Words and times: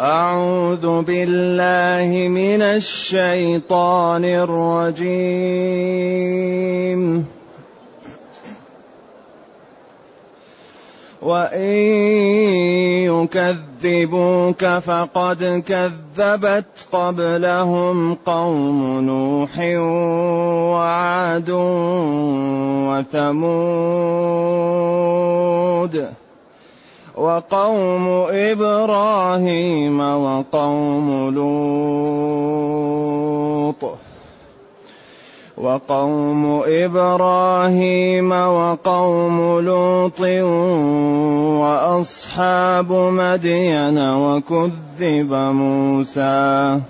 أعوذ 0.00 1.02
بالله 1.02 2.28
من 2.28 2.62
الشيطان 2.62 4.24
الرجيم. 4.24 5.00
وإن 11.22 11.74
يكذبوك 13.12 14.64
فقد 14.64 15.62
كذبت 15.68 16.64
قبلهم 16.92 18.14
قوم 18.14 19.00
نوح 19.00 19.58
وعاد 20.72 21.50
وثمود. 22.88 23.80
وقوم 27.20 28.08
إبراهيم 28.30 30.00
وقوم 30.00 31.34
لوط. 31.34 31.50
وقوم 35.58 36.62
إبراهيم 36.66 38.32
وقوم 38.32 39.60
لوط 39.60 40.20
وأصحاب 41.60 42.92
مدين 42.92 43.98
وكذب 43.98 45.34
موسى. 45.34 46.80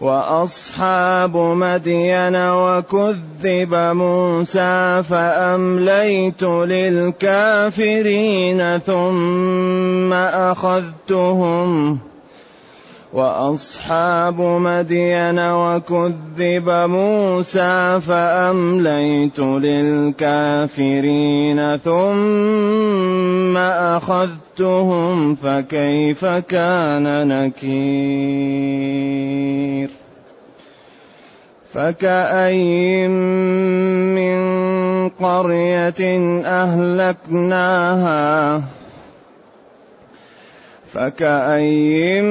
وأصحاب 0.00 1.36
مدين 1.36 2.36
وكذب 2.36 3.74
موسى 3.74 5.02
فأمليت 5.02 6.42
للكافرين 7.12 7.98
ثم 8.78 10.12
أخذتهم 10.12 11.98
وأصحاب 13.12 14.40
مدين 14.40 15.38
وكذب 15.38 16.70
موسى 16.70 18.00
فأمليت 18.00 19.38
للكافرين 19.38 20.96
ثم 21.76 23.56
أخذتهم 23.56 25.34
فكيف 25.34 26.24
كان 26.24 27.28
نكير؟ 27.28 28.86
فكأين 31.72 33.10
من 34.14 34.38
قرية 35.08 36.02
أهلكناها؟ 36.44 37.96
فكأي 40.96 42.22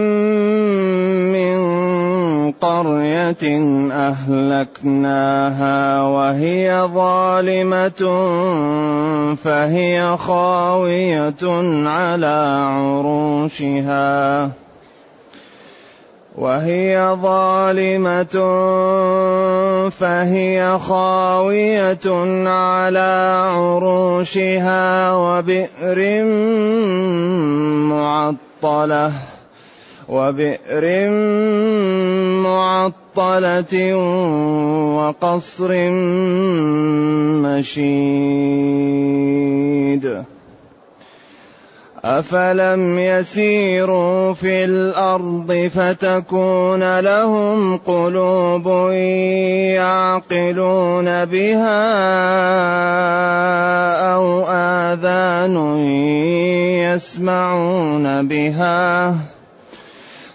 من 1.32 1.58
قرية 2.52 3.46
أهلكناها 3.92 6.02
وهي 6.02 6.82
ظالمة 6.94 8.02
فهي 9.36 10.18
خاوية 10.18 11.44
على 11.86 12.66
عروشها 12.68 14.52
وهي 16.38 17.16
ظالمة 17.22 18.36
فهي 19.90 20.80
خاوية 20.80 22.08
على 22.48 23.42
عروشها 23.54 25.14
وبئر 25.14 26.24
معطلة 27.94 28.45
معطلة 28.64 29.12
وبئر 30.10 31.10
معطلة 32.40 33.96
وقصر 34.96 35.72
مشيد. 37.44 37.96
أفلم 42.06 43.00
يسيروا 43.00 44.34
في 44.34 44.66
الأرض 44.66 45.70
فتكون 45.74 47.00
لهم 47.00 47.78
قلوب 47.78 48.92
يعقلون 49.74 51.26
بها 51.26 51.82
أو 54.14 54.46
آذان 54.50 55.78
يسمعون 56.94 58.28
بها 58.28 59.16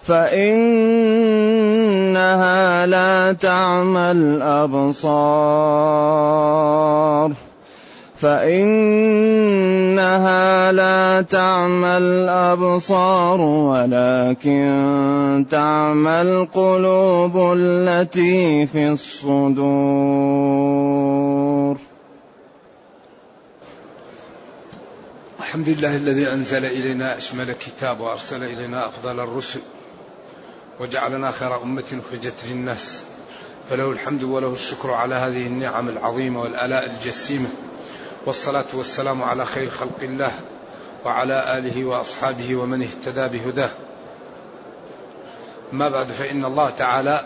فإنها 0.03 1.27
لا 2.87 3.33
تعمى 3.33 4.11
الأبصار 4.11 5.51
فإنها 8.21 9.53
لا 10.73 11.23
تعمى 11.23 11.99
الأبصار 11.99 13.41
ولكن 13.41 15.47
تعمى 15.51 16.21
القلوب 16.21 17.53
التي 17.57 18.67
في 18.67 18.89
الصدور. 18.89 19.71
الحمد 25.39 25.69
لله 25.69 25.97
الذي 25.97 26.33
أنزل 26.33 26.65
إلينا 26.65 27.19
أشمل 27.19 27.53
كتاب 27.53 28.01
وأرسل 28.01 28.45
إلينا 28.45 28.87
أفضل 28.87 29.21
الرسل 29.21 29.61
وجعلنا 30.81 31.31
خير 31.31 31.63
أمة 31.63 31.83
أخرجت 31.83 32.35
للناس. 32.51 33.05
فله 33.71 33.91
الحمد 33.91 34.23
وله 34.23 34.53
الشكر 34.53 34.91
على 34.91 35.15
هذه 35.15 35.47
النعم 35.47 35.89
العظيمة 35.89 36.41
والآلاء 36.41 36.91
الجسيمة. 36.91 37.49
والصلاة 38.27 38.67
والسلام 38.75 39.23
على 39.23 39.47
خير 39.47 39.71
خلق 39.71 40.03
الله 40.03 40.33
وعلى 41.05 41.59
آله 41.59 41.85
وأصحابه 41.85 42.57
ومن 42.57 42.83
اهتدى 42.83 43.39
بهداه. 43.39 43.71
ما 45.73 45.89
بعد 45.89 46.07
فإن 46.07 46.45
الله 46.45 46.71
تعالى 46.71 47.25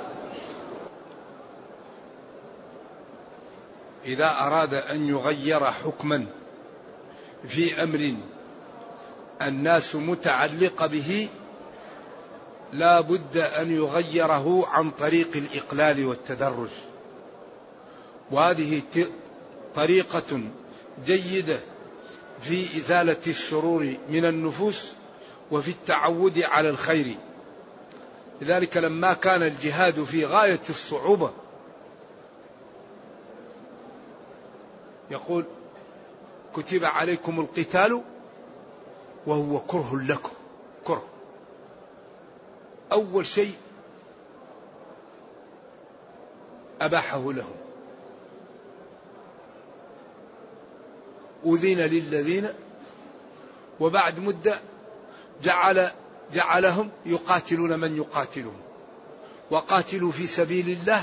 إذا 4.05 4.31
أراد 4.41 4.75
أن 4.75 5.09
يغير 5.09 5.65
حكما 5.71 6.27
في 7.49 7.83
أمر 7.83 8.15
الناس 9.43 9.97
متعلقة 9.97 10.87
به 10.87 11.29
لا 12.73 13.01
بد 13.01 13.37
أن 13.37 13.77
يغيره 13.77 14.67
عن 14.69 14.91
طريق 14.91 15.29
الإقلال 15.35 16.05
والتدرج. 16.07 16.71
وهذه 18.31 18.83
طريقة 19.75 20.41
جيدة 21.07 21.61
في 22.43 22.79
إزالة 22.79 23.21
الشرور 23.27 23.95
من 24.11 24.25
النفوس 24.25 24.93
وفي 25.51 25.71
التعود 25.71 26.39
على 26.43 26.69
الخير. 26.69 27.17
لذلك 28.41 28.77
لما 28.77 29.13
كان 29.13 29.43
الجهاد 29.43 30.05
في 30.05 30.25
غاية 30.25 30.61
الصعوبة 30.71 31.31
يقول 35.11 35.45
كتب 36.55 36.85
عليكم 36.85 37.41
القتال 37.41 38.03
وهو 39.27 39.61
كره 39.61 40.01
لكم. 40.03 40.33
كره. 40.85 41.05
أول 42.93 43.27
شيء 43.27 43.55
أباحه 46.81 47.33
لهم. 47.33 47.64
أذن 51.47 51.81
للذين 51.81 52.49
وبعد 53.81 54.19
مدة 54.19 54.59
جعل 55.43 55.91
جعلهم 56.33 56.91
يقاتلون 57.07 57.81
من 57.81 57.97
يقاتلهم 57.97 58.61
وقاتلوا 59.51 60.13
في 60.13 60.27
سبيل 60.27 60.69
الله 60.69 61.03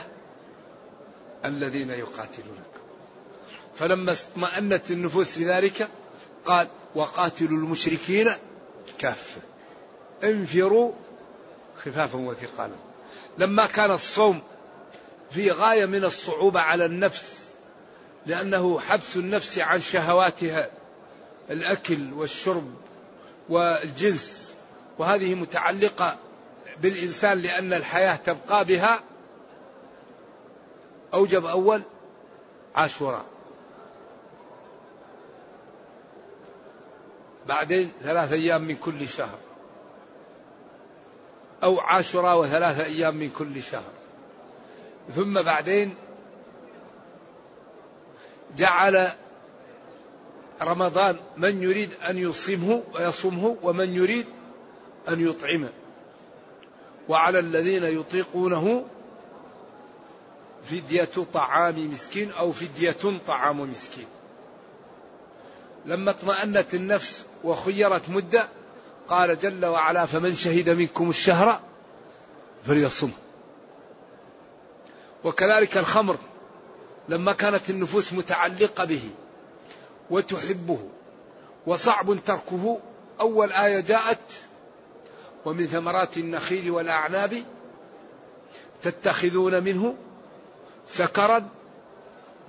الذين 1.45 1.89
يقاتلونك. 1.89 2.71
فلما 3.75 4.11
اطمأنت 4.11 4.91
النفوس 4.91 5.37
لذلك 5.37 5.89
قال 6.45 6.67
وقاتلوا 6.95 7.57
المشركين 7.57 8.31
كافة. 8.99 9.41
انفروا 10.23 10.91
خفافا 11.85 12.19
وثقالا. 12.19 12.75
لما 13.37 13.65
كان 13.65 13.91
الصوم 13.91 14.41
في 15.31 15.51
غاية 15.51 15.85
من 15.85 16.03
الصعوبة 16.03 16.59
على 16.59 16.85
النفس 16.85 17.40
لأنه 18.25 18.79
حبس 18.79 19.15
النفس 19.15 19.59
عن 19.59 19.81
شهواتها 19.81 20.69
الأكل 21.49 22.13
والشرب 22.13 22.73
والجنس. 23.49 24.53
وهذه 24.97 25.35
متعلقة 25.35 26.17
بالإنسان 26.81 27.41
لأن 27.41 27.73
الحياة 27.73 28.15
تبقى 28.15 28.65
بها. 28.65 28.99
أوجب 31.13 31.45
أول 31.45 31.81
عاشوراء. 32.75 33.25
بعدين 37.47 37.91
ثلاث 38.03 38.31
أيام 38.31 38.61
من 38.61 38.75
كل 38.75 39.07
شهر. 39.07 39.37
أو 41.63 41.79
عاشوراء 41.79 42.39
وثلاثة 42.39 42.85
أيام 42.85 43.15
من 43.15 43.29
كل 43.29 43.63
شهر. 43.63 43.91
ثم 45.15 45.41
بعدين 45.41 45.95
جعل 48.57 49.11
رمضان 50.61 51.19
من 51.37 51.63
يريد 51.63 51.89
أن 52.09 52.17
يصيمه 52.17 52.83
ويصومه 52.93 53.57
ومن 53.63 53.93
يريد 53.95 54.25
أن 55.09 55.27
يطعمه. 55.27 55.69
وعلى 57.09 57.39
الذين 57.39 57.83
يطيقونه 57.83 58.85
فدية 60.63 61.09
طعام 61.33 61.91
مسكين 61.91 62.31
أو 62.31 62.51
فدية 62.51 63.19
طعام 63.27 63.59
مسكين. 63.59 64.07
لما 65.85 66.11
اطمأنت 66.11 66.73
النفس 66.73 67.25
وخيرت 67.43 68.09
مدة 68.09 68.47
قال 69.07 69.39
جل 69.39 69.65
وعلا 69.65 70.05
فمن 70.05 70.35
شهد 70.35 70.69
منكم 70.69 71.09
الشهر 71.09 71.59
فليصم 72.65 73.11
وكذلك 75.23 75.77
الخمر. 75.77 76.17
لما 77.11 77.33
كانت 77.33 77.69
النفوس 77.69 78.13
متعلقة 78.13 78.85
به 78.85 79.09
وتحبه 80.09 80.79
وصعب 81.67 82.23
تركه 82.25 82.79
أول 83.19 83.51
آية 83.51 83.79
جاءت 83.79 84.17
ومن 85.45 85.67
ثمرات 85.67 86.17
النخيل 86.17 86.71
والأعناب 86.71 87.43
تتخذون 88.83 89.63
منه 89.63 89.95
سكرا 90.87 91.49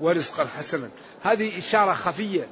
ورزقا 0.00 0.46
حسنا. 0.58 0.90
هذه 1.22 1.58
إشارة 1.58 1.92
خفية 1.92 2.48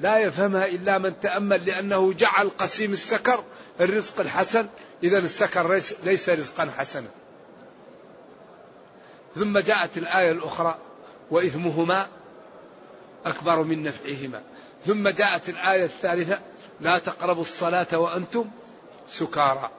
لا 0.00 0.18
يفهمها 0.18 0.66
إلا 0.66 0.98
من 0.98 1.20
تأمل 1.20 1.66
لأنه 1.66 2.12
جعل 2.12 2.48
قسيم 2.48 2.92
السكر 2.92 3.44
الرزق 3.80 4.20
الحسن 4.20 4.66
إذا 5.02 5.18
السكر 5.18 5.80
ليس 6.04 6.28
رزقا 6.28 6.70
حسنا. 6.78 7.08
ثم 9.36 9.58
جاءت 9.58 9.98
الآية 9.98 10.32
الأخرى 10.32 10.78
وإثمهما 11.30 12.08
أكبر 13.26 13.62
من 13.62 13.82
نفعهما. 13.82 14.42
ثم 14.86 15.08
جاءت 15.08 15.48
الآية 15.48 15.84
الثالثة 15.84 16.38
لا 16.80 16.98
تقربوا 16.98 17.42
الصلاة 17.42 17.98
وأنتم 17.98 18.44
سكارى. 19.08 19.70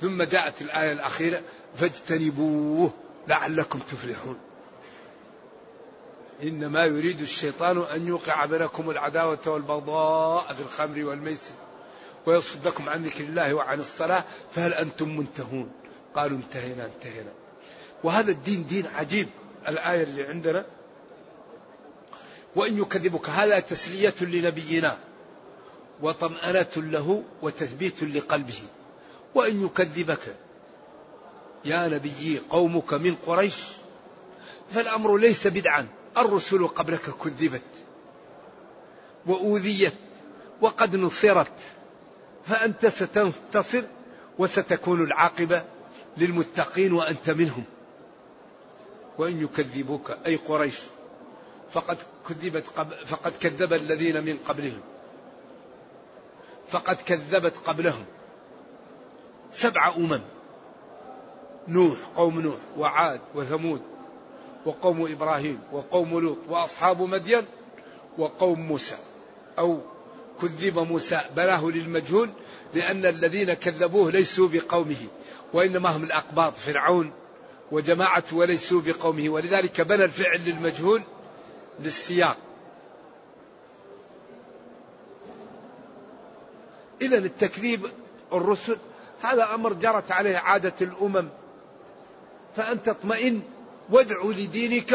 ثم 0.00 0.22
جاءت 0.22 0.62
الآية 0.62 0.92
الأخيرة 0.92 1.42
فاجتنبوه 1.76 2.90
لعلكم 3.28 3.78
تفلحون. 3.78 4.38
إنما 6.42 6.84
يريد 6.84 7.20
الشيطان 7.20 7.84
أن 7.94 8.06
يوقع 8.06 8.46
بينكم 8.46 8.90
العداوة 8.90 9.38
والبغضاء 9.46 10.54
في 10.54 10.60
الخمر 10.60 11.04
والميسر 11.04 11.54
ويصدكم 12.26 12.88
عن 12.88 13.04
ذكر 13.04 13.24
الله 13.24 13.54
وعن 13.54 13.80
الصلاة 13.80 14.24
فهل 14.52 14.74
أنتم 14.74 15.16
منتهون؟ 15.16 15.72
قالوا 16.14 16.38
انتهينا 16.38 16.86
انتهينا. 16.86 17.32
وهذا 18.04 18.30
الدين 18.30 18.66
دين 18.66 18.86
عجيب. 18.86 19.28
الآية 19.68 20.02
اللي 20.02 20.22
عندنا. 20.22 20.66
وإن 22.56 22.78
يكذبك 22.78 23.28
هذا 23.28 23.60
تسلية 23.60 24.14
لنبينا. 24.20 24.98
وطمأنة 26.02 26.66
له 26.76 27.22
وتثبيت 27.42 28.02
لقلبه. 28.02 28.62
وإن 29.34 29.64
يكذبك 29.64 30.36
يا 31.64 31.88
نبي 31.88 32.40
قومك 32.50 32.94
من 32.94 33.14
قريش 33.14 33.56
فالأمر 34.70 35.16
ليس 35.16 35.46
بدعا. 35.46 35.86
الرسل 36.16 36.68
قبلك 36.68 37.10
كذبت 37.10 37.62
وأوذيت 39.26 39.94
وقد 40.60 40.96
نصرت. 40.96 41.52
فأنت 42.46 42.86
ستنتصر 42.86 43.82
وستكون 44.38 45.04
العاقبة 45.04 45.64
للمتقين 46.16 46.92
وأنت 46.92 47.30
منهم. 47.30 47.64
وإن 49.20 49.42
يكذبوك؟ 49.44 50.10
أي 50.26 50.36
قريش. 50.36 50.78
فقد 51.70 51.98
كذبت 52.28 52.64
قبل 52.76 53.06
فقد 53.06 53.32
كذب 53.40 53.72
الذين 53.72 54.24
من 54.24 54.38
قبلهم. 54.48 54.80
فقد 56.68 56.96
كذبت 56.96 57.56
قبلهم. 57.56 58.04
سبع 59.52 59.94
أمم. 59.96 60.20
نوح 61.68 61.98
قوم 62.16 62.40
نوح 62.40 62.58
وعاد 62.78 63.20
وثمود 63.34 63.82
وقوم 64.66 65.12
إبراهيم 65.12 65.60
وقوم 65.72 66.18
لوط 66.18 66.38
وأصحاب 66.48 67.02
مدين 67.02 67.44
وقوم 68.18 68.60
موسى. 68.60 68.98
أو 69.58 69.80
كذب 70.40 70.78
موسى 70.78 71.20
بلاه 71.36 71.64
للمجهول 71.64 72.30
لأن 72.74 73.06
الذين 73.06 73.54
كذبوه 73.54 74.10
ليسوا 74.10 74.48
بقومه 74.48 75.06
وإنما 75.52 75.96
هم 75.96 76.04
الأقباط 76.04 76.56
فرعون 76.56 77.12
وجماعة 77.72 78.24
وليسوا 78.32 78.80
بقومه. 78.80 79.28
ولذلك 79.28 79.80
بنى 79.80 80.04
الفعل 80.04 80.40
للمجهول 80.40 81.02
للسياق. 81.80 82.36
إذا 87.02 87.18
التكذيب 87.18 87.86
الرسل 88.32 88.76
هذا 89.22 89.54
أمر 89.54 89.72
جرت 89.72 90.12
عليه 90.12 90.36
عادة 90.36 90.74
الأمم. 90.80 91.28
فأنت 92.56 92.88
اطمئن 92.88 93.42
وادعو 93.90 94.30
لدينك 94.30 94.94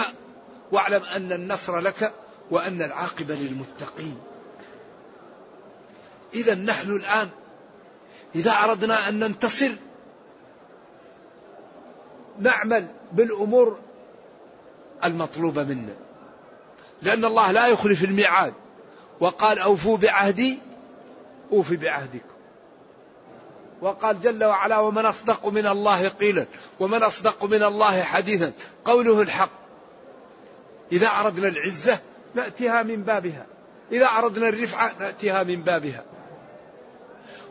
واعلم 0.72 1.04
أن 1.04 1.32
النصر 1.32 1.80
لك 1.80 2.14
وأن 2.52 2.82
العاقبة 2.82 3.36
للمتقين. 3.36 4.18
إذا 6.34 6.56
نحن 6.56 6.96
الآن 6.96 7.30
إذا 8.36 8.52
أردنا 8.52 9.10
أن 9.10 9.20
ننتصر 9.20 9.72
نعمل 12.40 12.88
بالأمور 13.12 13.78
المطلوبة 15.04 15.64
منا. 15.64 15.96
لأن 17.02 17.26
الله 17.26 17.52
لا 17.52 17.68
يخلف 17.68 18.04
الميعاد. 18.04 18.54
وقال 19.20 19.60
أوفوا 19.60 19.98
بعهدي 19.98 20.60
أوف 21.52 21.74
بعهدكم. 21.74 22.36
وقال 23.82 24.22
جل 24.22 24.44
وعلا 24.44 24.80
ومن 24.80 25.06
أصدق 25.06 25.48
من 25.48 25.68
الله 25.68 26.08
قيلا 26.08 26.46
ومن 26.80 27.04
أصدق 27.04 27.44
من 27.44 27.64
الله 27.64 28.04
حديثا 28.04 28.54
قوله 28.86 29.22
الحق. 29.22 29.52
إذا 30.92 31.08
أردنا 31.08 31.48
العزة 31.48 32.00
نأتيها 32.36 32.84
من 32.84 33.04
بابها. 33.04 33.46
إذا 33.92 34.06
أردنا 34.06 34.50
الرفعة 34.50 34.92
نأتيها 35.00 35.44
من 35.44 35.62
بابها. 35.62 36.04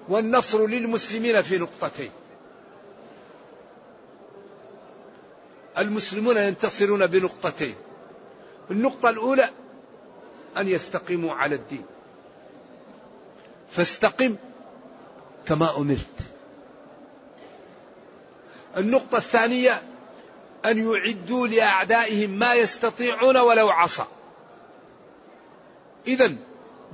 والنصر 0.09 0.67
للمسلمين 0.67 1.43
في 1.43 1.59
نقطتين. 1.59 2.11
المسلمون 5.79 6.37
ينتصرون 6.37 7.07
بنقطتين. 7.07 7.75
النقطة 8.71 9.09
الأولى 9.09 9.51
أن 10.57 10.69
يستقيموا 10.69 11.35
على 11.35 11.55
الدين. 11.55 11.85
فاستقم 13.71 14.37
كما 15.47 15.77
أمرت. 15.77 16.21
النقطة 18.77 19.17
الثانية 19.17 19.83
أن 20.65 20.93
يعدوا 20.93 21.47
لأعدائهم 21.47 22.31
ما 22.31 22.55
يستطيعون 22.55 23.37
ولو 23.37 23.69
عصى. 23.69 24.05
إذا 26.07 26.37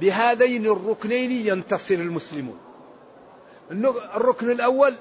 بهذين 0.00 0.66
الركنين 0.66 1.30
ينتصر 1.30 1.94
المسلمون. 1.94 2.58
الركن 3.70 4.50
الأول 4.50 4.94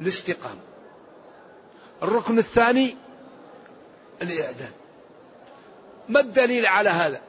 الاستقامة. 0.00 0.71
الركن 2.02 2.38
الثاني 2.38 2.96
الإعداد 4.22 4.70
ما 6.08 6.20
الدليل 6.20 6.66
على 6.66 6.90
هذا؟ 6.90 7.20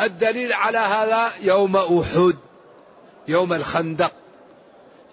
الدليل 0.00 0.52
على 0.52 0.78
هذا 0.78 1.32
يوم 1.40 1.76
أحد 1.76 2.36
يوم 3.28 3.52
الخندق. 3.52 4.12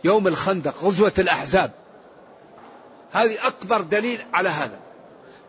يوم 0.03 0.27
الخندق 0.27 0.83
غزوة 0.83 1.13
الأحزاب. 1.19 1.71
هذه 3.11 3.47
أكبر 3.47 3.81
دليل 3.81 4.25
على 4.33 4.49
هذا. 4.49 4.79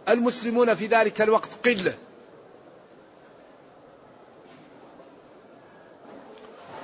المسلمون 0.08 0.74
في 0.74 0.86
ذلك 0.86 1.22
الوقت 1.22 1.50
قلة. 1.64 1.94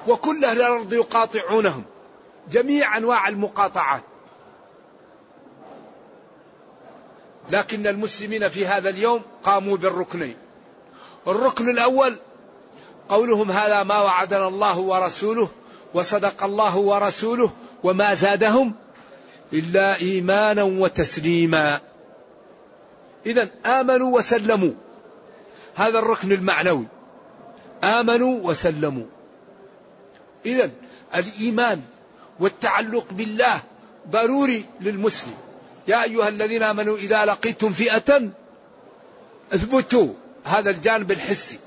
وكل 0.08 0.44
أهل 0.44 0.60
الأرض 0.60 0.92
يقاطعونهم. 0.92 1.84
جميع 2.50 2.96
أنواع 2.96 3.28
المقاطعات. 3.28 4.02
لكن 7.50 7.86
المسلمين 7.86 8.48
في 8.48 8.66
هذا 8.66 8.88
اليوم 8.88 9.22
قاموا 9.44 9.76
بالركنين 9.76 10.36
الركن 11.28 11.70
الأول 11.70 12.16
قولهم 13.08 13.50
هذا 13.50 13.82
ما 13.82 13.98
وعدنا 13.98 14.48
الله 14.48 14.78
ورسوله 14.78 15.48
وصدق 15.94 16.44
الله 16.44 16.76
ورسوله 16.76 17.50
وما 17.82 18.14
زادهم 18.14 18.74
إلا 19.52 19.96
إيمانا 20.00 20.62
وتسليما. 20.62 21.80
إذا 23.26 23.50
آمنوا 23.66 24.18
وسلموا. 24.18 24.72
هذا 25.74 25.98
الركن 25.98 26.32
المعنوي. 26.32 26.86
آمنوا 27.84 28.40
وسلموا. 28.42 29.06
إذا 30.46 30.70
الإيمان 31.14 31.82
والتعلق 32.40 33.06
بالله 33.10 33.62
ضروري 34.10 34.64
للمسلم. 34.80 35.34
يا 35.88 36.02
أيها 36.02 36.28
الذين 36.28 36.62
آمنوا 36.62 36.96
إذا 36.96 37.24
لقيتم 37.24 37.72
فئة 37.72 38.30
اثبتوا 39.52 40.14
هذا 40.44 40.70
الجانب 40.70 41.10
الحسي. 41.10 41.58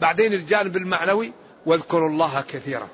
بعدين 0.00 0.32
الجانب 0.32 0.76
المعنوي 0.76 1.32
واذكروا 1.66 2.08
الله 2.08 2.40
كثيرا. 2.40 2.88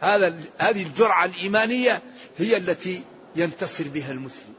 هذا 0.00 0.36
هذه 0.58 0.82
الجرعة 0.82 1.24
الإيمانية 1.24 2.02
هي 2.38 2.56
التي 2.56 3.02
ينتصر 3.36 3.84
بها 3.88 4.12
المسلم. 4.12 4.54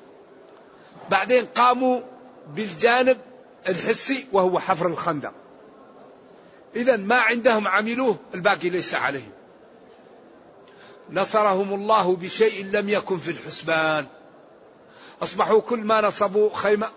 بعدين 1.10 1.46
قاموا 1.46 2.02
بالجانب 2.56 3.18
الحسي 3.70 4.26
وهو 4.32 4.60
حفر 4.60 4.88
الخندق. 4.88 5.34
إذا 6.76 6.98
ما 6.98 7.16
عندهم 7.16 7.68
عملوه 7.68 8.18
الباقي 8.34 8.70
ليس 8.70 8.96
عليهم. 8.96 9.32
نصرهم 11.12 11.74
الله 11.74 12.16
بشيء 12.16 12.66
لم 12.66 12.90
يكن 12.90 13.20
في 13.20 13.32
الحسبان. 13.32 14.08
أصبحوا 15.24 15.62
كل 15.62 15.80
ما 15.80 16.02
نصبوا 16.02 16.50
خيمة 16.54 16.88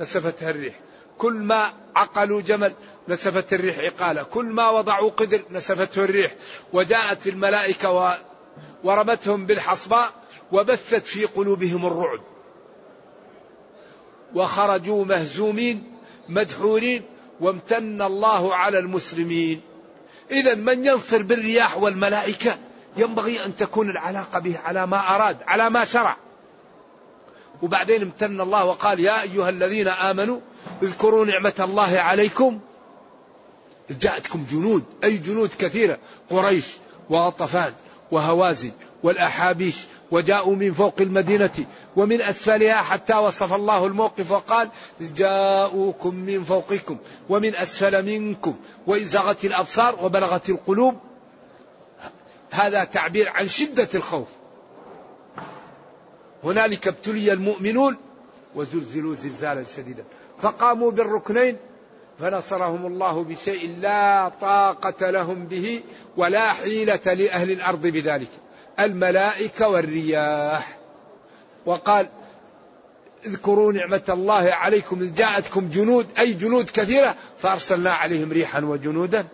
نسفتها 0.00 0.50
الريح. 0.50 0.74
كل 1.18 1.32
ما 1.34 1.72
عقلوا 1.96 2.40
جمل 2.40 2.72
نسفت 3.08 3.52
الريح 3.52 3.78
عقالة 3.78 4.22
كل 4.22 4.44
ما 4.44 4.70
وضعوا 4.70 5.10
قدر 5.10 5.40
نسفته 5.50 6.04
الريح. 6.04 6.34
وجاءت 6.72 7.26
الملائكة. 7.26 8.18
ورمتهم 8.84 9.46
بالحصباء 9.46 10.10
وبثت 10.52 11.06
في 11.06 11.24
قلوبهم 11.24 11.86
الرعب. 11.86 12.20
وخرجوا 14.34 15.04
مهزومين 15.04 15.96
مدحورين 16.28 17.02
وامتن 17.40 18.02
الله 18.02 18.54
على 18.54 18.78
المسلمين. 18.78 19.60
إذا 20.30 20.54
من 20.54 20.86
ينصر 20.86 21.22
بالرياح 21.22 21.76
والملائكة 21.76 22.58
ينبغي 22.96 23.44
أن 23.44 23.56
تكون 23.56 23.90
العلاقة 23.90 24.38
به 24.38 24.58
على 24.58 24.86
ما 24.86 25.14
أراد 25.14 25.38
على 25.46 25.70
ما 25.70 25.84
شرع. 25.84 26.16
وبعدين 27.62 28.02
امتن 28.02 28.40
الله 28.40 28.64
وقال 28.64 29.00
يا 29.00 29.22
أيها 29.22 29.48
الذين 29.48 29.88
آمنوا 29.88 30.40
اذكروا 30.82 31.24
نعمة 31.24 31.54
الله 31.60 31.98
عليكم. 31.98 32.60
جاءتكم 33.90 34.46
جنود 34.50 34.84
أي 35.04 35.16
جنود 35.16 35.50
كثيرة 35.58 35.98
قريش 36.30 36.66
وغطفان 37.10 37.72
وهوازن 38.10 38.72
والأحابيش 39.02 39.76
وجاءوا 40.10 40.56
من 40.56 40.72
فوق 40.72 40.94
المدينة 41.00 41.66
ومن 41.96 42.20
أسفلها 42.20 42.82
حتى 42.82 43.14
وصف 43.14 43.52
الله 43.52 43.86
الموقف 43.86 44.30
وقال 44.30 44.68
جاءوكم 45.00 46.14
من 46.14 46.44
فوقكم 46.44 46.96
ومن 47.28 47.54
أسفل 47.54 48.04
منكم 48.04 48.56
وإذ 48.86 49.04
زغت 49.04 49.44
الأبصار 49.44 50.04
وبلغت 50.04 50.48
القلوب. 50.50 50.98
هذا 52.50 52.84
تعبير 52.84 53.28
عن 53.28 53.48
شدة 53.48 53.88
الخوف. 53.94 54.28
هنالك 56.44 56.88
ابتلي 56.88 57.32
المؤمنون 57.32 57.96
وزلزلوا 58.54 59.14
زلزالا 59.14 59.64
شديدا. 59.76 60.04
فقاموا 60.38 60.90
بالركنين 60.90 61.56
فنصرهم 62.20 62.86
الله 62.86 63.24
بشيء 63.24 63.76
لا 63.78 64.28
طاقة 64.40 65.10
لهم 65.10 65.46
به 65.46 65.82
ولا 66.16 66.52
حيلة 66.52 67.00
لأهل 67.06 67.50
الأرض 67.50 67.86
بذلك. 67.86 68.30
الملائكة 68.80 69.68
والرياح. 69.68 70.78
وقال 71.66 72.08
اذكروا 73.26 73.72
نعمة 73.72 74.02
الله 74.08 74.52
عليكم 74.52 75.02
إذ 75.02 75.14
جاءتكم 75.14 75.68
جنود 75.68 76.06
أي 76.18 76.32
جنود 76.32 76.70
كثيرة 76.70 77.16
فأرسلنا 77.38 77.92
عليهم 77.92 78.32
ريحا 78.32 78.60
وجنودا 78.60 79.26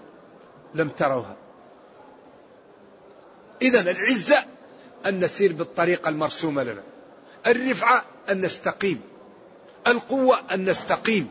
لم 0.74 0.88
تروها. 0.88 1.36
إذا 3.62 3.80
العزة 3.80 4.44
أن 5.06 5.20
نسير 5.24 5.52
بالطريقة 5.52 6.08
المرسومة 6.08 6.62
لنا. 6.62 6.82
الرفعة 7.46 8.04
أن 8.30 8.40
نستقيم. 8.40 9.00
القوة 9.86 10.40
أن 10.54 10.70
نستقيم. 10.70 11.30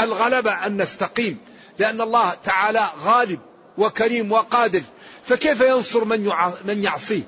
الغلبة 0.00 0.66
أن 0.66 0.82
نستقيم. 0.82 1.38
لأن 1.78 2.00
الله 2.00 2.34
تعالى 2.34 2.86
غالب 3.04 3.40
وكريم 3.78 4.32
وقادر. 4.32 4.82
فكيف 5.24 5.60
ينصر 5.60 6.04
من 6.04 6.32
من 6.64 6.82
يعصيه؟ 6.82 7.22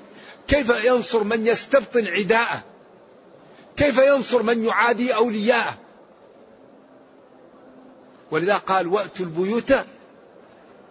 كيف 0.47 0.69
ينصر 0.69 1.23
من 1.23 1.47
يستبطن 1.47 2.07
عداءه؟ 2.07 2.63
كيف 3.77 3.97
ينصر 3.97 4.43
من 4.43 4.63
يعادي 4.63 5.15
أولياءه؟ 5.15 5.77
ولذا 8.31 8.57
قال 8.57 8.87
وأتوا 8.87 9.25
البيوت 9.25 9.71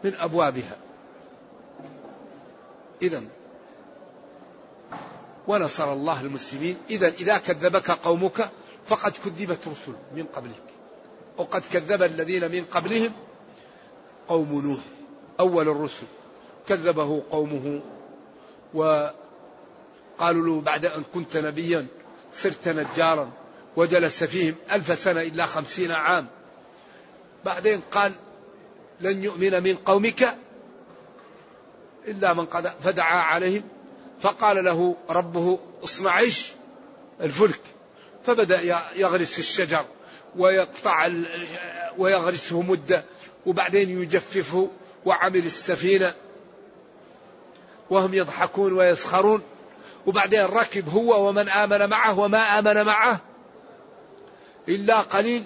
من 0.05 0.15
أبوابها. 0.15 0.77
إذا 3.03 3.23
ونصر 5.49 5.93
الله 5.93 6.21
المسلمين. 6.21 6.77
إذا 6.91 7.09
إذا 7.09 7.39
كذبك 7.39 7.91
قومك 7.91 8.51
فقد 8.87 9.13
كذبت 9.25 9.69
رسل 9.69 9.93
من 10.15 10.25
قبلك. 10.35 10.63
وقد 11.37 11.63
كذب 11.73 12.03
الذين 12.03 12.51
من 12.53 12.65
قبلهم 12.65 13.13
قوم 14.29 14.61
نوح 14.67 14.81
أول 15.41 15.69
الرسل. 15.69 16.07
كذبه 16.69 17.23
قومه 17.31 17.81
وقالوا 18.75 20.47
له 20.47 20.61
بعد 20.61 20.87
أن 20.87 21.03
كنت 21.15 21.37
نبيا 21.37 21.87
صرت 22.33 22.69
نجارا 22.69 23.31
وجلس 23.77 24.25
فيهم 24.25 24.55
ألف 24.73 24.99
سنة 24.99 25.21
إلا 25.21 25.47
خمسين 25.47 25.91
عام. 25.91 26.27
بعدين 27.45 27.81
قال 27.91 28.13
لن 29.01 29.25
يؤمن 29.25 29.63
من 29.63 29.75
قومك 29.75 30.35
إلا 32.07 32.35
من 32.35 32.47
قد 32.47 32.73
فدعا 32.85 33.23
عليهم. 33.23 33.63
فقال 34.21 34.65
له 34.65 34.97
ربه 35.11 35.59
اصنع 35.85 36.19
إيش؟ 36.19 36.53
الفلك. 37.21 37.61
فبدأ 38.27 38.61
يغرس 38.97 39.39
الشجر 39.39 39.85
ويقطع 40.37 41.09
ويغرسه 41.99 42.63
مدة 42.63 43.05
وبعدين 43.47 44.03
يجففه 44.03 44.71
وعمل 45.05 45.47
السفينة. 45.47 46.15
وهم 47.91 48.15
يضحكون 48.15 48.73
ويسخرون. 48.73 49.43
وبعدين 50.07 50.45
ركب 50.45 50.89
هو 50.89 51.29
ومن 51.29 51.49
آمن 51.49 51.89
معه 51.89 52.19
وما 52.19 52.59
آمن 52.59 52.85
معه 52.85 53.21
إلا 54.69 55.01
قليل. 55.01 55.45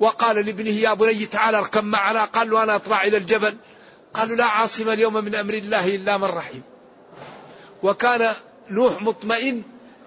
وقال 0.00 0.46
لابنه 0.46 0.70
يا 0.70 0.94
بني 0.94 1.26
تعالى 1.26 1.58
اركب 1.58 1.84
معنا. 1.84 2.24
قال 2.24 2.50
له 2.50 2.62
أنا 2.62 2.76
أطلع 2.76 3.04
إلى 3.04 3.16
الجبل. 3.16 3.56
قالوا 4.14 4.36
لا 4.36 4.44
عاصم 4.44 4.90
اليوم 4.90 5.24
من 5.24 5.34
أمر 5.34 5.54
الله 5.54 5.94
إلا 5.94 6.16
من 6.16 6.24
رحم 6.24 6.60
وكان 7.82 8.34
نوح 8.70 9.02
مطمئن 9.02 9.62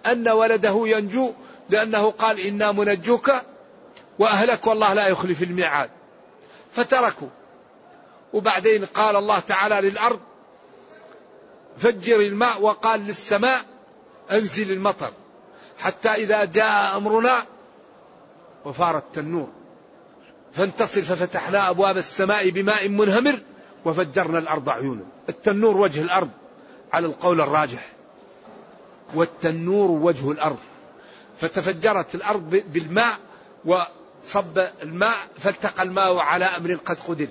أن 0.05 0.29
ولده 0.29 0.83
ينجو 0.85 1.33
لأنه 1.69 2.11
قال 2.11 2.39
إنا 2.39 2.71
منجوك 2.71 3.31
وأهلك 4.19 4.67
والله 4.67 4.93
لا 4.93 5.07
يخلف 5.07 5.43
الميعاد. 5.43 5.89
فتركوا. 6.71 7.27
وبعدين 8.33 8.85
قال 8.85 9.15
الله 9.15 9.39
تعالى 9.39 9.89
للأرض 9.89 10.19
فجر 11.77 12.15
الماء 12.15 12.61
وقال 12.61 12.99
للسماء 13.07 13.61
أنزل 14.31 14.71
المطر 14.71 15.11
حتى 15.79 16.09
إذا 16.09 16.45
جاء 16.45 16.97
أمرنا 16.97 17.35
وفار 18.65 18.97
التنور 18.97 19.47
فانتصر 20.53 21.01
ففتحنا 21.01 21.69
أبواب 21.69 21.97
السماء 21.97 22.49
بماء 22.49 22.89
منهمر 22.89 23.39
وفجرنا 23.85 24.39
الأرض 24.39 24.69
عيونا. 24.69 25.03
التنور 25.29 25.77
وجه 25.77 26.01
الأرض. 26.01 26.29
على 26.93 27.07
القول 27.07 27.41
الراجح. 27.41 27.89
والتنور 29.15 29.91
وجه 29.91 30.31
الأرض. 30.31 30.57
فتفجرت 31.37 32.15
الأرض 32.15 32.63
بالماء 32.73 33.19
وصب 33.65 34.59
الماء 34.81 35.17
فالتقى 35.39 35.83
الماء 35.83 36.17
على 36.17 36.45
أمر 36.45 36.75
قد 36.75 36.97
قدر. 37.07 37.27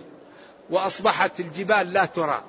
وأصبحت 0.70 1.40
الجبال 1.40 1.92
لا 1.92 2.04
ترى. 2.04 2.42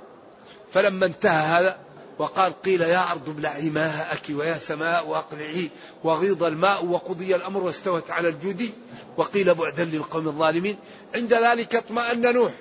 فلما 0.73 1.05
انتهى 1.05 1.45
هذا 1.45 1.77
وقال 2.19 2.61
قيل 2.61 2.81
يا 2.81 3.11
أرض 3.11 3.29
ابلعي 3.29 3.69
ماءك 3.69 4.21
ويا 4.29 4.57
سماء 4.57 5.15
أقلعي. 5.15 5.69
وغيض 6.03 6.43
الماء 6.43 6.85
وقضي 6.85 7.35
الأمر 7.35 7.63
واستوت 7.63 8.11
على 8.11 8.29
الجود. 8.29 8.69
وقيل 9.17 9.53
بعدا 9.53 9.85
للقوم 9.85 10.27
الظالمين 10.27 10.77
عند 11.15 11.33
ذلك 11.33 11.75
اطمأن 11.75 12.33
نوح. 12.33 12.51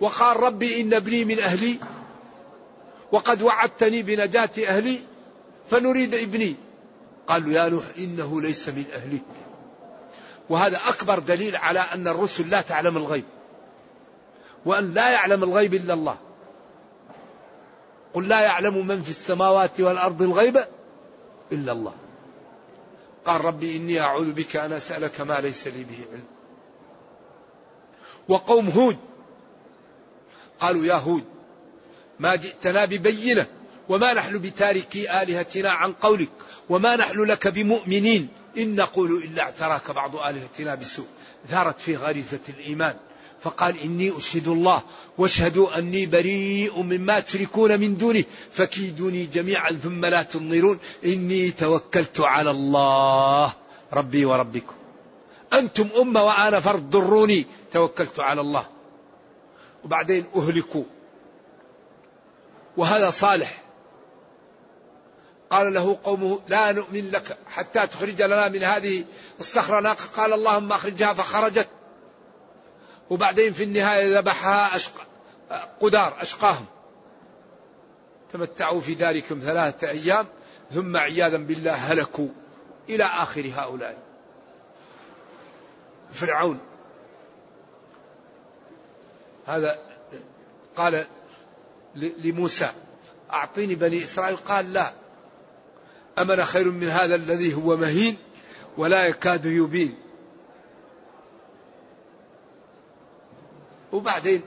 وقال 0.00 0.36
ربي 0.36 0.80
إن 0.80 0.94
ابني 0.94 1.24
من 1.24 1.38
أهلي 1.38 1.78
وقد 3.14 3.42
وعدتني 3.42 4.02
بنجاة 4.02 4.50
أهلي 4.58 5.00
فنريد 5.70 6.14
ابني. 6.14 6.56
قالوا 7.26 7.52
يا 7.52 7.68
نوح 7.68 7.84
إنه 7.98 8.40
ليس 8.40 8.68
من 8.68 8.84
أهلك. 8.94 9.22
وهذا 10.48 10.80
أكبر 10.88 11.18
دليل 11.18 11.56
على 11.56 11.80
أن 11.80 12.08
الرسل 12.08 12.50
لا 12.50 12.60
تعلم 12.60 12.96
الغيب. 12.96 13.24
وأن 14.64 14.94
لا 14.94 15.10
يعلم 15.10 15.44
الغيب 15.44 15.74
إلا 15.74 15.94
الله. 15.94 16.16
قل 18.14 18.28
لا 18.28 18.40
يعلم 18.40 18.86
من 18.86 19.02
في 19.02 19.10
السماوات 19.10 19.80
والأرض 19.80 20.22
الغيب 20.22 20.64
إلا 21.52 21.72
الله. 21.72 21.94
قال 23.24 23.44
ربي 23.44 23.76
إني 23.76 24.00
أعوذ 24.00 24.32
بك 24.32 24.56
أن 24.56 24.72
أسألك 24.72 25.20
ما 25.20 25.40
ليس 25.40 25.66
لي 25.66 25.84
به 25.84 25.98
علم. 26.12 26.24
وقوم 28.28 28.68
هود 28.68 28.96
قالوا 30.60 30.84
يا 30.84 30.94
هود 30.94 31.33
ما 32.20 32.36
جئتنا 32.36 32.84
ببينة 32.84 33.46
وما 33.88 34.14
نحن 34.14 34.38
بتاركي 34.38 35.22
آلهتنا 35.22 35.70
عن 35.70 35.92
قولك 35.92 36.28
وما 36.68 36.96
نحن 36.96 37.24
لك 37.24 37.48
بمؤمنين. 37.48 38.28
إن 38.58 38.76
نقول 38.76 39.22
إلا 39.22 39.42
اعتراك 39.42 39.90
بعض 39.90 40.16
آلهتنا 40.16 40.74
بالسوء 40.74 41.06
ثارت 41.48 41.78
في 41.78 41.96
غريزة 41.96 42.40
الإيمان. 42.48 42.96
فقال 43.42 43.80
إني 43.80 44.18
أشهد 44.18 44.48
الله 44.48 44.82
واشهدوا 45.18 45.78
أني 45.78 46.06
بريء 46.06 46.82
مما 46.82 47.20
تشركون 47.20 47.80
من 47.80 47.96
دونه 47.96 48.24
فكيدوني 48.52 49.26
جميعا 49.26 49.70
ثم 49.70 50.06
لا 50.06 50.22
تنظرون. 50.22 50.78
إني 51.04 51.50
توكلت 51.50 52.20
على 52.20 52.50
الله 52.50 53.52
ربي 53.92 54.24
وربكم. 54.24 54.74
أنتم 55.52 55.88
أمة 56.00 56.22
وأنا 56.24 56.60
فرد 56.60 56.90
ضروني 56.90 57.46
توكلت 57.72 58.20
على 58.20 58.40
الله. 58.40 58.66
وبعدين 59.84 60.24
أهلكوا. 60.36 60.84
وهذا 62.76 63.10
صالح. 63.10 63.62
قال 65.50 65.74
له 65.74 65.98
قومه 66.04 66.40
لا 66.48 66.72
نؤمن 66.72 67.10
لك 67.10 67.38
حتى 67.50 67.86
تخرج 67.86 68.22
لنا 68.22 68.48
من 68.48 68.62
هذه 68.62 69.04
الصخرة. 69.40 69.80
ناقة 69.80 70.04
قال 70.16 70.32
اللهم 70.32 70.72
أخرجها 70.72 71.12
فخرجت. 71.12 71.68
وبعدين 73.10 73.52
في 73.52 73.64
النهاية 73.64 74.18
ذبحها 74.18 74.76
أشق... 74.76 74.92
قدار 75.80 76.16
أشقاهم. 76.20 76.66
تمتعوا 78.32 78.80
في 78.80 78.94
ذلكم 78.94 79.40
ثلاثة 79.40 79.88
أيام 79.90 80.26
ثم 80.74 80.96
عياذا 80.96 81.36
بالله 81.36 81.72
هلكوا 81.72 82.28
إلى 82.88 83.04
آخر 83.04 83.52
هؤلاء. 83.56 83.98
فرعون. 86.12 86.60
هذا 89.46 89.78
قال 90.76 91.06
لموسى. 91.96 92.70
أعطيني 93.32 93.74
بني 93.74 94.04
إسرائيل. 94.04 94.36
قال 94.36 94.72
لا. 94.72 94.92
أمن 96.18 96.44
خير 96.44 96.70
من 96.70 96.88
هذا 96.88 97.14
الذي 97.14 97.54
هو 97.54 97.76
مهين 97.76 98.16
ولا 98.76 99.06
يكاد 99.06 99.44
يبين. 99.44 99.98
وبعدين 103.92 104.42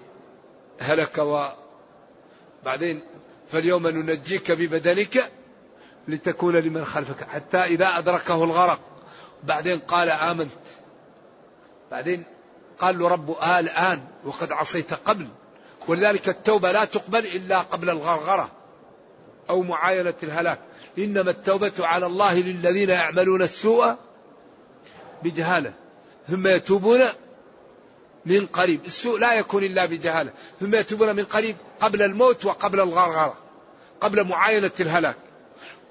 هلك 0.79 1.17
و 1.17 1.47
بعدين 2.65 3.01
فاليوم 3.47 3.87
ننجيك 3.87 4.51
ببدنك 4.51 5.31
لتكون 6.07 6.55
لمن 6.55 6.85
خلفك. 6.85 7.23
حتى 7.23 7.57
إذا 7.57 7.97
أدركه 7.97 8.43
الغرق. 8.43 8.79
بعدين 9.43 9.79
قال 9.79 10.09
آمنت. 10.09 10.51
بعدين 11.91 12.23
قال 12.79 12.99
له 12.99 13.07
رب 13.07 13.31
آه 13.31 13.59
الآن 13.59 14.01
وقد 14.25 14.51
عصيت 14.51 14.93
قبل. 14.93 15.27
ولذلك 15.87 16.29
التوبة 16.29 16.71
لا 16.71 16.85
تقبل 16.85 17.25
إلا 17.25 17.59
قبل 17.59 17.89
الغرغرة 17.89 18.51
أو 19.49 19.61
معاينة 19.61 20.13
الهلاك. 20.23 20.59
إنما 20.97 21.31
التوبة 21.31 21.73
على 21.79 22.05
الله 22.05 22.39
للذين 22.39 22.89
يعملون 22.89 23.41
السوء 23.41 23.95
بجهالة. 25.23 25.73
ثم 26.29 26.47
يتوبون 26.47 27.01
من 28.25 28.45
قريب. 28.45 28.85
السوء 28.85 29.19
لا 29.19 29.33
يكون 29.33 29.63
إلا 29.63 29.85
بجهالة. 29.85 30.31
ثم 30.59 30.75
يتوبون 30.75 31.15
من 31.15 31.23
قريب 31.23 31.55
قبل 31.79 32.01
الموت 32.01 32.45
وقبل 32.45 32.79
الغرغرة. 32.79 33.37
قبل 34.01 34.23
معاينة 34.23 34.71
الهلاك. 34.79 35.15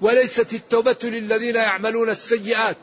وليست 0.01 0.53
التوبة 0.53 0.97
للذين 1.03 1.55
يعملون 1.55 2.09
السيئات. 2.09 2.77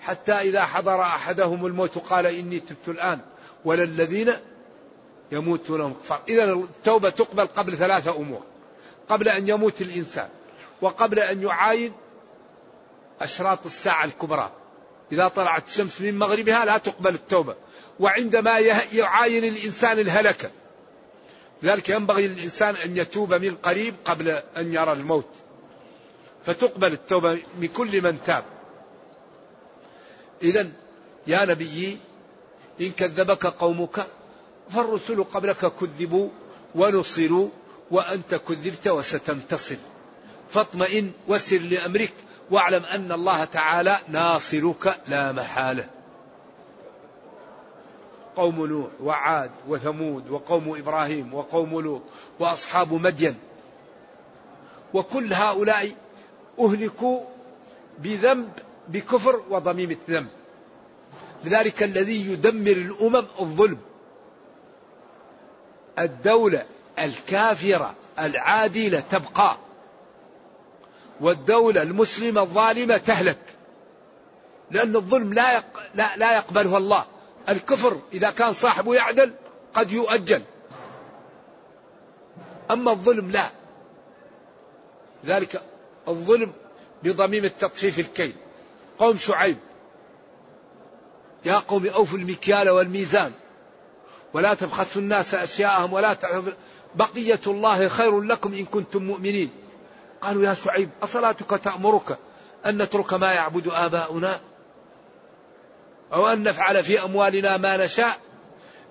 حتى 0.00 0.32
إذا 0.32 0.64
حضر 0.64 1.00
أحدهم 1.00 1.66
الموت 1.66 1.98
قال 1.98 2.26
إني 2.26 2.60
تبت 2.60 2.88
الآن. 2.88 3.18
ولا 3.64 3.82
الذين 3.82 4.36
يموتون 5.32 5.94
كفار 5.94 6.20
إذا 6.28 6.52
التوبة 6.52 7.10
تقبل 7.10 7.46
قبل 7.46 7.76
ثلاثة 7.76 8.16
أمور. 8.16 8.42
قبل 9.08 9.28
أن 9.28 9.48
يموت 9.48 9.82
الإنسان. 9.82 10.28
وقبل 10.82 11.18
أن 11.18 11.42
يعاين 11.42 11.92
أشراط 13.20 13.66
الساعة 13.66 14.04
الكبرى. 14.04 14.52
إذا 15.12 15.28
طلعت 15.28 15.68
الشمس 15.68 16.00
من 16.00 16.18
مغربها 16.18 16.64
لا 16.64 16.78
تقبل 16.78 17.14
التوبة. 17.14 17.54
وعندما 18.00 18.58
يعاين 18.92 19.44
الإنسان 19.44 19.98
الهلكة. 19.98 20.50
لذلك 21.62 21.88
ينبغي 21.88 22.28
للإنسان 22.28 22.74
أن 22.74 22.96
يتوب 22.96 23.34
من 23.34 23.54
قريب 23.54 23.94
قبل 24.04 24.28
أن 24.56 24.74
يرى 24.74 24.92
الموت. 24.92 25.28
فتقبل 26.44 26.92
التوبة 26.92 27.38
من 27.60 27.68
كل 27.68 28.02
من 28.02 28.18
تاب. 28.26 28.44
إذا 30.42 30.68
يا 31.26 31.44
نبي 31.44 31.98
إن 32.80 32.90
كذبك 32.90 33.46
قومك 33.46 34.06
فالرسل 34.70 35.24
قبلك 35.24 35.72
كذبوا 35.74 36.28
ونصروا 36.74 37.48
وأنت 37.90 38.34
كذبت 38.34 38.88
وستنتصر. 38.88 39.76
فاطمئن 40.50 41.12
وسر 41.28 41.58
لأمرك 41.58 42.12
واعلم 42.50 42.84
أن 42.84 43.12
الله 43.12 43.44
تعالى 43.44 43.98
ناصرك 44.08 45.00
لا 45.08 45.32
محالة. 45.32 45.86
قوم 48.36 48.66
نوح 48.66 48.90
وعاد 49.02 49.50
وثمود 49.68 50.30
وقوم 50.30 50.76
إبراهيم 50.76 51.34
وقوم 51.34 51.80
لوط 51.80 52.02
وأصحاب 52.38 52.94
مدين. 52.94 53.34
وكل 54.94 55.32
هؤلاء 55.32 55.92
أهلكوا 56.60 57.20
بذنب 57.98 58.50
بكفر 58.88 59.42
وضميمة 59.50 59.96
ذنب 60.10 60.28
لذلك 61.44 61.82
الذي 61.82 62.32
يدمر 62.32 62.70
الأمم 62.70 63.26
الظلم. 63.40 63.78
الدولة 66.00 66.64
الكافرة 66.98 67.94
العادلة 68.18 69.00
تبقى 69.00 69.56
والدولة 71.20 71.82
المسلمة 71.82 72.40
الظالمة 72.40 72.96
تهلك 72.96 73.38
لأن 74.70 74.96
الظلم 74.96 75.32
لا 75.34 75.52
يق... 75.52 75.64
لا, 75.94 76.16
لا 76.16 76.36
يقبله 76.36 76.76
الله. 76.76 77.04
الكفر 77.48 78.00
إذا 78.12 78.30
كان 78.30 78.52
صاحبه 78.52 78.94
يعدل 78.94 79.32
قد 79.74 79.92
يؤجل. 79.92 80.42
أما 82.70 82.90
الظلم 82.90 83.30
لا. 83.30 83.50
ذلك 85.26 85.62
الظلم 86.08 86.52
بضميم 87.02 87.44
التطفيف 87.44 87.98
الكيل. 87.98 88.32
قوم 88.98 89.16
شعيب 89.16 89.56
يا 91.44 91.58
قوم 91.58 91.86
أوفوا 91.86 92.18
المكيال 92.18 92.70
والميزان. 92.70 93.32
ولا 94.34 94.54
تبخسوا 94.54 95.02
الناس 95.02 95.34
أشياءهم 95.34 95.92
ولا 95.92 96.16
بقية 96.94 97.40
الله 97.46 97.88
خير 97.88 98.20
لكم 98.20 98.54
إن 98.54 98.64
كنتم 98.64 99.02
مؤمنين. 99.02 99.50
قالوا 100.20 100.42
يا 100.42 100.54
شعيب 100.54 100.90
أصلاتك 101.02 101.50
تأمرك 101.50 102.18
أن 102.66 102.82
نترك 102.82 103.14
ما 103.14 103.32
يعبد 103.32 103.68
آباؤنا؟ 103.68 104.40
أو 106.12 106.28
أن 106.28 106.42
نفعل 106.42 106.84
في 106.84 107.04
أموالنا 107.04 107.56
ما 107.56 107.84
نشاء؟ 107.84 108.18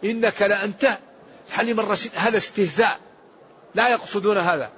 إنك 0.03 0.41
لأنت 0.41 0.97
حليم 1.51 1.79
الرشيد. 1.79 2.11
هذا 2.15 2.37
استهزاء. 2.37 2.99
لا 3.75 3.89
يقصدون 3.89 4.37
هذا. 4.37 4.69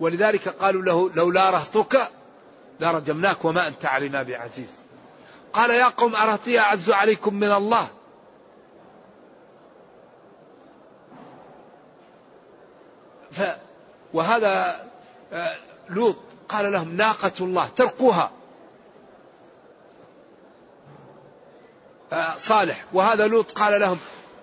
ولذلك 0.00 0.48
قالوا 0.48 0.82
له 0.82 1.10
لولا 1.10 1.50
رهطك 1.50 2.10
لرجمناك 2.80 3.44
وما 3.44 3.68
أنت 3.68 3.86
علينا 3.86 4.22
بعزيز. 4.22 4.70
قال 5.52 5.70
يا 5.70 5.88
قوم 5.88 6.16
أرهطي 6.16 6.58
أعز 6.58 6.90
عليكم 6.90 7.34
من 7.34 7.52
الله؟ 7.52 7.88
ف 13.32 13.42
وهذا 14.14 14.84
آه، 15.32 15.56
لوط 15.88 16.16
قال 16.48 16.72
لهم 16.72 16.96
ناقة 16.96 17.32
الله 17.40 17.68
تركوها. 17.68 18.30
آه، 22.12 22.36
صالح. 22.36 22.84
وهذا 22.92 23.26
لوط 23.26 23.52
قال 23.52 23.80
لهم 23.80 23.98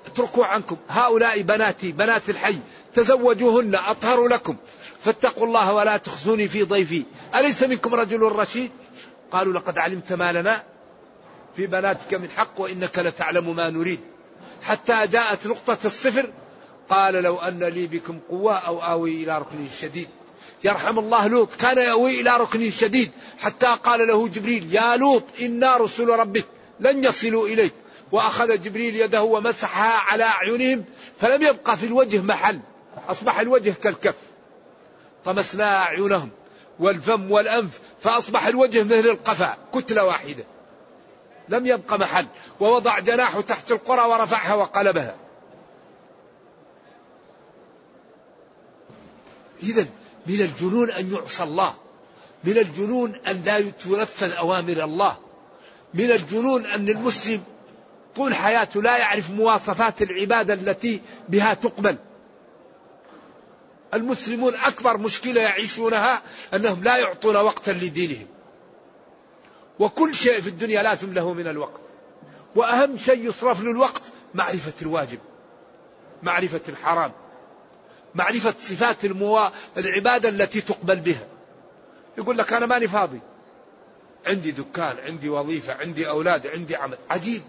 اتركوا 0.06 0.46
عنكم. 0.46 0.78
هؤلاء 0.90 1.42
بناتي 1.42 1.92
بنات 1.92 2.30
الحي 2.30 2.60
تزوجوهن 2.94 3.76
أطهر 3.76 4.28
لكم. 4.28 4.56
فاتقوا 5.02 5.48
الله 5.48 5.74
ولا 5.74 5.98
تخزوني 5.98 6.48
في 6.48 6.64
ضيفي. 6.64 7.06
أليس 7.36 7.64
منكم 7.64 7.96
رجل 7.96 8.22
رشيد؟ 8.22 8.72
قالوا 9.32 9.54
لقد 9.54 9.78
علمت 9.78 10.14
ما 10.14 10.32
لنا 10.32 10.64
في 11.56 11.68
بناتك 11.68 12.14
من 12.14 12.30
حق 12.30 12.62
وإنك 12.62 13.00
لتعلم 13.00 13.56
ما 13.56 13.70
نريد. 13.70 14.00
حتى 14.64 15.08
جاءت 15.08 15.48
نقطة 15.48 15.78
الصفر 15.86 16.30
قال 16.90 17.14
لو 17.14 17.38
أن 17.38 17.64
لي 17.64 17.88
بكم 17.88 18.20
قوة 18.30 18.54
أو 18.56 18.80
آوي 18.80 19.24
إلى 19.24 19.40
ركن 19.40 19.68
شديد. 19.82 20.08
يرحم 20.64 21.00
الله 21.00 21.28
لوط. 21.28 21.56
كان 21.56 21.78
يأوي 21.78 22.22
إلى 22.22 22.38
ركن 22.38 22.70
شديد. 22.70 23.12
حتى 23.40 23.66
قال 23.84 24.08
له 24.08 24.28
جبريل 24.28 24.76
يا 24.76 24.96
لوط 24.96 25.24
إنا 25.42 25.78
رسل 25.78 26.08
ربك. 26.08 26.46
لن 26.80 27.04
يصلوا 27.04 27.48
إليك. 27.48 27.74
وأخذ 28.12 28.62
جبريل 28.62 28.96
يده 28.96 29.24
ومسحها 29.24 30.12
على 30.12 30.24
أعينهم. 30.24 30.86
فلم 31.20 31.42
يبقى 31.42 31.78
في 31.78 31.86
الوجه 31.86 32.22
محل. 32.22 32.60
أصبح 33.10 33.40
الوجه 33.40 33.74
كالكف. 33.84 34.16
طمسنا 35.26 35.84
أعينهم. 35.84 36.30
والفم 36.80 37.32
والأنف. 37.32 37.80
فأصبح 38.02 38.48
الوجه 38.48 38.84
مثل 38.84 38.94
القفا. 38.94 39.58
كتلة 39.74 40.04
واحدة. 40.04 40.44
لم 41.50 41.68
يبق 41.68 41.94
محل. 41.94 42.26
ووضع 42.60 43.00
جناحه 43.00 43.42
تحت 43.42 43.72
القرى 43.72 44.02
ورفعها 44.02 44.56
وقلبها. 44.56 45.25
إذا 49.64 49.86
من 50.28 50.42
الجنون 50.42 50.92
أن 50.92 51.14
يعصى 51.14 51.44
الله. 51.44 51.76
من 52.44 52.58
الجنون 52.58 53.16
أن 53.16 53.42
لا 53.46 53.60
تنفذ 53.60 54.32
أوامر 54.32 54.84
الله. 54.84 55.18
من 55.94 56.12
الجنون 56.12 56.66
أن 56.66 56.90
المسلم 56.90 57.44
طول 58.16 58.36
حياته 58.36 58.82
لا 58.82 58.98
يعرف 58.98 59.32
مواصفات 59.32 60.02
العبادة 60.02 60.54
التي 60.54 61.02
بها 61.30 61.54
تقبل. 61.54 61.98
المسلمون 63.94 64.56
أكبر 64.56 64.98
مشكلة 64.98 65.42
يعيشونها 65.42 66.22
أنهم 66.54 66.84
لا 66.84 66.98
يعطون 66.98 67.36
وقتا 67.36 67.72
لدينهم. 67.72 68.28
وكل 69.80 70.16
شيء 70.16 70.42
في 70.42 70.50
الدنيا 70.50 70.84
لازم 70.84 71.14
له 71.14 71.34
من 71.34 71.48
الوقت. 71.48 71.82
وأهم 72.56 72.98
شيء 72.98 73.30
يصرف 73.30 73.62
له 73.62 73.72
الوقت 73.72 74.02
معرفة 74.34 74.74
الواجب 74.82 75.20
معرفة 76.24 76.62
الحرام. 76.70 77.12
معرفة 78.16 78.54
صفات 78.60 79.06
الموا... 79.06 79.50
العبادة 79.78 80.30
التي 80.30 80.62
تقبل 80.62 81.00
بها. 81.00 81.28
يقول 82.18 82.38
لك 82.38 82.54
أنا 82.54 82.66
ماني 82.66 82.88
فاضي. 82.88 83.20
عندي 84.28 84.52
دكان 84.52 84.98
عندي 85.08 85.30
وظيفة 85.30 85.74
عندي 85.74 86.10
أولاد 86.10 86.48
عندي 86.48 86.76
عمل. 86.76 86.98
عجيب. 87.10 87.42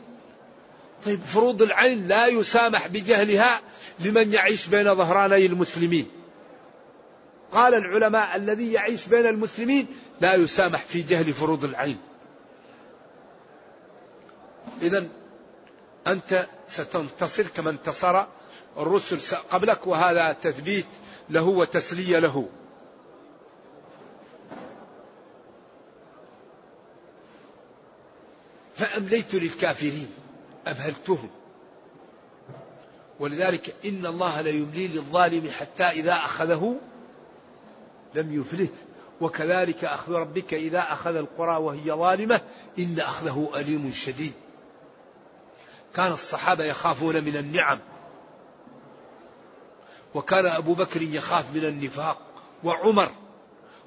طيب 1.04 1.22
فروض 1.22 1.62
العين 1.62 2.08
لا 2.08 2.26
يسامح 2.26 2.86
بجهلها 2.86 3.60
لمن 4.00 4.32
يعيش 4.32 4.66
بين 4.66 4.94
ظهراني 4.94 5.46
المسلمين. 5.46 6.08
قال 7.52 7.74
العلماء 7.74 8.36
الذي 8.36 8.72
يعيش 8.72 9.06
بين 9.06 9.26
المسلمين 9.26 9.86
لا 10.20 10.34
يسامح 10.34 10.82
في 10.82 11.02
جهل 11.02 11.32
فروض 11.32 11.64
العين. 11.64 11.98
إذا 14.82 15.08
أنت 16.06 16.46
ستنتصر 16.68 17.42
كما 17.42 17.70
انتصر 17.70 18.24
الرسل 18.78 19.36
قبلك 19.50 19.86
وهذا 19.86 20.32
تثبيت 20.32 20.86
له 21.30 21.42
وتسلية 21.42 22.18
له. 22.18 22.48
فأمليت 28.74 29.34
للكافرين 29.34 30.10
أمهلتهم 30.66 31.30
ولذلك 33.20 33.74
إن 33.84 34.06
الله 34.06 34.40
ليملي 34.40 34.88
للظالم 34.88 35.50
حتى 35.50 35.84
إذا 35.84 36.12
أخذه 36.12 36.76
لم 38.14 38.40
يفلت. 38.40 38.72
وكذلك 39.20 39.84
أخذ 39.84 40.12
ربك 40.12 40.54
إذا 40.54 40.92
أخذ 40.92 41.16
القرى 41.16 41.56
وهي 41.56 41.92
ظالمة 41.92 42.40
إن 42.78 43.00
أخذه 43.00 43.50
أليم 43.56 43.92
شديد. 43.92 44.32
كان 45.94 46.12
الصحابة 46.12 46.64
يخافون 46.64 47.24
من 47.24 47.36
النعم. 47.36 47.78
وكان 50.16 50.46
أبو 50.46 50.74
بكر 50.74 51.02
يخاف 51.02 51.44
من 51.54 51.64
النفاق 51.64 52.18
وعمر 52.64 53.10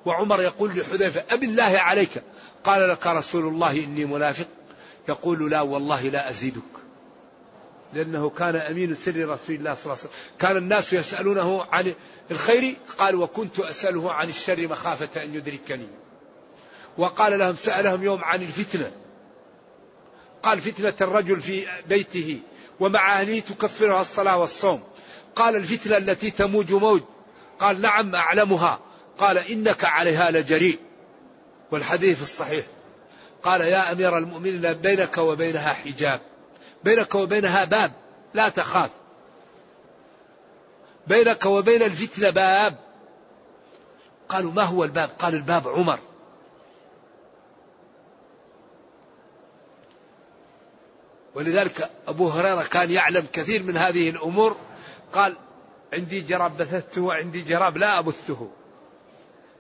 وعمر 0.06 0.42
يقول 0.42 0.80
لحذيفة 0.80 1.24
أب 1.30 1.44
الله 1.44 1.80
عليك؟ 1.80 2.24
قال 2.64 2.90
لك 2.90 3.08
رسول 3.08 3.48
الله 3.48 3.72
إني 3.72 4.06
منافق. 4.06 4.48
يقول 5.10 5.52
لا 5.52 5.62
والله 5.62 6.02
لا 6.02 6.30
أزيدك. 6.30 6.62
لأنه 7.94 8.30
كان 8.30 8.56
أمين 8.56 8.96
سر 8.96 9.30
رسول 9.30 9.56
الله 9.56 9.74
صلى 9.74 9.84
الله 9.84 9.98
عليه 9.98 10.02
وسلم. 10.02 10.12
كان 10.40 10.58
الناس 10.58 10.94
يسألونه 10.94 11.66
عن 11.72 11.94
الخير 12.32 12.76
قال 12.98 13.16
وكنت 13.16 13.60
أسأله 13.60 14.12
عن 14.12 14.30
الشر 14.30 14.68
مخافة 14.68 15.24
أن 15.24 15.36
يدركني. 15.36 15.88
وقال 16.98 17.40
لهم 17.40 17.56
سألهم 17.56 18.04
يوم 18.04 18.24
عن 18.24 18.42
الفتنة. 18.42 18.92
قال 20.44 20.62
فتنة 20.62 20.96
الرجل 21.02 21.42
في 21.42 21.68
بيته 21.88 22.40
ومع 22.80 23.20
أهله 23.20 23.40
تكفرها 23.40 24.02
الصلاة 24.02 24.38
والصوم. 24.38 24.84
قال 25.40 25.56
الفتنة 25.56 25.98
التي 25.98 26.32
تموج 26.32 26.74
موج. 26.74 27.02
قال 27.60 27.82
نعم 27.82 28.16
أعلمها. 28.16 28.80
قال 29.18 29.38
إنك 29.38 29.86
عليها 29.86 30.32
لجريء. 30.32 30.80
والحديث 31.72 32.22
الصحيح. 32.22 32.66
قال 33.44 33.62
يا 33.62 33.92
أمير 33.92 34.18
المؤمنين 34.18 34.74
بينك 34.74 35.18
وبينها 35.18 35.74
حجاب. 35.74 36.20
بينك 36.84 37.16
وبينها 37.16 37.66
باب. 37.66 37.92
لا 38.34 38.50
تخاف. 38.50 38.90
بينك 41.08 41.46
وبين 41.46 41.82
الفتنة 41.84 42.30
باب. 42.30 42.76
قالوا 44.30 44.52
ما 44.52 44.64
هو 44.64 44.84
الباب؟ 44.84 45.10
قال 45.20 45.36
الباب 45.36 45.68
عمر. 45.68 46.00
ولذلك 51.36 51.90
أبو 52.08 52.30
هريرة 52.30 52.64
كان 52.64 52.92
يعلم 52.92 53.28
كثير 53.34 53.64
من 53.64 53.78
هذه 53.78 54.10
الأمور. 54.10 54.58
قال 55.14 55.36
عندي 55.94 56.22
جراب 56.22 56.58
بثثته 56.58 57.02
وعندي 57.02 57.42
جراب 57.42 57.78
لا 57.78 58.00
أبثه. 58.00 58.50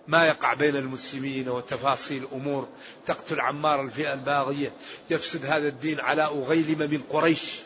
ما 0.08 0.26
يقع 0.28 0.54
بين 0.54 0.76
المسلمين 0.76 1.50
وتفاصيل 1.50 2.28
أمور 2.34 2.68
تقتل 3.06 3.40
عمار 3.40 3.82
الفئة 3.82 4.14
الباغية 4.14 4.72
يفسد 5.10 5.46
هذا 5.46 5.68
الدين 5.68 6.00
على 6.00 6.24
أغيلم 6.24 6.80
من 6.80 7.02
قريش. 7.10 7.60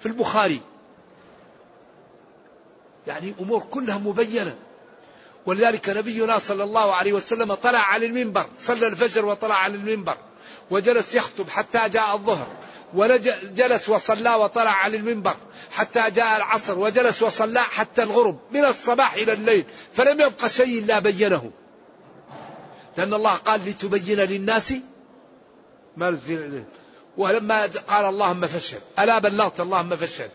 في 0.00 0.06
البخاري. 0.06 0.60
يعني 3.06 3.34
أمور 3.40 3.62
كلها 3.62 3.98
مبينة. 3.98 4.56
ولذلك 5.46 5.88
نبينا 5.88 6.38
صلى 6.38 6.64
الله 6.64 6.94
عليه 6.94 7.12
وسلم 7.12 7.54
طلع 7.54 7.78
على 7.78 8.06
المنبر 8.06 8.46
صلى 8.58 8.86
الفجر 8.86 9.26
وطلع 9.26 9.54
على 9.54 9.74
المنبر. 9.74 10.16
وجلس 10.70 11.14
يخطب 11.14 11.48
حتى 11.48 11.88
جاء 11.88 12.14
الظهر 12.14 12.46
وجلس 12.94 13.88
وصلى 13.88 14.34
وطلع 14.34 14.70
على 14.70 14.96
المنبر 14.96 15.36
حتى 15.72 16.10
جاء 16.10 16.36
العصر 16.36 16.78
وجلس 16.78 17.22
وصلى 17.22 17.60
حتى 17.60 18.02
الغرب 18.02 18.38
من 18.50 18.64
الصباح 18.64 19.14
إلى 19.14 19.32
الليل 19.32 19.64
فلم 19.92 20.20
يبق 20.20 20.46
شيء 20.46 20.78
إلا 20.78 20.98
بينه. 20.98 21.50
لأن 22.96 23.14
الله 23.14 23.34
قال 23.34 23.64
لتبين 23.64 24.18
للناس 24.18 24.74
ما 25.96 26.10
نزل 26.10 26.64
ولما 27.16 27.66
قال 27.66 28.04
اللهم 28.04 28.46
فشل 28.46 28.78
ألا 28.98 29.18
بلغت 29.18 29.60
اللهم 29.60 29.96
فشل 29.96 30.28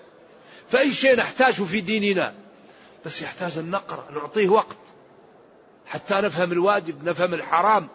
فأي 0.70 0.94
شيء 0.94 1.16
نحتاجه 1.16 1.64
في 1.64 1.82
ديننا؟ 1.82 2.34
بس 3.06 3.22
يحتاج 3.22 3.58
أن 3.58 3.72
نقرأ 3.72 4.12
نعطيه 4.12 4.50
وقت 4.50 4.78
حتى 5.86 6.14
نفهم 6.14 6.52
الواجب 6.52 7.04
نفهم 7.04 7.34
الحرام. 7.34 7.88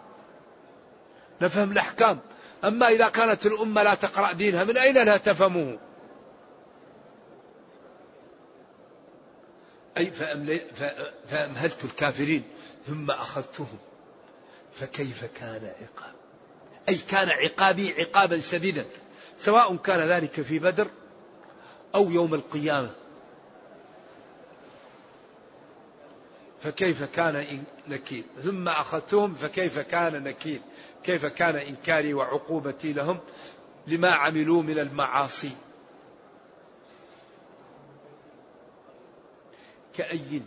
نفهم 1.41 1.71
الأحكام. 1.71 2.19
أما 2.63 2.87
إذا 2.87 3.09
كانت 3.09 3.45
الأمة 3.45 3.83
لا 3.83 3.95
تقرأ 3.95 4.31
دينها 4.31 4.63
من 4.63 4.77
أين 4.77 5.05
لا 5.05 5.17
تفهمه؟ 5.17 5.79
أي 9.97 10.11
فأمهلت 11.27 11.85
الكافرين 11.85 12.43
ثم 12.87 13.11
أخذتهم. 13.11 13.77
فكيف 14.73 15.25
كان 15.25 15.65
عقاب؟ 15.65 16.15
أي 16.89 16.95
كان 16.95 17.29
عقابي 17.29 17.93
عقابا 18.01 18.39
شديدا. 18.39 18.85
سواء 19.37 19.75
كان 19.75 19.99
ذلك 19.99 20.41
في 20.41 20.59
بدر 20.59 20.87
أو 21.95 22.09
يوم 22.09 22.33
القيامة. 22.33 22.91
فكيف 26.63 27.03
كان 27.03 27.63
نكير؟ 27.87 28.23
ثم 28.43 28.67
أخذتهم 28.67 29.35
فكيف 29.35 29.79
كان 29.79 30.23
نكير؟ 30.23 30.59
كيف 31.03 31.25
كان 31.25 31.55
إنكاري 31.55 32.13
وعقوبتي 32.13 32.93
لهم 32.93 33.19
لما 33.87 34.09
عملوا 34.09 34.63
من 34.63 34.79
المعاصي. 34.79 35.51
كأي 39.95 40.41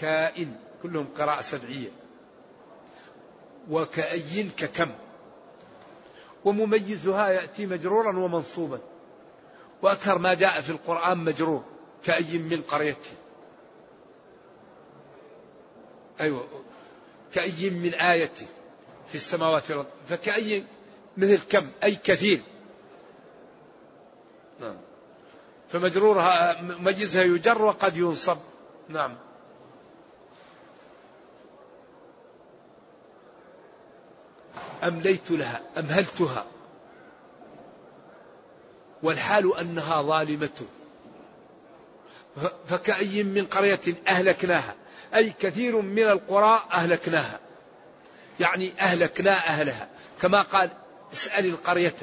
كائن. 0.00 0.56
كلهم 0.82 1.06
قراءة 1.18 1.40
سبعية. 1.40 1.88
وكأي 3.70 4.50
ككم؟ 4.56 4.90
ومميزها 6.44 7.28
يأتي 7.28 7.66
مجرورا 7.66 8.18
ومنصوبا. 8.18 8.80
وأكثر 9.82 10.18
ما 10.18 10.34
جاء 10.34 10.60
في 10.60 10.70
القرآن 10.70 11.18
مجرور. 11.18 11.64
كأي 12.04 12.38
من 12.38 12.62
قرية 12.62 12.96
أيوة. 16.20 16.48
كأي 17.34 17.70
من 17.70 17.94
آية 17.94 18.32
في 19.08 19.14
السماوات 19.14 19.70
والأرض. 19.70 19.86
فكأي 20.08 20.64
مثل 21.16 21.40
كم؟ 21.50 21.66
أي 21.82 21.94
كثير. 21.94 22.40
نعم. 24.60 24.76
فمجرورها 25.68 26.62
مجزها 26.62 27.22
يجر 27.22 27.62
وقد 27.62 27.96
ينصب. 27.96 28.38
نعم. 28.88 29.16
أمليت 34.84 35.30
لها؟ 35.30 35.60
أمهلتها 35.78 36.46
والحال 39.02 39.58
أنها 39.58 40.02
ظالمة. 40.02 40.66
فكأي 42.66 43.22
من 43.22 43.46
قرية 43.46 43.80
أهلكناها. 44.08 44.74
أي 45.14 45.32
كثير 45.40 45.80
من 45.80 46.02
القرى 46.02 46.62
أهلكناها. 46.72 47.40
يعني 48.40 48.72
أهلكنا 48.80 49.32
أهلها. 49.32 49.88
كما 50.22 50.42
قال 50.42 50.70
اسأل 51.12 51.46
القرية. 51.46 51.94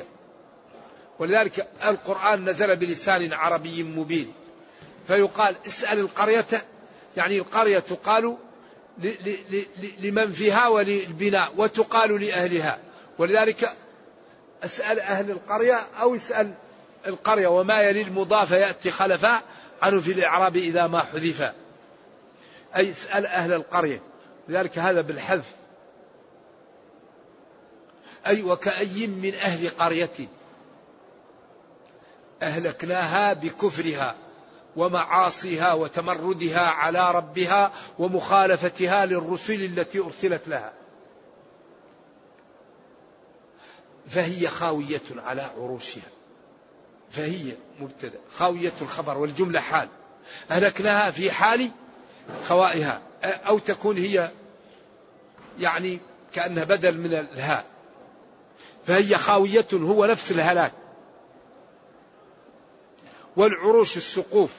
ولذلك 1.20 1.68
القرآن 1.84 2.50
نزل 2.50 2.76
بلسان 2.76 3.34
عربي 3.34 3.84
مبين. 3.84 4.34
فيقال 5.08 5.56
اسأل 5.68 6.00
القرية. 6.00 6.46
يعني 7.18 7.38
القرية 7.38 7.80
تقال 7.80 8.38
لمن 10.00 10.32
فيها 10.34 10.68
وللبناء 10.68 11.54
وتقال 11.58 12.22
لأهلها. 12.22 12.80
ولذلك 13.18 13.74
اسأل 14.64 15.00
أهل 15.00 15.32
القرية 15.32 15.80
أو 16.02 16.16
اسأل 16.16 16.54
القرية. 17.08 17.48
وما 17.48 17.82
يلي 17.82 18.02
المضاف 18.02 18.52
يأتي 18.52 18.92
خلفا 18.92 19.42
عنه 19.82 20.02
في 20.02 20.12
الإعراب 20.12 20.56
إذا 20.58 20.88
ما 20.88 21.00
حذف. 21.00 21.52
أي 22.76 22.92
اسأل 22.92 23.26
أهل 23.26 23.54
القرية. 23.54 24.02
لذلك 24.50 24.80
هذا 24.80 25.02
بالحذف. 25.02 25.61
أي 28.28 28.44
وكأي 28.44 29.08
من 29.08 29.34
أهل 29.34 29.70
قرية. 29.70 30.28
أهلكناها 32.42 33.34
بكفرها 33.34 34.16
ومعاصيها 34.76 35.74
وتمردها 35.74 36.68
على 36.68 37.12
ربها 37.12 37.72
ومخالفتها 38.00 39.06
للرسل 39.06 39.64
التي 39.64 40.00
أرسلت 40.00 40.48
لها. 40.48 40.74
فهي 44.08 44.48
خاوية 44.48 45.02
على 45.18 45.42
عروشها. 45.42 46.10
فهي 47.12 47.54
مبتدأ. 47.80 48.20
خاوية 48.36 48.74
الخبر 48.82 49.18
والجملة 49.18 49.60
حال. 49.60 49.88
أهلكناها 50.52 51.12
في 51.12 51.32
حال 51.32 51.72
خوائها. 52.48 53.02
أو 53.24 53.60
تكون 53.60 53.98
هي 53.98 54.32
يعني 55.60 56.00
كأنها 56.34 56.64
بدل 56.64 56.98
من 56.98 57.14
الهاء. 57.14 57.71
فهي 58.86 59.18
خاوية 59.18 59.68
هو 59.74 60.06
نفس 60.06 60.32
الهلاك. 60.32 60.74
والعروش 63.38 63.98
السقوف. 63.98 64.52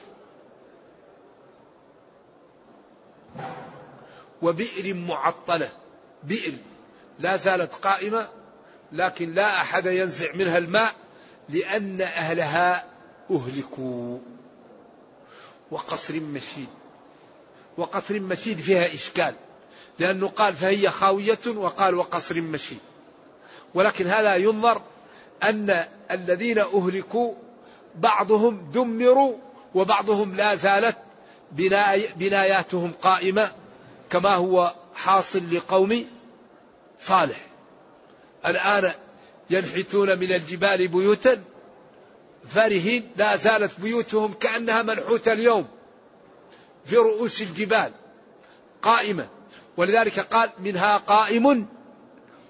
وبئر 4.41 4.93
معطلة. 4.93 5.69
بئر 6.23 6.53
لا 7.19 7.35
زالت 7.35 7.75
قائمة 7.75 8.27
لكن 8.91 9.33
لا 9.33 9.61
أحد 9.61 9.85
ينزع 9.85 10.33
منها 10.35 10.57
الماء 10.57 10.95
لأن 11.49 12.01
أهلها 12.01 12.85
أهلكوا. 13.31 14.19
وقصر 15.71 16.19
مشيد. 16.19 16.69
وقصر 17.77 18.19
مشيد 18.19 18.59
فيها 18.59 18.93
إشكال 18.93 19.33
لأنه 19.99 20.27
قال 20.27 20.55
فهي 20.55 20.89
خاوية 20.89 21.39
وقال 21.47 21.95
وقصر 21.95 22.41
مشيد. 22.41 22.79
ولكن 23.73 24.07
هذا 24.07 24.35
ينظر 24.35 24.81
أن 25.43 25.85
الذين 26.11 26.59
أهلكوا 26.59 27.33
بعضهم 27.95 28.71
دمروا 28.71 29.35
وبعضهم 29.75 30.35
لا 30.35 30.55
زالت 30.55 30.97
بناياتهم 32.15 32.91
قائمة 33.01 33.51
كما 34.09 34.35
هو 34.35 34.73
حاصل 34.95 35.55
لقوم 35.55 36.05
صالح. 36.99 37.47
الآن 38.45 38.93
ينحتون 39.49 40.19
من 40.19 40.31
الجبال 40.31 40.87
بيوتا 40.87 41.43
فرهين 42.49 43.11
لا 43.15 43.35
زالت 43.35 43.79
بيوتهم 43.79 44.33
كأنها 44.33 44.81
منحوتة 44.81 45.33
اليوم 45.33 45.67
في 46.85 46.95
رؤوس 46.95 47.41
الجبال 47.41 47.91
قائمة. 48.81 49.27
ولذلك 49.77 50.19
قال 50.19 50.49
منها 50.59 50.97
قائم 50.97 51.67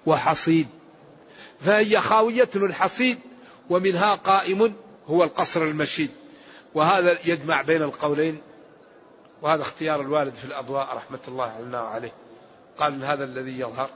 وحصيد. 0.06 0.68
فهي 1.64 2.00
خاوية 2.00 2.48
الحصيد 2.56 3.18
ومنها 3.70 4.14
قائم 4.14 4.74
هو 5.06 5.24
القصر 5.24 5.62
المشيد. 5.62 6.10
وهذا 6.74 7.18
يجمع 7.28 7.62
بين 7.62 7.82
القولين 7.82 8.42
وهذا 9.42 9.62
اختيار 9.62 10.00
الوالد 10.00 10.34
في 10.34 10.44
الأضواء 10.44 10.96
رحمة 10.96 11.18
الله 11.28 11.44
علينا 11.44 11.82
وعليه. 11.82 12.12
قال 12.78 13.04
هذا 13.04 13.24
الذي 13.24 13.60
يظهر. 13.60 13.90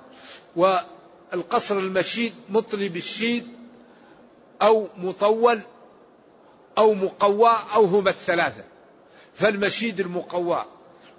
والقصر 0.56 1.78
المشيد 1.78 2.32
مطلب 2.48 2.96
الشيد 2.96 3.46
أو 4.62 4.88
مطول 4.96 5.60
أو 6.78 6.94
مقوى 6.94 7.52
أو 7.74 7.84
هما 7.84 8.10
الثلاثة. 8.10 8.64
فالمشيد 9.34 10.00
المقوى 10.00 10.64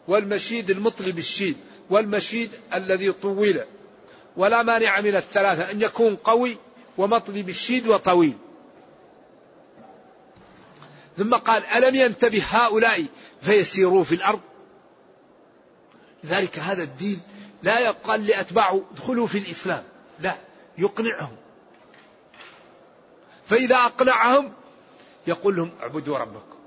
والمشيد 0.07 0.69
المطلب 0.69 1.17
الشيد 1.17 1.57
والمشيد 1.89 2.51
الذي 2.73 3.11
طول 3.11 3.63
ولا 4.39 4.63
مانع 4.63 5.01
من 5.01 5.15
الثلاثة 5.15 5.71
أن 5.71 5.81
يكون 5.81 6.15
قوي 6.15 6.57
ومطلب 6.97 7.49
الشيد 7.49 7.87
وطويل. 7.87 8.37
ثم 11.17 11.35
قال 11.35 11.65
ألم 11.65 11.95
ينتبه 11.95 12.43
هؤلاء 12.49 13.05
فيسيروا 13.41 14.03
في 14.03 14.15
الأرض؟ 14.15 14.39
لذلك 16.23 16.59
هذا 16.59 16.83
الدين 16.83 17.21
لا 17.63 17.79
يقال 17.79 18.27
لأتباعه 18.27 18.81
ادخلوا 18.91 19.27
في 19.27 19.37
الإسلام. 19.37 19.83
لا 20.19 20.35
يقنعهم. 20.77 21.35
فإذا 23.45 23.75
أقنعهم 23.75 24.53
يقول 25.27 25.55
لهم 25.55 25.69
اعبدوا 25.81 26.17
ربكم. 26.17 26.57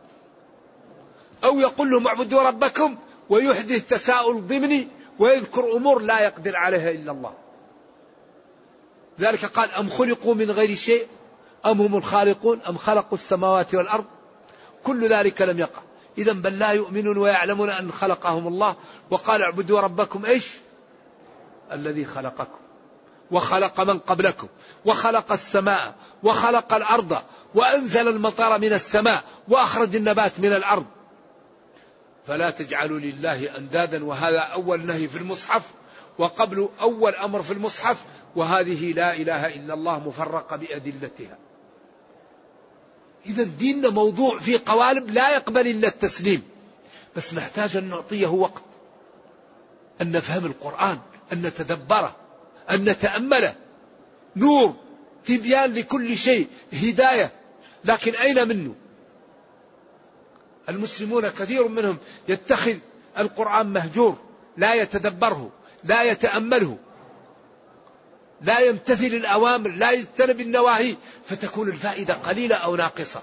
أو 1.45 1.61
يقول 1.61 1.91
لهم 1.91 2.07
اعبدوا 2.07 2.43
ربكم 2.43 2.99
ويحدث 3.29 3.89
تساؤل 3.89 4.47
ضمني 4.47 4.89
ويذكر 5.19 5.77
أمور 5.77 5.99
لا 5.99 6.21
يقدر 6.21 6.57
عليها 6.57 6.91
إلا 6.91 7.13
الله. 7.13 7.35
ذلك 9.23 9.45
قال 9.45 9.71
أم 9.71 9.89
خلقوا 9.89 10.35
من 10.35 10.51
غير 10.51 10.75
شيء؟ 10.75 11.07
أم 11.67 11.81
هم 11.81 11.97
الخالقون؟ 11.97 12.61
أم 12.69 12.77
خلقوا 12.77 13.19
السماوات 13.19 13.75
والأرض؟ 13.75 14.05
كل 14.85 15.13
ذلك 15.13 15.43
لم 15.43 15.59
يقع. 15.59 15.83
إذا 16.19 16.33
بل 16.33 16.59
لا 16.59 16.71
يؤمنون 16.71 17.19
ويعلمون 17.19 17.71
أن 17.71 17.93
خلقهم 17.93 18.49
الله. 18.49 18.77
وقال 19.11 19.43
اعبدوا 19.43 19.81
ربكم 19.81 20.25
إيش؟ 20.25 20.49
الذي 21.73 22.05
خلقكم. 22.05 22.59
وخلق 23.31 23.81
من 23.81 23.99
قبلكم. 23.99 24.49
وخلق 24.85 25.33
السماء. 25.33 25.95
وخلق 26.23 26.75
الأرض. 26.75 27.23
وأنزل 27.55 28.09
المطر 28.09 28.59
من 28.59 28.73
السماء. 28.73 29.25
وأخرج 29.49 29.97
النبات 29.97 30.41
من 30.41 30.53
الأرض. 30.53 30.87
فلا 32.27 32.51
تجعلوا 32.51 32.99
لله 32.99 33.59
أندادا. 33.59 34.05
وهذا 34.05 34.39
أول 34.39 34.87
نهي 34.87 35.09
في 35.09 35.19
المصحف. 35.19 35.63
وقبل 36.19 36.69
أول 36.81 37.15
أمر 37.15 37.43
في 37.43 37.53
المصحف 37.53 38.05
وهذه 38.37 38.93
لا 38.93 39.15
إله 39.17 39.55
إلا 39.55 39.75
الله 39.75 40.09
مفرقة 40.09 40.57
بأدلتها. 40.57 41.39
إذا 43.27 43.43
ديننا 43.43 43.91
موضوع 43.91 44.39
في 44.39 44.59
قوالب 44.59 45.11
لا 45.11 45.35
يقبل 45.35 45.67
إلا 45.67 45.89
التسليم. 45.89 46.43
بس 47.17 47.35
نحتاج 47.35 47.77
أن 47.77 47.85
نعطيه 47.85 48.27
وقت. 48.27 48.63
أن 50.01 50.13
نفهم 50.13 50.47
القرآن 50.47 50.99
أن 51.33 51.43
نتدبره 51.43 52.17
أن 52.71 52.85
نتأمله. 52.85 53.55
نور 54.37 54.75
تبيان 55.25 55.75
لكل 55.75 56.17
شيء 56.17 56.47
هداية. 56.73 57.33
لكن 57.85 58.15
أين 58.15 58.49
منه؟ 58.49 58.75
المسلمون 60.69 61.29
كثير 61.29 61.69
منهم 61.69 61.99
يتخذ 62.29 62.77
القرآن 63.19 63.67
مهجور 63.67 64.19
لا 64.57 64.75
يتدبره 64.75 65.51
لا 65.85 66.03
يتأمله. 66.03 66.79
لا 68.43 68.59
يمتثل 68.59 69.07
الأوامر 69.07 69.71
لا 69.71 69.91
يجتنب 69.91 70.41
النواهي 70.41 70.97
فتكون 71.25 71.69
الفائدة 71.69 72.15
قليلة 72.15 72.57
أو 72.57 72.77
ناقصة. 72.77 73.23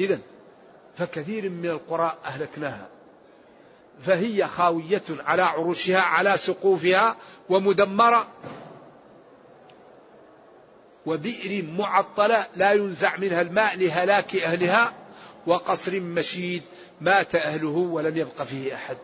إذا 0.00 0.18
فكثير 0.96 1.48
من 1.48 1.66
القرى 1.66 2.16
أهلكناها. 2.24 2.88
فهي 4.06 4.46
خاوية 4.46 5.02
على 5.10 5.42
عروشها 5.42 6.00
على 6.00 6.36
سقوفها 6.36 7.16
ومدمرة. 7.48 8.28
وبئر 11.06 11.64
معطلة 11.78 12.46
لا 12.56 12.72
ينزع 12.72 13.16
منها 13.16 13.42
الماء 13.42 13.76
لهلاك 13.76 14.36
أهلها 14.36 14.92
وقصر 15.46 16.00
مشيد 16.00 16.62
مات 17.00 17.34
أهله 17.34 17.76
ولم 17.76 18.16
يبق 18.16 18.42
فيه 18.42 18.74
أحد. 18.74 18.96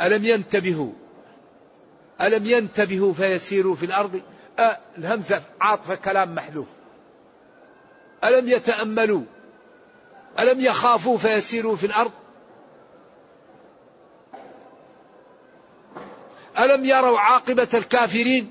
ألم 0.00 0.24
ينتبهوا؟ 0.24 0.92
ألم 2.20 2.46
ينتبهوا 2.46 3.12
فيسيروا 3.12 3.76
في 3.76 3.86
الأرض؟ 3.86 4.22
أه 4.58 4.78
الهمزة 4.98 5.42
عاطفة 5.60 5.94
كلام 5.94 6.34
محذوف. 6.34 6.68
ألم 8.24 8.48
يتأملوا؟ 8.48 9.22
ألم 10.38 10.60
يخافوا 10.60 11.18
فيسيروا 11.18 11.76
في 11.76 11.86
الأرض؟ 11.86 12.12
ألم 16.58 16.84
يروا 16.84 17.18
عاقبة 17.18 17.68
الكافرين 17.74 18.50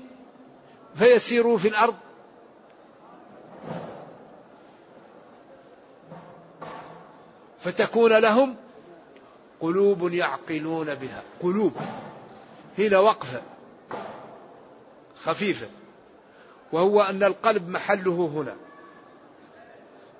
فيسيروا 0.94 1.58
في 1.58 1.68
الأرض؟ 1.68 1.96
فتكون 7.58 8.18
لهم 8.18 8.56
قلوب 9.60 10.12
يعقلون 10.12 10.94
بها. 10.94 11.22
قلوب. 11.40 11.72
هنا 12.78 12.98
وقفة. 12.98 13.42
خفيفة. 15.24 15.68
وهو 16.72 17.02
أن 17.02 17.22
القلب 17.22 17.68
محله 17.68 18.30
هنا. 18.34 18.56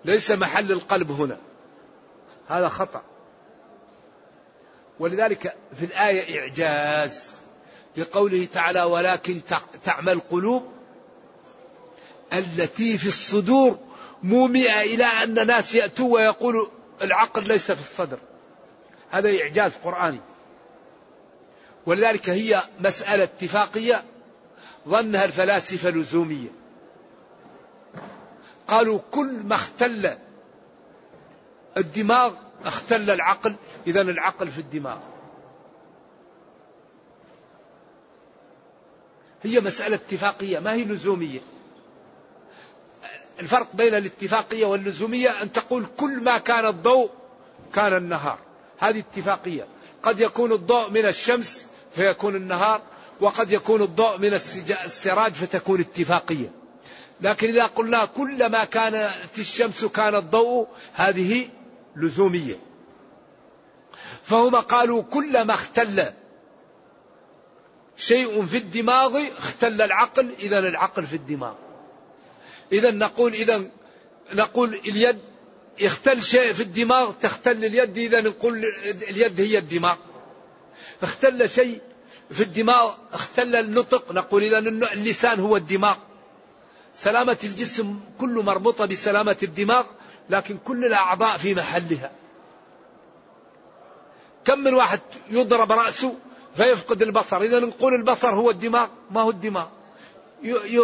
ليس 0.05 0.31
محل 0.31 0.73
القلب 0.73 1.11
هنا. 1.11 1.39
هذا 2.49 2.69
خطأ. 2.69 3.03
ولذلك 4.99 5.55
في 5.75 5.85
الآية 5.85 6.41
إعجاز 6.41 7.41
لقوله 7.97 8.49
تعالى 8.53 8.83
ولكن 8.83 9.41
تعمى 9.85 10.13
القلوب 10.13 10.73
التي 12.33 12.99
في 12.99 13.09
الصدور. 13.09 13.79
مومئة 14.23 14.81
إلى 14.81 15.05
أن 15.05 15.47
ناس 15.47 15.75
يأتوا 15.75 16.15
ويقولوا 16.15 16.67
العقل 17.03 17.49
ليس 17.49 17.73
في 17.73 17.81
الصدر. 17.81 18.19
هذا 19.11 19.41
إعجاز 19.43 19.77
قرآني. 19.77 20.21
ولذلك 21.87 22.31
هي 22.31 22.63
مسألة 22.81 23.25
اتفاقية 23.25 24.05
ظنها 24.89 25.25
الفلاسفة 25.25 25.91
لزومية 25.91 26.49
قالوا 28.69 29.01
كل 29.11 29.33
ما 29.45 29.55
اختل 29.55 30.19
الدماغ 31.77 32.35
اختل 32.65 33.11
العقل 33.11 33.55
إذا 33.87 34.01
العقل 34.01 34.51
في 34.51 34.59
الدماغ. 34.59 34.99
هي 39.43 39.61
مسألة 39.61 39.97
اتفاقية 39.97 40.59
ما 40.59 40.73
هي 40.73 40.85
لزومية؟ 40.85 41.41
الفرق 43.41 43.69
بين 43.75 43.95
الاتفاقية 43.95 44.67
واللزومية 44.67 45.43
أن 45.43 45.53
تقول 45.53 45.87
كل 45.97 46.23
ما 46.23 46.39
كان 46.39 46.67
الضوء 46.67 47.11
كان 47.75 47.97
النهار. 47.97 48.39
هذه 48.81 48.99
اتفاقية. 48.99 49.67
قد 50.03 50.21
يكون 50.21 50.53
الضوء 50.53 50.91
من 50.91 51.07
الشمس 51.07 51.69
فيكون 51.93 52.37
النهار 52.37 52.83
وقد 53.21 53.53
يكون 53.53 53.83
الضوء 53.83 54.19
من 54.19 54.35
السراج 54.85 55.33
فتكون 55.33 55.81
اتفاقية. 55.81 56.53
لكن 57.21 57.49
إذا 57.49 57.67
قلنا 57.67 58.05
كلما 58.05 58.65
كانت 58.65 59.39
الشمس 59.39 59.85
كان 59.85 60.15
الضوء 60.15 60.69
هذه 60.93 61.49
لزومية. 61.97 62.57
فهم 64.23 64.57
قالوا 64.57 65.03
كلما 65.03 65.55
اختل 65.55 66.13
شيء 67.97 68.45
في 68.45 68.57
الدماغ 68.57 69.21
اختل 69.39 69.83
العقل 69.83 70.35
إذا 70.39 70.59
العقل 70.59 71.07
في 71.07 71.17
الدماغ. 71.17 71.55
إذا 72.73 72.91
نقول 72.91 73.33
إذا 73.33 73.71
نقول 74.35 74.75
اليد 74.75 75.19
يختل 75.81 76.23
شيء 76.23 76.53
في 76.53 76.63
الدماغ 76.63 77.13
تختل 77.13 77.65
اليد 77.65 77.99
إذا 77.99 78.21
نقول 78.21 78.65
اليد 78.85 79.41
هي 79.41 79.59
الدماغ. 79.59 79.97
اختل 81.03 81.49
شيء 81.51 81.81
في 82.31 82.43
الدماغ 82.43 82.95
اختل 83.13 83.57
النطق. 83.57 84.13
نقول 84.13 84.43
إذا 84.43 84.59
اللسان 84.59 85.41
هو 85.41 85.57
الدماغ. 85.57 85.97
سلامة 86.95 87.39
الجسم 87.45 88.01
كله 88.21 88.43
مربوطة 88.43 88.87
بسلامة 88.87 89.37
الدماغ 89.43 89.87
لكن 90.31 90.59
كل 90.65 90.85
الأعضاء 90.85 91.37
في 91.37 91.55
محلها. 91.55 92.11
كم 94.45 94.59
من 94.59 94.75
واحد 94.75 95.01
يضرب 95.31 95.73
رأسه 95.73 96.15
فيفقد 96.57 97.03
البصر؟ 97.03 97.43
إذا 97.43 97.59
نقول 97.59 97.95
البصر 97.95 98.29
هو 98.29 98.51
الدماغ 98.51 98.89
ما 99.11 99.21
هو 99.21 99.31
الدماغ؟ 99.31 99.67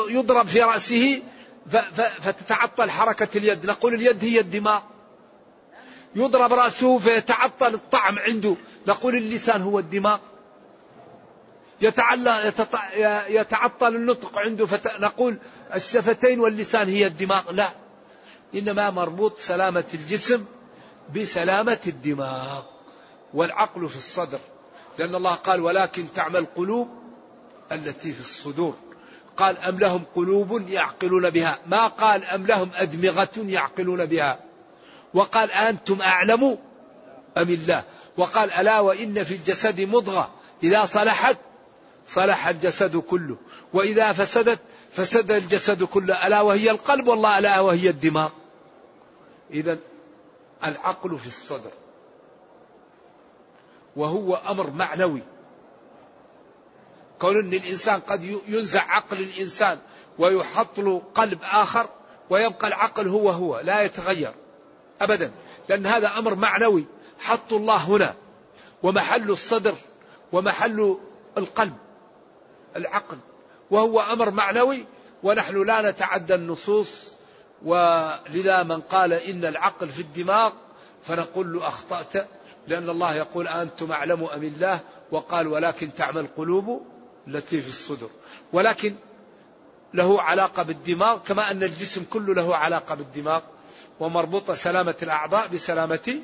يضرب 0.09 0.47
في 0.47 0.63
رأسه 0.63 1.23
فتتعطل 2.21 2.91
حركة 2.91 3.39
اليد. 3.39 3.67
نقول 3.67 3.95
اليد 3.95 4.25
هي 4.25 4.41
الدماغ 4.41 4.83
يضرب 6.15 6.53
رأسه 6.53 6.99
فيتعطل 6.99 7.75
الطعم 7.75 8.19
عنده. 8.19 8.57
نقول 8.87 9.17
اللسان 9.17 9.63
هو 9.63 9.79
الدماغ 9.79 10.19
يتعطل 13.29 13.95
النطق 13.97 14.39
عنده. 14.39 14.67
فنقول 14.67 15.39
الشفتين 15.75 16.41
واللسان 16.41 16.89
هي 16.89 17.07
الدماغ 17.07 17.51
لا. 17.53 17.69
إنما 18.55 18.91
مربوط 18.91 19.39
سلامة 19.39 19.85
الجسم 19.95 20.45
بسلامة 21.15 21.81
الدماغ 21.87 22.63
والعقل 23.35 23.89
في 23.89 23.97
الصدر. 23.97 24.39
لأن 24.99 25.15
الله 25.15 25.35
قال 25.35 25.61
ولكن 25.61 26.13
تعمى 26.15 26.39
القلوب 26.39 26.89
التي 27.73 28.13
في 28.13 28.21
الصدور 28.21 28.75
قال 29.37 29.59
أم 29.59 29.79
لهم 29.79 30.03
قلوب 30.15 30.69
يعقلون 30.69 31.31
بها؟ 31.31 31.59
ما 31.67 31.87
قال 31.87 32.25
أم 32.25 32.47
لهم 32.47 32.71
أدمغة 32.75 33.29
يعقلون 33.37 34.05
بها؟ 34.05 34.39
وقال 35.15 35.51
أنتم 35.51 36.03
أعلم 36.03 36.59
أم 37.37 37.49
الله؟ 37.51 37.85
وقال 38.17 38.53
ألا 38.53 38.81
وإن 38.81 39.25
في 39.25 39.35
الجسد 39.35 39.81
مضغة. 39.81 40.31
إذا 40.63 40.85
صلحت 40.85 41.37
صلح 42.07 42.49
الجسد 42.49 42.97
كله. 42.97 43.37
وإذا 43.73 44.13
فسدت 44.13 44.61
فسد 44.93 45.31
الجسد 45.33 45.83
كله. 45.83 46.27
ألا 46.27 46.41
وهي 46.41 46.71
القلب؟ 46.71 47.09
والله 47.09 47.39
ألا 47.39 47.61
وهي 47.61 47.91
الدماغ. 47.91 48.31
إذا 49.51 49.79
العقل 50.65 51.19
في 51.19 51.27
الصدر. 51.27 51.71
وهو 53.97 54.35
أمر 54.35 54.71
معنوي. 54.71 55.23
كون 57.21 57.39
أن 57.39 57.55
الإنسان 57.55 58.01
قد 58.01 58.41
ينزع 58.49 58.83
عقل 58.83 59.21
الإنسان 59.21 59.79
ويحط 60.19 60.79
له 60.79 61.03
قلب 61.15 61.39
آخر 61.43 61.89
ويبقى 62.31 62.69
العقل 62.69 63.09
هو 63.09 63.31
هو 63.31 63.61
لا 63.61 63.83
يتغير 63.83 64.33
أبدا. 65.01 65.33
لأن 65.69 65.87
هذا 65.87 66.19
أمر 66.19 66.35
معنوي 66.35 66.85
حط 67.21 67.53
الله 67.53 67.77
هنا 67.77 68.15
ومحل 68.83 69.31
الصدر 69.31 69.75
ومحل 70.33 70.99
القلب 71.39 71.77
العقل. 72.77 73.19
وهو 73.71 74.01
أمر 74.01 74.31
معنوي 74.31 74.85
ونحن 75.23 75.63
لا 75.63 75.91
نتعدى 75.91 76.35
النصوص. 76.35 77.13
ولذا 77.65 78.63
من 78.63 78.81
قال 78.81 79.13
إن 79.13 79.45
العقل 79.45 79.89
في 79.89 80.01
الدماغ 80.01 80.53
فنقول 81.03 81.53
له 81.53 81.69
أخطأت 81.69 82.27
لأن 82.69 82.89
الله 82.89 83.15
يقول 83.15 83.49
أنتم 83.49 83.93
أعلم 83.93 84.25
أم 84.25 84.43
الله؟ 84.43 84.81
وقال 85.11 85.47
ولكن 85.47 85.95
تعمى 85.95 86.21
القلوب 86.21 86.87
التي 87.29 87.63
في 87.63 87.69
الصدر. 87.69 88.11
ولكن 88.53 88.95
له 89.95 90.23
علاقة 90.23 90.63
بالدماغ 90.63 91.19
كما 91.19 91.51
أن 91.51 91.63
الجسم 91.63 92.05
كله 92.11 92.35
له 92.35 92.57
علاقة 92.57 92.95
بالدماغ 92.95 93.43
ومربوطة 94.01 94.55
سلامة 94.55 94.97
الأعضاء 95.03 95.49
بسلامة 95.49 96.21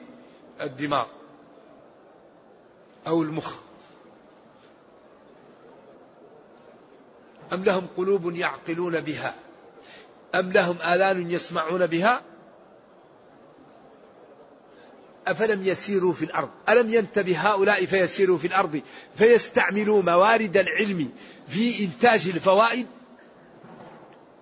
الدماغ 0.60 1.06
أو 3.06 3.22
المخ. 3.22 3.54
أم 7.52 7.64
لهم 7.64 7.86
قلوب 7.96 8.36
يعقلون 8.36 9.00
بها؟ 9.00 9.34
أم 10.34 10.52
لهم 10.52 10.76
آذان 10.82 11.30
يسمعون 11.30 11.86
بها؟ 11.86 12.22
أفلم 15.26 15.66
يسيروا 15.66 16.12
في 16.12 16.24
الأرض؟ 16.24 16.48
ألم 16.68 16.94
ينتبه 16.94 17.38
هؤلاء 17.38 17.86
فيسيروا 17.86 18.38
في 18.38 18.46
الأرض؟ 18.46 18.80
فيستعملوا 19.16 20.02
موارد 20.02 20.56
العلم 20.56 21.10
في 21.48 21.84
إنتاج 21.84 22.28
الفوائد؟ 22.28 22.86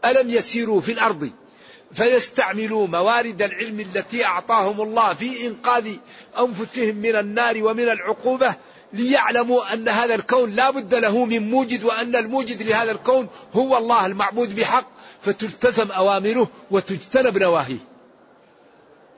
ألم 0.04 0.30
يسيروا 0.30 0.80
في 0.80 0.92
الأرض؟ 0.92 1.30
فيستعملوا 1.92 2.86
موارد 2.86 3.42
العلم 3.42 3.80
التي 3.80 4.24
أعطاهم 4.24 4.80
الله 4.80 5.14
في 5.14 5.46
إنقاذ 5.46 5.88
أنفسهم 6.38 6.96
من 6.96 7.16
النار 7.16 7.64
ومن 7.64 7.88
العقوبة 7.88 8.54
ليعلموا 8.92 9.72
أن 9.72 9.88
هذا 9.88 10.14
الكون 10.14 10.50
لا 10.50 10.70
بد 10.70 10.94
له 10.94 11.24
من 11.24 11.50
موجد 11.50 11.84
وأن 11.84 12.16
الموجد 12.16 12.62
لهذا 12.62 12.90
الكون 12.90 13.28
هو 13.52 13.78
الله 13.78 14.06
المعبود 14.06 14.56
بحق 14.56 14.86
فتلتزم 15.20 15.90
أوامره 15.90 16.48
وتجتنب 16.70 17.38
نواهيه. 17.38 17.78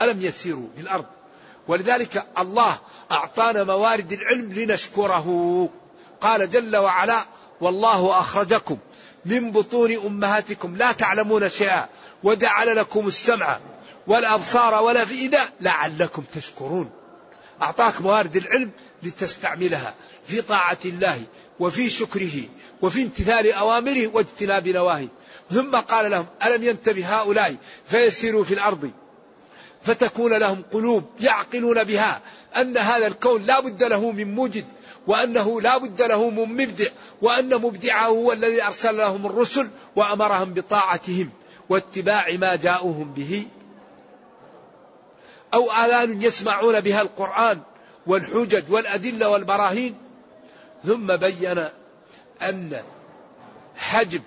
ألم 0.03 0.23
يسيروا 0.23 0.69
في 0.77 0.81
الأرض؟ 0.81 1.05
ولذلك 1.69 2.27
الله 2.39 2.79
أعطانا 3.11 3.65
موارد 3.65 4.13
العلم 4.13 4.53
لنشكره. 4.53 5.69
قال 6.21 6.51
جل 6.51 6.77
وعلا 6.77 7.25
والله 7.61 8.19
أخرجكم 8.19 8.79
من 9.25 9.51
بطون 9.51 9.97
أمهاتكم 10.07 10.77
لا 10.77 10.93
تعلمون 10.93 11.49
شيئا 11.49 11.89
وجعل 12.23 12.77
لكم 12.77 13.07
السمع 13.07 13.61
والأبصار 14.07 14.83
والأفئدة 14.83 15.51
لعلكم 15.61 16.25
تشكرون. 16.35 16.91
أعطاك 17.63 18.01
موارد 18.01 18.37
العلم 18.37 18.71
لتستعملها 19.03 19.95
في 20.27 20.43
طاعة 20.43 20.79
الله 20.85 21.23
وفي 21.61 21.89
شكره 21.89 22.43
وفي 22.83 23.03
امتثال 23.03 23.53
أوامره 23.53 24.07
واجتناب 24.07 24.69
نواهيه. 24.69 25.09
ثم 25.51 25.77
قال 25.77 26.11
لهم 26.11 26.27
ألم 26.45 26.65
ينتبه 26.65 27.17
هؤلاء 27.21 27.57
فيسيروا 27.87 28.45
في 28.45 28.55
الأرض 28.55 28.91
فتكون 29.85 30.33
لهم 30.33 30.63
قلوب 30.73 31.05
يعقلون 31.21 31.85
بها 31.85 32.21
أن 32.57 32.79
هذا 32.79 33.07
الكون 33.07 33.43
لا 33.43 33.61
بد 33.61 33.83
له 33.83 34.11
من 34.11 34.35
موجد 34.35 34.65
وأنه 35.07 35.61
لا 35.61 35.79
بد 35.79 36.03
له 36.03 36.31
من 36.31 36.57
مبدع 36.57 36.91
وأن 37.23 37.61
مبدعه 37.61 38.07
هو 38.07 38.33
الذي 38.33 38.63
أرسل 38.63 38.97
لهم 38.97 39.27
الرسل 39.27 39.69
وأمرهم 39.97 40.55
بطاعتهم 40.55 41.31
واتباع 41.69 42.27
ما 42.37 42.57
جاءوهم 42.57 43.13
به. 43.13 43.47
أو 45.55 45.71
آذان 45.71 46.23
يسمعون 46.23 46.81
بها 46.81 47.03
القرآن 47.03 47.61
والحجج 48.07 48.73
والأدلة 48.73 49.29
والبراهين. 49.29 49.95
ثم 50.85 51.17
بين 51.17 51.69
أن 52.43 52.83
حجب 53.77 54.23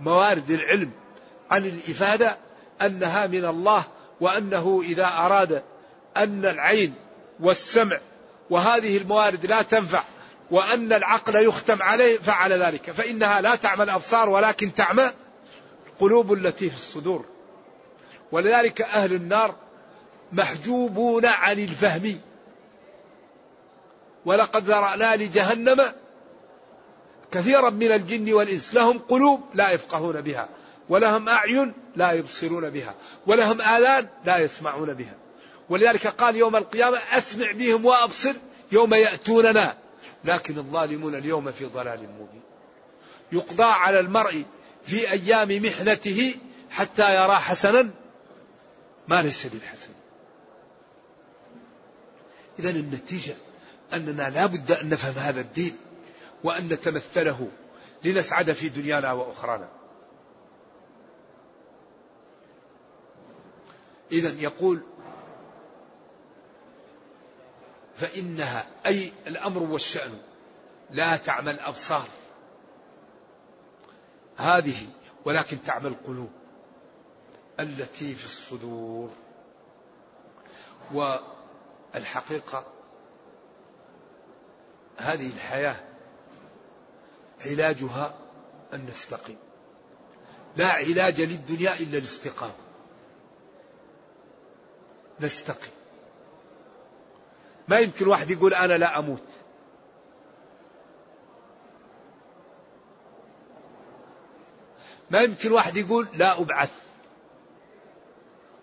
موارد 0.00 0.50
العلم 0.50 0.90
عن 1.50 1.66
الإفادة 1.66 2.36
أنها 2.82 3.26
من 3.26 3.44
الله 3.44 3.84
وأنه 4.20 4.80
إذا 4.84 5.06
أراد 5.06 5.62
أن 6.16 6.46
العين 6.46 6.94
والسمع 7.40 7.98
وهذه 8.50 8.96
الموارد 8.96 9.46
لا 9.46 9.62
تنفع 9.62 10.04
وأن 10.50 10.92
العقل 10.92 11.34
يختم 11.34 11.82
عليه 11.82 12.18
فعل 12.18 12.52
ذلك. 12.52 12.90
فإنها 12.90 13.40
لا 13.40 13.54
تعمى 13.54 13.82
الأبصار 13.82 14.28
ولكن 14.28 14.74
تعمى 14.74 15.12
القلوب 15.86 16.32
التي 16.32 16.70
في 16.70 16.76
الصدور. 16.76 17.24
ولذلك 18.32 18.82
أهل 18.82 19.12
النار 19.12 19.54
محجوبون 20.32 21.26
عن 21.26 21.58
الفهم. 21.58 22.20
ولقد 24.24 24.64
ذرأنا 24.64 25.16
لجهنم 25.16 25.92
كثيرا 27.32 27.70
من 27.70 27.92
الجن 27.92 28.32
والإنس. 28.32 28.74
لهم 28.74 28.98
قلوب 28.98 29.40
لا 29.54 29.70
يفقهون 29.70 30.20
بها 30.20 30.48
ولهم 30.88 31.28
أعين 31.28 31.74
لا 31.96 32.12
يبصرون 32.12 32.70
بها 32.70 32.94
ولهم 33.26 33.60
آذان 33.60 34.08
لا 34.24 34.38
يسمعون 34.38 34.94
بها. 34.94 35.14
ولذلك 35.68 36.06
قال 36.06 36.36
يوم 36.36 36.56
القيامة 36.56 36.98
أسمع 36.98 37.52
بهم 37.52 37.84
وأبصر 37.84 38.34
يوم 38.72 38.94
يأتوننا. 38.94 39.76
لكن 40.24 40.58
الظالمون 40.58 41.14
اليوم 41.14 41.52
في 41.52 41.64
ضلال 41.64 41.98
مبين. 41.98 42.42
يقضى 43.32 43.64
على 43.64 44.00
المرء 44.00 44.44
في 44.84 45.10
أيام 45.10 45.62
محنته 45.62 46.34
حتى 46.70 47.14
يرى 47.14 47.34
حسنا 47.34 47.90
ما 49.08 49.22
ليس 49.22 49.46
بالحسن. 49.46 49.90
إذا 52.58 52.70
النتيجة 52.70 53.34
أننا 53.94 54.30
لا 54.30 54.46
بد 54.46 54.72
أن 54.72 54.88
نفهم 54.88 55.14
هذا 55.14 55.40
الدين 55.40 55.76
وأن 56.44 56.68
نتمثله 56.68 57.48
لنسعد 58.04 58.52
في 58.52 58.68
دنيانا 58.68 59.12
وأخرانا. 59.12 59.79
إذا 64.12 64.28
يقول 64.28 64.80
فإنها 67.94 68.66
أي 68.86 69.12
الأمر 69.26 69.62
والشأن 69.62 70.18
لا 70.90 71.16
تعمى 71.16 71.50
الأبصار 71.50 72.08
هذه 74.36 74.86
ولكن 75.24 75.62
تعمى 75.62 75.88
القلوب 75.88 76.30
التي 77.60 78.14
في 78.14 78.24
الصدور. 78.24 79.10
والحقيقة 80.92 82.66
هذه 84.96 85.26
الحياة 85.26 85.76
علاجها 87.46 88.14
أن 88.72 88.86
نستقيم 88.86 89.38
لا 90.56 90.68
علاج 90.68 91.20
للدنيا 91.20 91.74
إلا 91.80 91.98
الاستقامة. 91.98 92.69
نستقيم 95.20 95.70
ما 97.68 97.78
يمكن 97.78 98.08
واحد 98.08 98.30
يقول 98.30 98.54
أنا 98.54 98.78
لا 98.78 98.98
أموت. 98.98 99.22
ما 105.10 105.20
يمكن 105.20 105.52
واحد 105.52 105.76
يقول 105.76 106.08
لا 106.14 106.40
أبعث. 106.40 106.70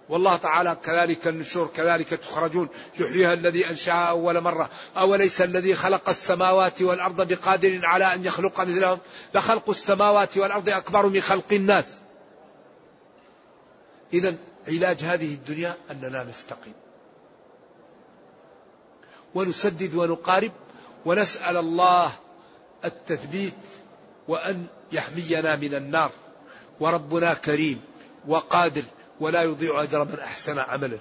والله 0.10 0.38
تعالى 0.38 0.78
كذلك 0.84 1.28
النشور 1.28 1.70
كذلك 1.76 2.10
تخرجون. 2.10 2.70
يحييها 3.00 3.34
الذي 3.34 3.70
أنشأها 3.70 4.10
أول 4.10 4.42
مرة. 4.42 4.70
أوليس 4.98 5.42
الذي 5.42 5.76
خلق 5.76 6.10
السماوات 6.10 6.82
والأرض 6.82 7.28
بقادر 7.28 7.86
على 7.86 8.14
أن 8.14 8.26
يخلق 8.26 8.62
مثلهم؟ 8.62 9.00
لخلق 9.34 9.70
السماوات 9.70 10.38
والأرض 10.38 10.70
أكبر 10.70 11.06
من 11.06 11.22
خلق 11.22 11.54
الناس. 11.54 11.98
إذا 14.14 14.36
علاج 14.68 15.04
هذه 15.04 15.34
الدنيا 15.34 15.78
أننا 15.92 16.24
نستقيم. 16.24 16.74
ونسدد 19.36 19.96
ونقارب 19.96 20.52
ونسأل 21.06 21.58
الله 21.58 22.12
التثبيت 22.86 23.54
وأن 24.28 24.66
يحمينا 24.92 25.56
من 25.56 25.74
النار. 25.74 26.12
وربنا 26.80 27.34
كريم 27.34 27.82
وقادر 28.28 28.84
ولا 29.20 29.44
يضيع 29.44 29.84
أجر 29.84 30.04
من 30.04 30.20
أحسن 30.20 30.60
عملا 30.60 31.00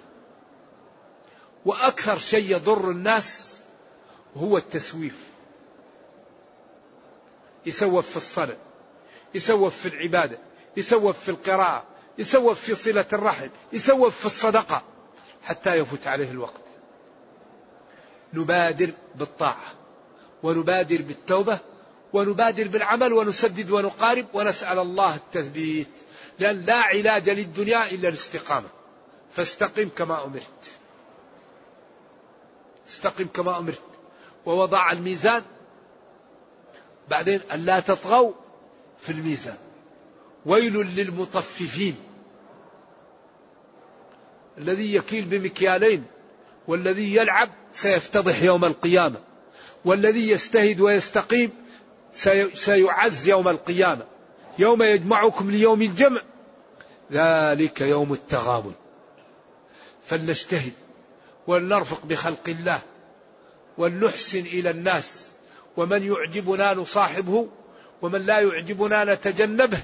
وأكثر 1.65 2.19
شيء 2.19 2.51
يضر 2.53 2.91
الناس 2.91 3.61
هو 4.37 4.57
التسويف. 4.57 5.27
يسوف 7.67 8.11
في 8.11 8.17
الصلاة 8.17 8.57
يسوف 9.35 9.77
في 9.77 9.89
العبادة 9.89 10.39
يسوف 10.77 11.19
في 11.19 11.29
القراءة 11.29 11.85
يسوف 12.19 12.61
في 12.61 12.75
صلة 12.75 13.07
الرحم 13.13 13.49
يسوف 13.73 14.19
في 14.19 14.27
الصدقة 14.27 14.83
حتى 15.43 15.75
يفوت 15.75 16.07
عليه 16.07 16.31
الوقت. 16.31 16.61
نبادر 18.35 18.91
بالطاعة 19.15 19.67
ونبادر 20.43 21.03
بالتوبة 21.03 21.59
ونبادر 22.13 22.69
بالعمل 22.69 23.13
ونسدد 23.13 23.71
ونقارب 23.71 24.27
ونسأل 24.35 24.79
الله 24.79 25.15
التثبيت. 25.15 25.89
لأن 26.39 26.61
لا 26.61 26.75
علاج 26.75 27.31
للدنيا 27.31 27.91
إلا 27.91 28.09
الاستقامة. 28.09 28.69
فاستقم 29.31 29.89
كما 29.89 30.25
أمرت. 30.25 30.65
استقم 32.89 33.25
كما 33.25 33.59
أمرت. 33.59 33.83
ووضع 34.47 34.93
الميزان. 34.93 35.43
بعدين 37.11 37.41
أن 37.53 37.65
لا 37.65 37.81
تطغوا 37.81 38.33
في 39.01 39.13
الميزان. 39.13 39.59
ويل 40.47 40.75
للمطففين. 40.75 41.97
الذي 44.59 44.95
يكيل 44.95 45.25
بمكيالين 45.25 46.05
والذي 46.69 47.15
يلعب 47.15 47.49
سيفتضح 47.73 48.43
يوم 48.43 48.65
القيامة 48.65 49.21
والذي 49.85 50.31
يستهد 50.31 50.81
ويستقيم 50.81 51.51
سيعز 52.55 53.29
يوم 53.29 53.49
القيامة 53.49 54.07
يوم 54.59 54.83
يجمعكم 54.83 55.51
ليوم 55.51 55.83
الجمع. 55.83 56.21
ذلك 57.13 57.81
يوم 57.81 58.13
التغابن. 58.13 58.73
فلنجتهد 60.07 60.73
ولنرفق 61.47 62.07
بخلق 62.07 62.49
الله 62.49 62.81
ولنحسن 63.79 64.41
إلى 64.41 64.71
الناس 64.71 65.27
ومن 65.77 66.13
يعجبنا 66.13 66.75
نصاحبه 66.75 67.49
ومن 68.03 68.27
لا 68.27 68.41
يعجبنا 68.41 69.15
نتجنبه. 69.15 69.83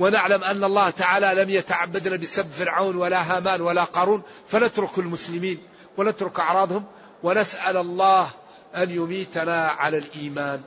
ونعلم 0.00 0.44
أن 0.44 0.64
الله 0.64 0.90
تعالى 0.90 1.42
لم 1.42 1.50
يتعبدنا 1.50 2.16
بسب 2.16 2.50
فرعون 2.50 2.96
ولا 2.96 3.36
هامان 3.36 3.60
ولا 3.60 3.84
قارون 3.84 4.22
فنترك 4.48 4.98
المسلمين 4.98 5.62
ونترك 5.96 6.40
أعراضهم 6.40 6.84
ونسأل 7.22 7.76
الله 7.76 8.28
أن 8.76 8.90
يميتنا 8.90 9.66
على 9.66 9.98
الإيمان. 9.98 10.62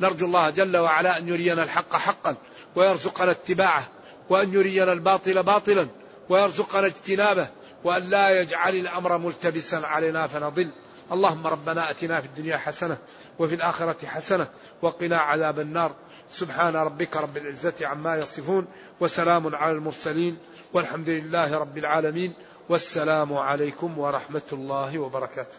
نرجو 0.00 0.26
الله 0.26 0.50
جل 0.50 0.76
وعلا 0.76 1.18
أن 1.18 1.28
يرينا 1.28 1.62
الحق 1.62 1.96
حقا 1.96 2.34
ويرزقنا 2.76 3.30
اتباعه 3.30 3.84
وأن 4.30 4.52
يرينا 4.52 4.92
الباطل 4.92 5.42
باطلا 5.42 5.88
ويرزقنا 6.28 6.86
اجتنابه 6.86 7.48
وأن 7.84 8.10
لا 8.10 8.40
يجعل 8.40 8.74
الأمر 8.74 9.18
ملتبسا 9.18 9.76
علينا 9.76 10.26
فنضل. 10.26 10.70
اللهم 11.12 11.46
ربنا 11.46 11.90
أتنا 11.90 12.20
في 12.20 12.26
الدنيا 12.26 12.56
حسنة 12.56 12.98
وفي 13.38 13.54
الآخرة 13.54 14.06
حسنة 14.06 14.48
وقنا 14.82 15.18
عذاب 15.18 15.60
النار. 15.60 15.94
سبحان 16.32 16.76
ربك 16.76 17.16
رب 17.16 17.36
العزة 17.36 17.74
عما 17.82 18.16
يصفون 18.16 18.66
وسلام 19.00 19.54
على 19.54 19.72
المرسلين 19.72 20.38
والحمد 20.72 21.08
لله 21.08 21.58
رب 21.58 21.78
العالمين 21.78 22.32
والسلام 22.68 23.32
عليكم 23.32 23.98
ورحمة 23.98 24.42
الله 24.52 24.98
وبركاته. 24.98 25.58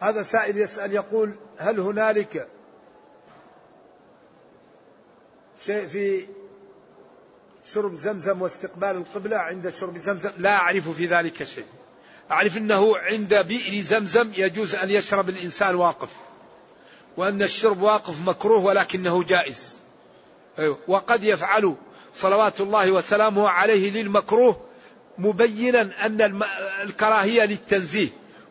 هذا 0.00 0.22
سائل 0.22 0.58
يسأل 0.58 0.92
يقول 0.92 1.34
هل 1.58 1.80
هنالك 1.80 2.48
شيء 5.58 5.86
في 5.86 6.26
شرب 7.64 7.94
زمزم 7.94 8.42
واستقبال 8.42 8.90
القبلة 8.90 9.36
عند 9.36 9.68
شرب 9.68 9.98
زمزم؟ 9.98 10.30
لا 10.38 10.56
أعرف 10.56 10.88
في 10.88 11.06
ذلك 11.06 11.44
شيء. 11.44 11.66
أعرف 12.30 12.56
أنه 12.56 12.96
عند 12.96 13.34
بئر 13.34 13.82
زمزم 13.82 14.32
يجوز 14.36 14.74
أن 14.74 14.90
يشرب 14.90 15.28
الإنسان 15.28 15.74
واقف. 15.74 16.23
وأن 17.16 17.42
الشرب 17.42 17.82
واقف 17.82 18.20
مكروه 18.26 18.64
ولكنه 18.64 19.22
جائز. 19.24 19.78
أيوه. 20.58 20.78
وقد 20.88 21.24
يفعل 21.24 21.76
صلوات 22.14 22.60
الله 22.60 22.90
وسلامه 22.90 23.48
عليه 23.48 23.90
للمكروه 23.90 24.60
مبينا 25.18 26.06
أن 26.06 26.42
الكراهية 26.82 27.44
للتنزيه 27.44 28.08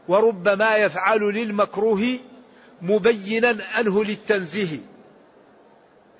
وربما 0.07 0.75
يفعل 0.75 1.19
للمكروه 1.19 2.19
مبينا 2.81 3.79
أنه 3.79 4.03
للتنزيه. 4.03 4.79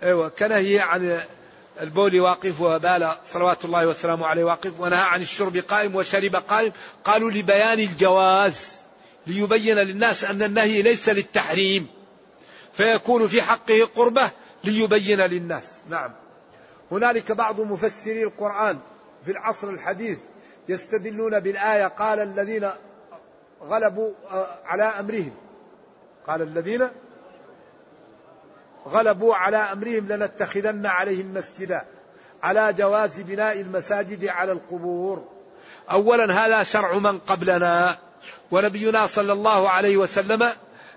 أيوة. 0.04 0.30
كنهي 0.30 0.80
عن 0.80 1.20
البول 1.82 2.20
واقف 2.20 2.62
وبال 2.62 3.16
صلوات 3.26 3.66
الله 3.66 3.88
وسلامه 3.88 4.26
عليه 4.26 4.44
واقف 4.44 4.80
ونهى 4.80 5.02
عن 5.02 5.22
الشرب 5.22 5.58
قائم 5.58 5.96
وشرب 5.96 6.36
قائم. 6.36 6.72
قالوا 7.04 7.32
لبيان 7.32 7.80
الجواز 7.80 8.72
ليبين 9.28 9.78
للناس 9.78 10.24
أن 10.24 10.44
النهي 10.44 10.82
ليس 10.82 11.10
للتحريم. 11.10 12.03
فيكون 12.74 13.28
في 13.28 13.42
حقه 13.42 13.90
قربة 13.96 14.32
ليبين 14.64 15.20
للناس. 15.20 15.78
نعم. 15.90 16.12
هنالك 16.92 17.32
بعض 17.32 17.62
مفسري 17.62 18.24
القرآن 18.24 18.80
في 19.26 19.32
العصر 19.32 19.70
الحديث 19.70 20.18
يستدلون 20.70 21.40
بالآية 21.40 21.88
قال 21.88 22.20
الذين 22.20 22.70
غلبوا 23.62 24.12
آه، 24.32 24.48
على 24.66 24.84
أمرهم. 24.84 25.36
قال 26.28 26.42
الذين 26.42 26.90
غلبوا 28.88 29.36
على 29.36 29.58
أمرهم 29.58 30.08
لنتخذن 30.08 30.86
عليهم 30.86 31.34
مسجدا 31.34 31.86
على 32.44 32.74
جواز 32.74 33.20
بناء 33.20 33.62
المساجد 33.62 34.26
على 34.26 34.52
القبور. 34.52 35.28
أولا 35.92 36.46
هذا 36.46 36.64
شرع 36.64 36.98
من 36.98 37.20
قبلنا 37.20 37.98
ونبينا 38.52 39.06
صلى 39.06 39.34
الله 39.34 39.70
عليه 39.70 39.98
وسلم 39.98 40.50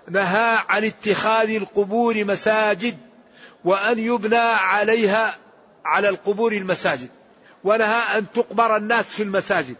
نهى 0.09 0.57
عن 0.69 0.83
اتخاذ 0.85 1.49
القبور 1.49 2.23
مساجد 2.23 2.97
وأن 3.65 3.99
يبنى 3.99 4.37
عليها 4.37 5.37
على 5.85 6.09
القبور 6.09 6.51
المساجد 6.51 7.09
ونهى 7.63 8.17
أن 8.17 8.25
تقبر 8.35 8.77
الناس 8.77 9.05
في 9.05 9.23
المساجد. 9.23 9.75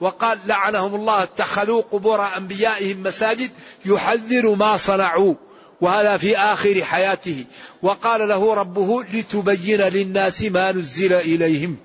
وقال 0.00 0.38
لعنهم 0.46 0.94
الله 0.94 1.22
اتخذوا 1.22 1.82
قبور 1.82 2.36
أنبيائهم 2.36 3.02
مساجد 3.02 3.50
يحذر 3.84 4.54
ما 4.54 4.76
صنعوا 4.76 5.34
وهذا 5.80 6.16
في 6.16 6.36
آخر 6.36 6.84
حياته. 6.84 7.44
وقال 7.82 8.28
له 8.28 8.54
ربه 8.54 9.02
لتبين 9.02 9.80
للناس 9.80 10.42
ما 10.42 10.72
نزل 10.72 11.12
إليهم. 11.12 11.76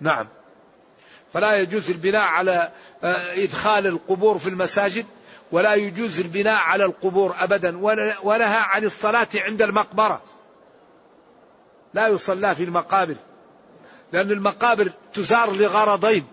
نعم. 0.00 0.26
فلا 1.34 1.54
يجوز 1.54 1.90
البناء 1.90 2.22
على 2.22 2.70
آه، 3.04 3.44
إدخال 3.44 3.86
القبور 3.86 4.38
في 4.38 4.48
المساجد. 4.48 5.06
ولا 5.52 5.74
يجوز 5.74 6.20
البناء 6.20 6.56
على 6.56 6.84
القبور 6.84 7.34
أبدا 7.38 7.78
ونهى 8.22 8.58
عن 8.58 8.84
الصلاة 8.84 9.28
عند 9.34 9.62
المقبرة. 9.62 10.22
لا 11.94 12.08
يصلى 12.08 12.54
في 12.54 12.64
المقابر 12.64 13.16
لأن 14.12 14.30
المقابر 14.30 14.90
تزار 15.14 15.52
لغرضين. 15.52 16.26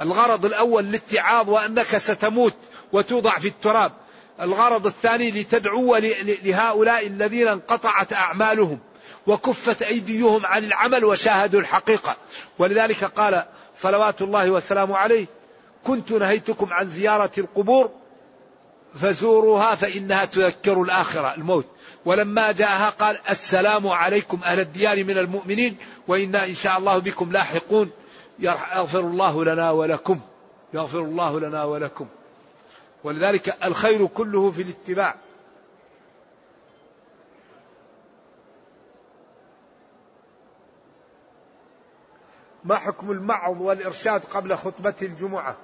الغرض 0.00 0.44
الأول 0.44 0.84
الاتعاظ 0.84 1.50
وأنك 1.50 1.96
ستموت 1.98 2.56
وتوضع 2.92 3.38
في 3.38 3.48
التراب. 3.48 3.92
الغرض 4.40 4.86
الثاني 4.86 5.30
لتدعو 5.30 5.96
لهؤلاء 6.22 7.06
الذين 7.06 7.48
انقطعت 7.48 8.12
أعمالهم 8.12 8.78
وكفت 9.26 9.82
أيديهم 9.82 10.46
عن 10.46 10.64
العمل 10.64 11.04
وشاهدوا 11.04 11.60
الحقيقة. 11.60 12.16
ولذلك 12.58 13.04
قال 13.04 13.44
صلوات 13.74 14.22
الله 14.22 14.50
وسلامه 14.50 14.96
عليه 14.96 15.26
كنت 15.84 16.12
نهيتكم 16.12 16.72
عن 16.72 16.88
زيارة 16.88 17.30
القبور 17.38 17.90
فزوروها 18.94 19.74
فإنها 19.74 20.24
تذكر 20.24 20.82
الآخرة 20.82 21.34
الموت. 21.34 21.66
ولما 22.04 22.52
جاءها 22.52 22.90
قال 22.90 23.18
السلام 23.30 23.88
عليكم 23.88 24.40
أهل 24.44 24.60
الديار 24.60 25.04
من 25.04 25.18
المؤمنين 25.18 25.76
وإنا 26.08 26.44
إن 26.44 26.54
شاء 26.54 26.78
الله 26.78 26.98
بكم 26.98 27.32
لاحقون. 27.32 27.90
يغفر 28.38 29.00
الله 29.00 29.44
لنا 29.44 29.70
ولكم. 29.70 30.20
يغفر 30.74 31.00
الله 31.00 31.40
لنا 31.40 31.64
ولكم. 31.64 32.06
ولذلك 33.04 33.64
الخير 33.64 34.06
كله 34.06 34.50
في 34.50 34.62
الاتباع. 34.62 35.14
ما 42.64 42.76
حكم 42.76 43.10
المعظ 43.10 43.62
والإرشاد 43.62 44.24
قبل 44.24 44.56
خطبة 44.56 44.94
الجمعة؟ 45.02 45.56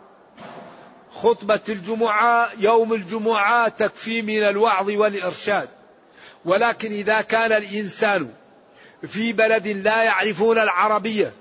خطبة 1.23 1.61
الجمعة 1.69 2.51
يوم 2.59 2.93
الجمعة 2.93 3.69
تكفي 3.69 4.23
من 4.23 4.43
الوعظ 4.43 4.91
والإرشاد. 4.91 5.69
ولكن 6.45 6.93
إذا 6.93 7.21
كان 7.21 7.53
الإنسان 7.53 8.31
في 9.07 9.33
بلد 9.33 9.69
لا 9.69 10.03
يعرفون 10.03 10.59
العربية 10.59 11.33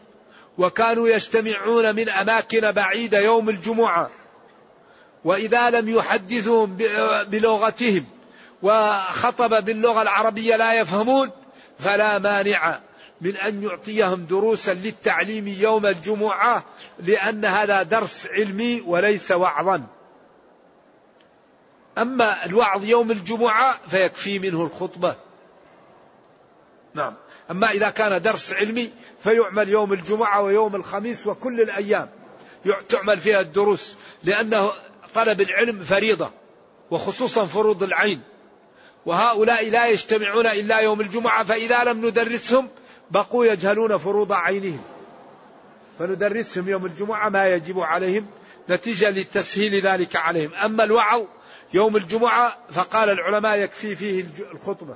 وكانوا 0.57 1.07
يجتمعون 1.09 1.95
من 1.95 2.09
أماكن 2.09 2.71
بعيدة 2.71 3.19
يوم 3.19 3.49
الجمعة 3.49 4.09
وإذا 5.25 5.69
لم 5.69 5.89
يحدثهم 5.89 6.78
بلغتهم 7.30 8.05
وخطب 8.61 9.65
باللغة 9.65 10.01
العربية 10.01 10.55
لا 10.55 10.73
يفهمون 10.73 11.32
فلا 11.80 12.19
مانع 12.19 12.80
من 13.22 13.38
أن 13.38 13.63
يعطيهم 13.63 14.26
دروسا 14.26 14.74
للتعليم 14.74 15.47
يوم 15.47 15.86
الجمعة 15.86 16.63
لأن 16.99 17.45
هذا 17.45 17.84
درس 17.84 18.28
علمي 18.32 18.82
وليس 18.82 19.32
وعظا. 19.32 19.84
أما 21.97 22.45
الوعظ 22.45 22.86
يوم 22.86 23.11
الجمعة 23.11 23.80
فيكفي 23.88 24.39
منه 24.39 24.61
الخطبة. 24.61 25.15
نعم. 26.93 27.13
أما 27.51 27.72
إذا 27.72 27.89
كان 27.89 28.22
درس 28.22 28.53
علمي 28.53 28.91
فيعمل 29.24 29.70
يوم 29.70 29.93
الجمعة 29.93 30.41
ويوم 30.41 30.76
الخميس 30.76 31.28
وكل 31.28 31.61
الأيام. 31.61 32.09
تعمل 32.89 33.20
فيها 33.20 33.41
الدروس 33.41 33.97
لأنه 34.24 34.72
طلب 35.15 35.41
العلم 35.41 35.80
فريضة 35.80 36.32
وخصوصا 36.91 37.45
فروض 37.45 37.84
العين. 37.84 38.22
وهؤلاء 39.05 39.70
لا 39.70 39.88
يجتمعون 39.88 40.47
إلا 40.47 40.80
يوم 40.80 41.01
الجمعة 41.01 41.43
فإذا 41.43 41.84
لم 41.84 42.05
ندرسهم 42.05 42.70
بقوا 43.11 43.45
يجهلون 43.45 43.97
فروض 43.97 44.33
عينهم. 44.33 44.83
فندرسهم 45.99 46.69
يوم 46.69 46.85
الجمعة 46.85 47.29
ما 47.29 47.47
يجب 47.47 47.79
عليهم 47.79 48.25
نتيجة 48.69 49.09
لتسهيل 49.09 49.81
ذلك 49.81 50.15
عليهم. 50.15 50.53
أما 50.53 50.83
الوعظ 50.83 51.23
يوم 51.73 51.95
الجمعة 51.95 52.57
فقال 52.71 53.09
العلماء 53.09 53.57
يكفي 53.57 53.95
فيه 53.95 54.25
الخطبة. 54.51 54.95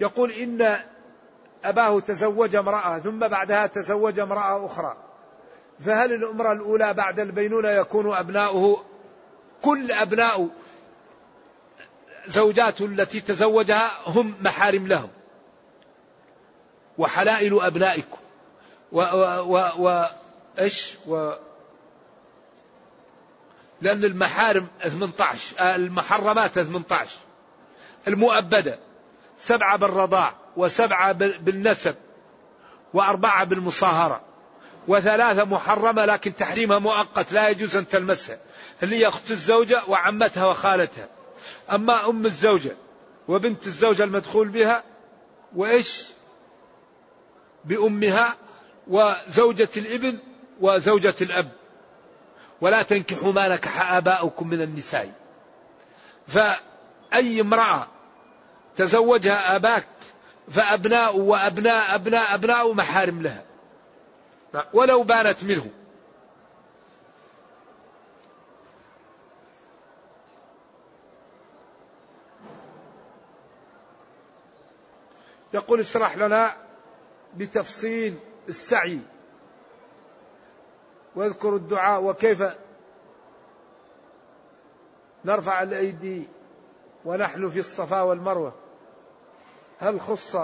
يقول 0.00 0.32
إن 0.32 0.78
أباه 1.64 2.00
تزوج 2.00 2.56
امرأة 2.56 2.98
ثم 2.98 3.18
بعدها 3.18 3.66
تزوج 3.66 4.18
امرأة 4.18 4.66
أخرى. 4.66 4.96
فهل 5.80 6.12
الأمرة 6.12 6.52
الأولى 6.52 6.94
بعد 6.94 7.20
البينونة 7.20 7.68
يكون 7.68 8.16
أبناؤه؟ 8.16 8.84
كل 9.62 9.92
أبناء 9.92 10.48
زوجاته 12.26 12.84
التي 12.84 13.20
تزوجها 13.20 13.90
هم 14.06 14.34
محارم 14.40 14.86
لهم. 14.86 15.08
وحلائل 16.98 17.60
أبنائكم. 17.62 18.18
و, 18.92 19.00
و, 19.00 19.56
و, 19.56 19.68
و 19.78 20.06
إيش؟ 20.58 20.96
و 21.06 21.32
لأن 23.80 24.04
المحارم 24.04 24.66
18 24.82 25.74
المحرمات 25.74 26.58
18 26.58 27.10
المؤبدة. 28.08 28.78
سبعة 29.36 29.76
بالرضاع. 29.76 30.34
وسبعة 30.58 31.12
بالنسب 31.12 31.94
وأربعة 32.94 33.44
بالمصاهرة 33.44 34.20
وثلاثة 34.88 35.44
محرمة 35.44 36.04
لكن 36.04 36.34
تحريمها 36.34 36.78
مؤقت 36.78 37.32
لا 37.32 37.48
يجوز 37.48 37.76
أن 37.76 37.88
تلمسها 37.88 38.38
اللي 38.82 38.96
هي 38.96 39.08
أخت 39.08 39.30
الزوجة 39.30 39.82
وعمتها 39.88 40.46
وخالتها. 40.46 41.08
أما 41.72 42.08
أم 42.08 42.26
الزوجة 42.26 42.76
وبنت 43.28 43.66
الزوجة 43.66 44.04
المدخول 44.04 44.48
بها 44.48 44.82
وإيش؟ 45.56 46.04
بأمها 47.64 48.34
وزوجة 48.88 49.68
الإبن 49.76 50.18
وزوجة 50.60 51.14
الأب. 51.20 51.50
ولا 52.60 52.82
تنكحوا 52.82 53.32
ما 53.32 53.48
نكح 53.48 53.92
آباؤكم 53.92 54.48
من 54.48 54.62
النساء. 54.62 55.12
فأي 56.28 57.40
امرأة 57.40 57.86
تزوجها 58.76 59.56
أباك 59.56 59.88
فأبناء 60.50 61.16
وأبناء 61.16 61.94
أبناء 61.94 62.34
أبناء 62.34 62.72
محارم 62.72 63.22
لها. 63.22 63.44
ولو 64.72 65.02
بانت 65.02 65.44
منه. 65.44 65.70
يقول 75.54 75.80
اشرح 75.80 76.16
لنا 76.16 76.56
بتفصيل 77.36 78.14
السعي. 78.48 79.00
واذكر 81.16 81.56
الدعاء 81.56 82.02
وكيف 82.02 82.42
نرفع 85.24 85.62
الأيدي 85.62 86.28
ونحن 87.04 87.48
في 87.48 87.58
الصفا 87.58 88.02
والمروة. 88.02 88.67
هل 89.80 90.00
خص 90.00 90.36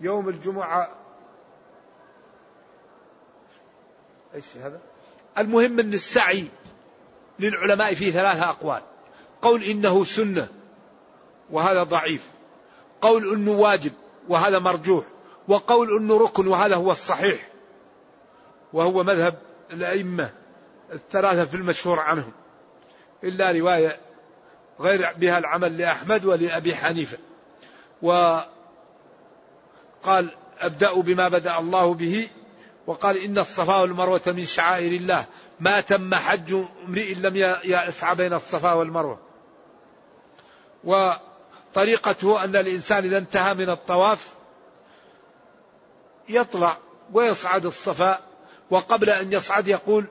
يوم 0.00 0.28
الجمعة؟ 0.28 0.88
إيش 4.34 4.56
هذا؟ 4.56 4.80
المهم 5.38 5.80
أن 5.80 5.92
السعي 5.92 6.48
للعلماء 7.38 7.94
فيه 7.94 8.12
ثلاثة 8.12 8.50
أقوال. 8.50 8.82
قول 9.42 9.62
إنه 9.62 10.04
سنة 10.04 10.48
وهذا 11.50 11.82
ضعيف. 11.82 12.28
قول 13.00 13.34
أنه 13.34 13.50
واجب 13.50 13.92
وهذا 14.28 14.58
مرجوح. 14.58 15.04
وقول 15.48 15.96
أنه 15.96 16.18
ركن 16.18 16.46
وهذا 16.46 16.76
هو 16.76 16.92
الصحيح. 16.92 17.48
وهو 18.72 19.04
مذهب 19.04 19.38
الأئمة 19.70 20.30
الثلاثة 20.92 21.44
في 21.44 21.54
المشهور 21.56 22.00
عنهم. 22.00 22.32
إلا 23.24 23.50
رواية 23.50 24.00
غير 24.80 25.12
بها 25.16 25.38
العمل 25.38 25.78
لأحمد 25.78 26.24
ولأبي 26.24 26.74
حنيفة. 26.74 27.18
وقال 28.02 28.50
أبدأ 30.60 31.00
بما 31.00 31.28
بدأ 31.28 31.58
الله 31.58 31.94
به 31.94 32.28
وقال 32.86 33.16
إن 33.16 33.38
الصفا 33.38 33.76
والمروة 33.76 34.22
من 34.26 34.44
شعائر 34.44 34.92
الله 34.92 35.24
ما 35.60 35.80
تم 35.80 36.14
حج 36.14 36.54
امرئ 36.88 37.14
لم 37.14 37.36
يسعى 37.64 38.14
بين 38.14 38.32
الصفا 38.32 38.72
والمروة 38.72 39.18
وطريقته 40.84 42.44
أن 42.44 42.56
الإنسان 42.56 43.04
إذا 43.04 43.18
انتهى 43.18 43.54
من 43.54 43.70
الطواف 43.70 44.34
يطلع 46.28 46.76
ويصعد 47.12 47.66
الصفا 47.66 48.18
وقبل 48.70 49.10
أن 49.10 49.32
يصعد 49.32 49.68
يقول 49.68 50.06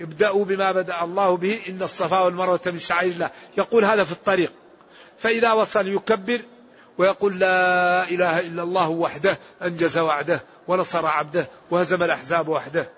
ابدأوا 0.00 0.44
بما 0.44 0.72
بدأ 0.72 1.04
الله 1.04 1.36
به 1.36 1.60
إن 1.68 1.82
الصفا 1.82 2.20
والمروة 2.20 2.60
من 2.66 2.78
شعائر 2.78 3.12
الله 3.12 3.30
يقول 3.58 3.84
هذا 3.84 4.04
في 4.04 4.12
الطريق 4.12 4.52
فإذا 5.18 5.52
وصل 5.52 5.88
يكبر 5.88 6.42
ويقول 6.98 7.38
لا 7.38 8.08
إله 8.08 8.40
إلا 8.40 8.62
الله 8.62 8.88
وحده 8.88 9.38
أنجز 9.62 9.98
وعده 9.98 10.40
ونصر 10.68 11.06
عبده 11.06 11.46
وهزم 11.70 12.02
الأحزاب 12.02 12.48
وحده. 12.48 12.88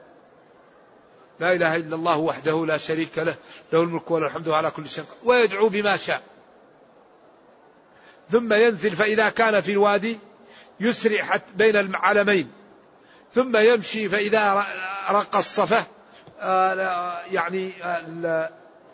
لا 1.40 1.52
إله 1.52 1.76
إلا 1.76 1.96
الله 1.96 2.16
وحده 2.16 2.66
لا 2.66 2.76
شريك 2.76 3.18
له 3.18 3.34
له 3.72 3.82
الملك 3.82 4.10
وله 4.10 4.26
الحمد 4.26 4.48
على 4.48 4.70
كل 4.70 4.88
شيء 4.88 5.04
ويدعو 5.24 5.68
بما 5.68 5.96
شاء. 5.96 6.22
ثم 8.30 8.52
ينزل 8.52 8.90
فإذا 8.90 9.28
كان 9.28 9.60
في 9.60 9.72
الوادي 9.72 10.18
يسرع 10.80 11.40
بين 11.56 11.76
العلمين 11.76 12.50
ثم 13.34 13.56
يمشي 13.56 14.08
فإذا 14.08 14.66
رق 15.10 15.36
الصفة 15.36 15.84
آه، 16.40 17.20
يعني 17.32 17.72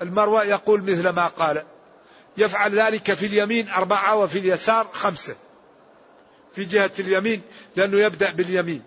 المروة 0.02 0.44
يقول 0.44 0.82
مثل 0.82 1.08
ما 1.08 1.26
قال. 1.26 1.62
يفعل 2.36 2.80
ذلك 2.80 3.14
في 3.14 3.26
اليمين 3.26 3.68
أربعة 3.68 4.16
وفي 4.16 4.38
اليسار 4.38 4.88
خمسة. 4.92 5.36
في 6.54 6.64
جهة 6.64 6.92
اليمين 6.98 7.42
لأنه 7.76 7.98
يبدأ 7.98 8.30
باليمين. 8.30 8.82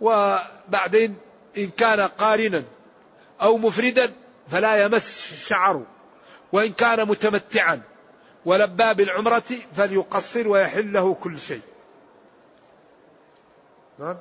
وبعدين 0.00 1.16
إن 1.58 1.70
كان 1.70 2.00
قارنا 2.00 2.64
أو 3.42 3.58
مفردا 3.58 4.12
فلا 4.48 4.84
يمس 4.84 5.34
شعره. 5.48 5.86
وإن 6.52 6.72
كان 6.72 7.08
متمتعا 7.08 7.82
ولبى 8.44 8.94
بالعمرة 8.94 9.42
فليقصر 9.76 10.48
ويحل 10.48 10.92
له 10.92 11.14
كل 11.14 11.40
شيء. 11.40 11.60
نعم. 13.98 14.16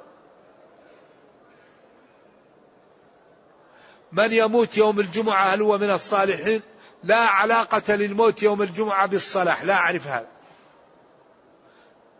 من 4.11 4.33
يموت 4.33 4.77
يوم 4.77 4.99
الجمعة 4.99 5.43
هل 5.43 5.61
هو 5.61 5.77
من 5.77 5.89
الصالحين؟ 5.89 6.61
لا 7.03 7.19
علاقة 7.19 7.95
للموت 7.95 8.43
يوم 8.43 8.61
الجمعة 8.61 9.05
بالصلاح. 9.05 9.63
لا 9.63 9.73
أعرف 9.73 10.07
هذا. 10.07 10.27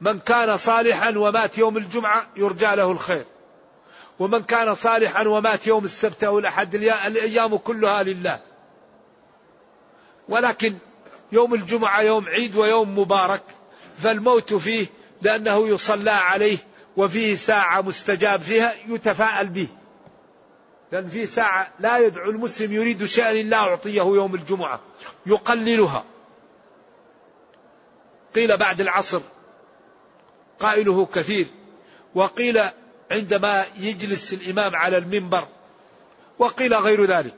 من 0.02 0.20
كان 0.20 0.58
صالحا 0.58 1.18
ومات 1.18 1.58
يوم 1.58 1.78
الجمعة 1.78 2.28
يرجى 2.36 2.76
له 2.76 2.92
الخير. 2.92 3.26
ومن 4.20 4.44
كان 4.44 4.76
صالحا 4.76 5.28
ومات 5.28 5.68
يوم 5.68 5.86
السبت 5.86 6.24
أو 6.24 6.40
الأحد 6.40 6.76
الأيام 6.76 7.58
كلها 7.58 8.04
لله. 8.04 8.40
ولكن 10.30 10.76
يوم 11.32 11.54
الجمعة 11.54 12.02
يوم 12.02 12.26
عيد 12.30 12.56
ويوم 12.56 13.00
مبارك 13.00 13.44
فالموت 13.98 14.54
فيه 14.54 14.88
لأنه 15.22 15.68
يصلى 15.68 16.12
عليه 16.12 16.58
وفيه 16.98 17.36
ساعة 17.36 17.82
مستجاب 17.82 18.42
فيها 18.42 18.74
يتفاءل 18.88 19.48
به. 19.48 19.68
لأن 20.92 21.08
في 21.08 21.26
ساعة 21.26 21.72
لا 21.80 21.98
يدعو 21.98 22.30
المسلم 22.30 22.74
يريد 22.74 23.06
شيئا 23.06 23.34
لا 23.34 23.58
أعطيه 23.58 24.02
يوم 24.02 24.36
الجمعة 24.36 24.80
يقللها. 25.26 26.04
قيل 28.36 28.58
بعد 28.58 28.82
العصر 28.82 29.22
قائله 30.60 31.06
كثير 31.06 31.48
وقيل 32.16 32.62
عندما 33.12 33.66
يجلس 33.78 34.34
الإمام 34.34 34.76
على 34.76 34.98
المنبر 34.98 35.48
وقيل 36.40 36.74
غير 36.74 37.06
ذلك. 37.06 37.34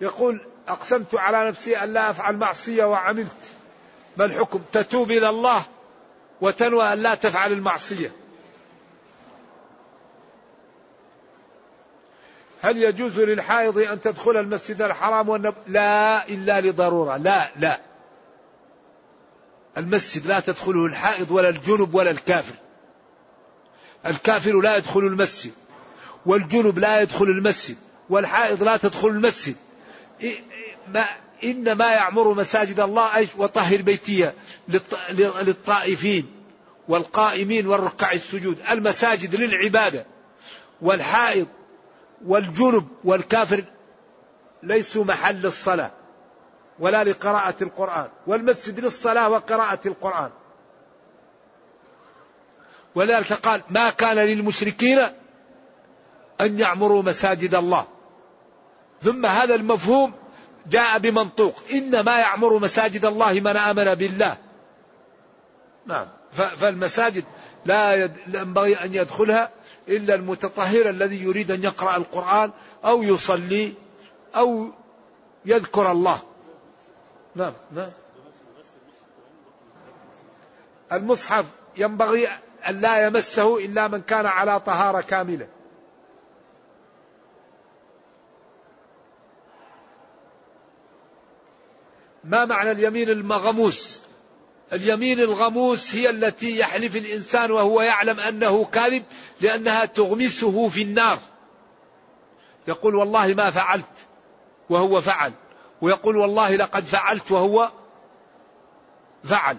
يقول 0.00 0.40
أقسمت 0.68 1.14
على 1.14 1.48
نفسي 1.48 1.76
أن 1.76 1.92
لا 1.92 2.10
أفعل 2.10 2.36
معصية 2.36 2.84
وعملت 2.84 3.36
ما 4.16 4.24
الحكم؟ 4.24 4.60
تتوب 4.72 5.10
إلى 5.10 5.28
الله 5.28 5.62
وتنوى 6.40 6.92
أن 6.92 6.98
لا 6.98 7.14
تفعل 7.14 7.52
المعصية. 7.52 8.12
هل 12.62 12.76
يجوز 12.76 13.20
للحائض 13.20 13.78
أن 13.78 14.00
تدخل 14.00 14.36
المسجد 14.36 14.82
الحرام 14.82 15.28
والنب... 15.28 15.54
لا 15.66 16.28
إلا 16.28 16.60
لضرورة. 16.60 17.16
لا 17.16 17.50
لا. 17.56 17.80
المسجد 19.76 20.26
لا 20.26 20.40
تدخله 20.40 20.86
الحائض 20.86 21.30
ولا 21.30 21.48
الجنب 21.48 21.94
ولا 21.94 22.10
الكافر. 22.10 22.54
الكافر 24.06 24.60
لا 24.60 24.76
يدخل 24.76 25.00
المسجد 25.00 25.52
والجنب 26.26 26.78
لا 26.78 27.00
يدخل 27.00 27.24
المسجد 27.24 27.76
والحائض 28.10 28.62
لا 28.62 28.76
تدخل 28.76 29.08
المسجد. 29.08 29.56
ما 30.88 31.06
إنما 31.44 31.92
يعمر 31.92 32.34
مساجد 32.34 32.80
الله 32.80 33.16
أيش 33.16 33.28
وطهر 33.36 33.82
بيتية 33.82 34.34
للطائفين 35.18 36.32
والقائمين 36.88 37.66
والركع 37.66 38.12
السجود. 38.12 38.58
المساجد 38.70 39.34
للعبادة 39.34 40.06
والحائض 40.80 41.46
والجنب 42.26 42.88
والكافر 43.04 43.64
ليسوا 44.62 45.04
محل 45.04 45.46
الصلاة 45.46 45.90
ولا 46.78 47.04
لقراءة 47.04 47.54
القرآن 47.62 48.08
والمسجد 48.26 48.80
للصلاة 48.80 49.28
وقراءة 49.28 49.88
القرآن. 49.88 50.30
ولذلك 52.94 53.32
قال 53.32 53.62
ما 53.70 53.90
كان 53.90 54.16
للمشركين 54.16 54.98
أن 56.40 56.58
يعمروا 56.58 57.02
مساجد 57.02 57.54
الله. 57.54 57.86
ثم 59.02 59.26
هذا 59.26 59.54
المفهوم 59.54 60.12
جاء 60.70 60.98
بمنطوق. 60.98 61.62
إنما 61.72 62.18
يعمر 62.18 62.58
مساجد 62.58 63.04
الله 63.04 63.32
من 63.32 63.56
آمن 63.56 63.94
بالله. 63.94 64.36
نعم. 65.86 66.06
فالمساجد 66.32 67.24
لا 67.64 68.10
ينبغي 68.26 68.74
أن 68.74 68.94
يدخلها 68.94 69.50
إلا 69.88 70.14
المتطهر 70.14 70.90
الذي 70.90 71.22
يريد 71.22 71.50
أن 71.50 71.64
يقرأ 71.64 71.96
القرآن 71.96 72.50
أو 72.84 73.02
يصلي 73.02 73.74
أو 74.36 74.70
يذكر 75.44 75.92
الله. 75.92 76.22
نعم 77.34 77.52
نعم. 77.72 77.90
المصحف 80.92 81.44
ينبغي 81.76 82.28
أن 82.68 82.80
لا 82.80 83.06
يمسه 83.06 83.58
إلا 83.58 83.88
من 83.88 84.02
كان 84.02 84.26
على 84.26 84.60
طهارة 84.60 85.00
كاملة. 85.00 85.46
ما 92.28 92.44
معنى 92.44 92.70
اليمين 92.70 93.08
المغموس؟ 93.08 94.02
اليمين 94.72 95.20
الغموس 95.20 95.94
هي 95.94 96.10
التي 96.10 96.58
يحلف 96.58 96.96
الإنسان 96.96 97.50
وهو 97.50 97.80
يعلم 97.82 98.20
أنه 98.20 98.64
كاذب 98.64 99.04
لأنها 99.40 99.84
تغمسه 99.84 100.68
في 100.68 100.82
النار. 100.82 101.18
يقول 102.68 102.94
والله 102.94 103.34
ما 103.34 103.50
فعلت 103.50 104.06
وهو 104.70 105.00
فعل 105.00 105.32
ويقول 105.80 106.16
والله 106.16 106.56
لقد 106.56 106.84
فعلت 106.84 107.32
وهو 107.32 107.70
فعل. 109.24 109.56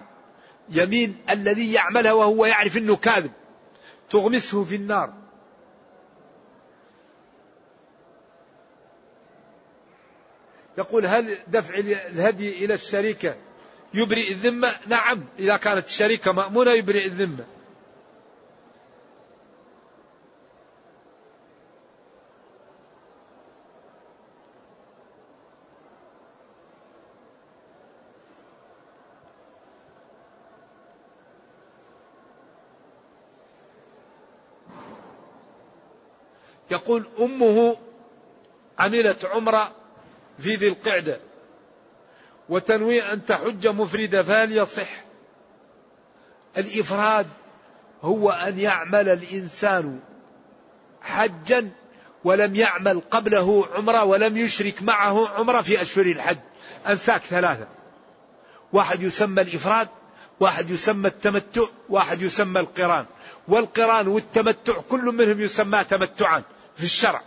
يمين 0.68 1.16
الذي 1.30 1.72
يعملها 1.72 2.12
وهو 2.12 2.46
يعرف 2.46 2.76
إنه 2.76 2.96
كاذب 2.96 3.32
تغمسه 4.10 4.64
في 4.64 4.76
النار. 4.76 5.19
يقول 10.80 11.06
هل 11.06 11.38
دفع 11.48 11.74
الهدي 11.74 12.64
إلى 12.64 12.74
الشركة 12.74 13.36
يبرئ 13.94 14.32
الذمة؟ 14.32 14.76
نعم 14.86 15.24
إذا 15.38 15.56
كانت 15.56 15.86
الشركة 15.86 16.32
مأمونة 16.32 16.72
يبرئ 16.72 17.06
الذمة. 17.06 17.44
يقول 36.70 37.08
أمه 37.20 37.76
عملت 38.78 39.24
عمرة 39.24 39.79
في 40.40 40.54
ذي 40.54 40.68
القعدة. 40.68 41.20
وتنوي 42.48 43.12
أن 43.12 43.26
تحج 43.26 43.66
مفردة 43.66 44.22
فهل 44.22 44.56
يصح 44.56 44.88
الإفراد 46.56 47.26
هو 48.02 48.30
أن 48.30 48.58
يعمل 48.58 49.08
الإنسان 49.08 50.00
حجا 51.02 51.70
ولم 52.24 52.54
يعمل 52.54 53.00
قبله 53.10 53.66
عمرة 53.74 54.04
ولم 54.04 54.36
يشرك 54.36 54.82
معه 54.82 55.28
عمرة 55.28 55.60
في 55.60 55.82
أشهر 55.82 56.06
الحج. 56.06 56.38
أنساك 56.86 57.22
ثلاثة. 57.22 57.66
واحد 58.72 59.02
يسمى 59.02 59.42
الإفراد 59.42 59.88
واحد 60.40 60.70
يسمى 60.70 61.08
التمتع 61.08 61.62
واحد 61.88 62.22
يسمى 62.22 62.60
القران. 62.60 63.06
والقران 63.48 64.08
والتمتع 64.08 64.80
كل 64.80 65.04
منهم 65.04 65.40
يسمى 65.40 65.84
تمتعا 65.84 66.42
في 66.76 66.84
الشرع. 66.84 67.22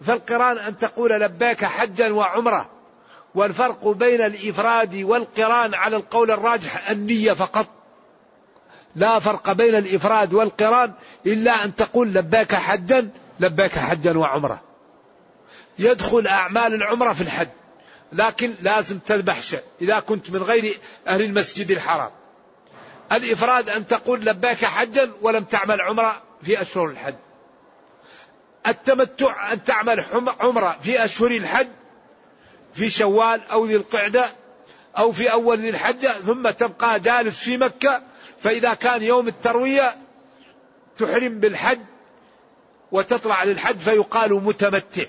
فالقران 0.00 0.58
أن 0.58 0.78
تقول 0.78 1.10
لبيك 1.10 1.64
حجا 1.64 2.12
وعمرة 2.12 2.70
والفرق 3.34 3.88
بين 3.88 4.20
الإفراد 4.20 4.94
والقران 4.94 5.74
على 5.74 5.96
القول 5.96 6.30
الراجح 6.30 6.90
النية 6.90 7.32
فقط. 7.32 7.66
لا 8.96 9.18
فرق 9.18 9.52
بين 9.52 9.74
الإفراد 9.74 10.34
والقران 10.34 10.92
إلا 11.26 11.64
أن 11.64 11.74
تقول 11.74 12.14
لبيك 12.14 12.54
حجا 12.54 13.10
لبيك 13.40 13.78
حجا 13.78 14.18
وعمرة. 14.18 14.60
يدخل 15.78 16.26
أعمال 16.26 16.74
العمرة 16.74 17.12
في 17.12 17.20
الحج 17.20 17.48
لكن 18.12 18.54
لازم 18.62 18.98
تذبح 18.98 19.42
شيء 19.42 19.62
إذا 19.80 20.00
كنت 20.00 20.30
من 20.30 20.42
غير 20.42 20.78
أهل 21.08 21.22
المسجد 21.22 21.70
الحرام. 21.70 22.10
الإفراد 23.12 23.68
أن 23.68 23.86
تقول 23.86 24.24
لبيك 24.24 24.64
حجا 24.64 25.12
ولم 25.22 25.44
تعمل 25.44 25.80
عمرة 25.80 26.22
في 26.42 26.60
أشهر 26.60 26.86
الحج. 26.86 27.14
التمتع 28.66 29.52
أن 29.52 29.64
تعمل 29.64 30.04
عمرة 30.40 30.76
في 30.82 31.04
أشهر 31.04 31.30
الحج 31.30 31.68
في 32.74 32.90
شوال 32.90 33.40
أو 33.52 33.64
ذي 33.64 33.76
القعدة 33.76 34.26
أو 34.98 35.12
في 35.12 35.32
أول 35.32 35.58
ذي 35.58 35.68
الحجة 35.70 36.08
ثم 36.08 36.50
تبقى 36.50 37.00
جالس 37.00 37.38
في 37.38 37.56
مكة 37.56 38.02
فإذا 38.38 38.74
كان 38.74 39.02
يوم 39.02 39.28
التروية 39.28 39.94
تحرم 40.98 41.40
بالحج 41.40 41.78
وتطلع 42.92 43.44
للحج 43.44 43.78
فيقال 43.78 44.34
متمتع. 44.34 45.04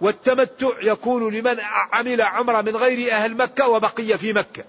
والتمتع 0.00 0.70
يكون 0.82 1.34
لمن 1.34 1.60
عمل 1.92 2.22
عمرة 2.22 2.60
من 2.60 2.76
غير 2.76 3.12
أهل 3.12 3.36
مكة 3.36 3.68
وبقي 3.68 4.18
في 4.18 4.32
مكة. 4.32 4.64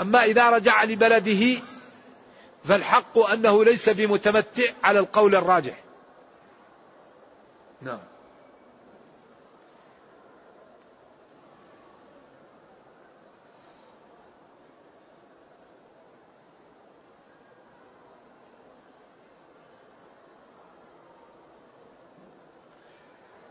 أما 0.00 0.24
إذا 0.24 0.50
رجع 0.50 0.84
لبلده 0.84 1.60
فالحق 2.64 3.18
أنه 3.18 3.64
ليس 3.64 3.88
بمتمتع 3.88 4.62
على 4.84 4.98
القول 4.98 5.34
الراجح. 5.34 5.85
نعم. 7.82 8.00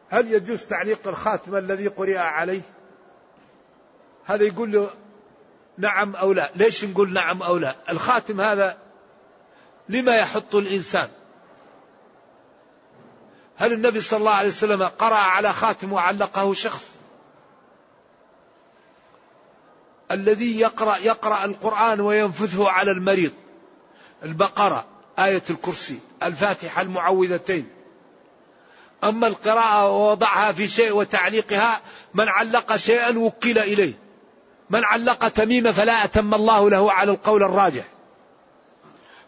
هل 0.09 0.31
يجوز 0.31 0.65
تعليق 0.65 1.07
الخاتم 1.07 1.55
الذي 1.55 1.87
قرئ 1.87 2.17
عليه؟ 2.17 2.61
هذا 4.25 4.43
يقول 4.43 4.71
له 4.71 4.89
نعم 5.77 6.15
أو 6.15 6.33
لا؟ 6.33 6.51
ليش 6.55 6.85
نقول 6.85 7.13
نعم 7.13 7.43
أو 7.43 7.57
لا؟ 7.57 7.75
الخاتم 7.89 8.41
هذا 8.41 8.77
لما 9.89 10.15
يحط 10.15 10.55
الإنسان؟ 10.55 11.09
هل 13.57 13.73
النبي 13.73 14.01
صلى 14.01 14.19
الله 14.19 14.33
عليه 14.33 14.49
وسلم 14.49 14.83
قرأ 14.83 15.15
على 15.15 15.53
خاتم 15.53 15.93
وعلقه 15.93 16.53
شخص؟ 16.53 16.95
الذي 20.11 20.59
يقرأ 20.59 20.97
يقرأ 20.97 21.45
القرآن 21.45 22.01
وينفذه 22.01 22.69
على 22.69 22.91
المريض. 22.91 23.31
البقرة 24.23 24.85
آية 25.19 25.43
الكرسي 25.49 25.99
الفاتحة 26.23 26.81
المعوذتين. 26.81 27.69
أما 29.03 29.27
القراءة 29.27 29.89
ووضعها 29.89 30.51
في 30.51 30.67
شيء 30.67 30.91
وتعليقها 30.91 31.81
من 32.13 32.27
علق 32.27 32.75
شيئا 32.75 33.19
وكل 33.19 33.57
إليه. 33.57 33.93
من 34.69 34.85
علق 34.85 35.27
تميمة 35.27 35.71
فلا 35.71 36.03
أتم 36.03 36.33
الله 36.33 36.69
له 36.69 36.91
على 36.91 37.11
القول 37.11 37.43
الراجح. 37.43 37.83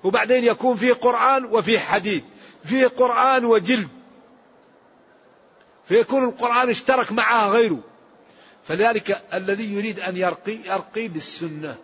وبعدين 0.03 0.43
يكون 0.43 0.75
فيه 0.75 0.93
قرآن 0.93 1.45
وفيه 1.45 1.79
حديث 1.79 2.23
فيه 2.65 2.87
قرآن 2.87 3.45
وجلد. 3.45 3.96
فيكون 5.87 6.23
القرآن 6.23 6.69
اشترك 6.69 7.11
معها 7.11 7.47
غيره. 7.47 7.79
فذلك 8.63 9.21
الذي 9.33 9.73
يريد 9.73 9.99
أن 9.99 10.17
يرقي 10.17 10.57
يرقي 10.65 11.07
بالسنة. 11.07 11.75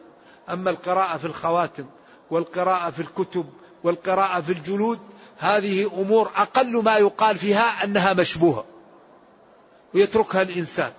أما 0.49 0.69
القراءة 0.69 1.17
في 1.17 1.25
الخواتم 1.25 1.85
والقراءة 2.31 2.91
في 2.91 2.99
الكتب 2.99 3.45
والقراءة 3.83 4.41
في 4.41 4.51
الجلود 4.51 4.99
هذه 5.37 5.91
أمور 5.97 6.31
أقل 6.35 6.83
ما 6.83 6.97
يقال 6.97 7.37
فيها 7.37 7.83
أنها 7.83 8.13
مشبوهة. 8.13 8.65
ويتركها 9.93 10.41
الإنسان 10.41 10.91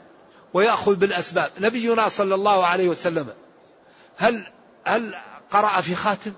ويأخذ 0.55 0.95
بالأسباب. 0.95 1.51
نبينا 1.61 2.09
صلى 2.09 2.35
الله 2.35 2.67
عليه 2.67 2.89
وسلم 2.89 3.29
هل 4.17 4.47
هل 4.85 5.15
قرأ 5.51 5.81
في 5.81 5.95
خاتم؟ 5.95 6.33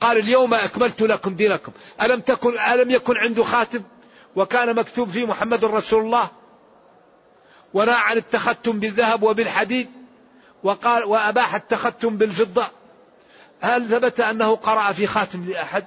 قال 0.00 0.18
اليوم 0.18 0.54
أكملت 0.54 1.02
لكم 1.02 1.34
دينكم. 1.34 1.72
ألم 2.02 2.20
تكن 2.20 2.58
ألم 2.58 2.90
يكن 2.90 3.16
عنده 3.16 3.44
خاتم؟ 3.44 3.82
وكان 4.36 4.76
مكتوب 4.76 5.10
فيه 5.10 5.26
محمد 5.26 5.64
رسول 5.64 6.04
الله 6.04 6.28
ونهى 7.74 7.94
عن 7.94 8.16
التختم 8.16 8.80
بالذهب 8.80 9.22
وبالحديد 9.22 9.90
وقال 10.62 11.04
وأباح 11.04 11.54
التختم 11.54 12.16
بالفضة. 12.16 12.66
هل 13.60 13.88
ثبت 13.88 14.20
أنه 14.20 14.56
قرأ 14.56 14.92
في 14.92 15.06
خاتم 15.06 15.44
لأحد؟ 15.44 15.84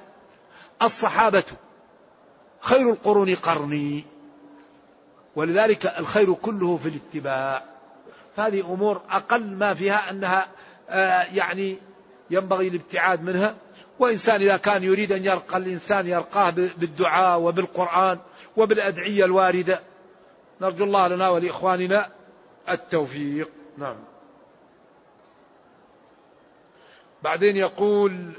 الصحابة 0.81 1.43
خير 2.59 2.89
القرون 2.89 3.35
قرني 3.35 4.05
ولذلك 5.35 5.85
الخير 5.85 6.33
كله 6.33 6.77
في 6.77 6.89
الاتباع. 6.89 7.63
هذه 8.37 8.59
أمور 8.73 9.01
أقل 9.11 9.43
ما 9.43 9.73
فيها 9.73 10.09
أنها 10.09 10.47
آه، 10.89 11.23
يعني 11.33 11.77
ينبغي 12.29 12.67
الابتعاد 12.67 13.23
منها. 13.23 13.55
وإنسان 13.99 14.41
إذا 14.41 14.57
كان 14.57 14.83
يريد 14.83 15.11
أن 15.11 15.25
يرقى 15.25 15.57
الإنسان 15.57 16.07
يرقاه 16.07 16.49
بالدعاء 16.49 17.39
وبالقرآن 17.39 18.19
وبالأدعية 18.57 19.25
الواردة. 19.25 19.81
نرجو 20.61 20.83
الله 20.83 21.07
لنا 21.07 21.29
ولإخواننا 21.29 22.09
التوفيق. 22.69 23.49
نعم. 23.77 23.95
بعدين 27.23 27.57
يقول 27.57 28.31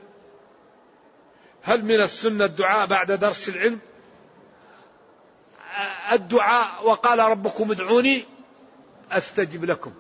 هل 1.63 1.85
من 1.85 2.01
السنة 2.01 2.45
الدعاء 2.45 2.87
بعد 2.87 3.13
درس 3.13 3.49
العلم؟ 3.49 3.79
الدعاء 6.13 6.69
وقال 6.85 7.19
ربكم 7.19 7.71
ادعوني 7.71 8.25
أستجب 9.13 9.65
لكم. 9.65 9.93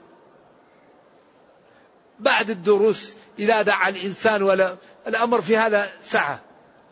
بعد 2.20 2.50
الدروس 2.50 3.16
إذا 3.38 3.62
دعا 3.62 3.88
الإنسان 3.88 4.42
ولا 4.42 4.76
الأمر 5.06 5.40
في 5.40 5.56
هذا 5.56 5.92
سعة. 6.02 6.40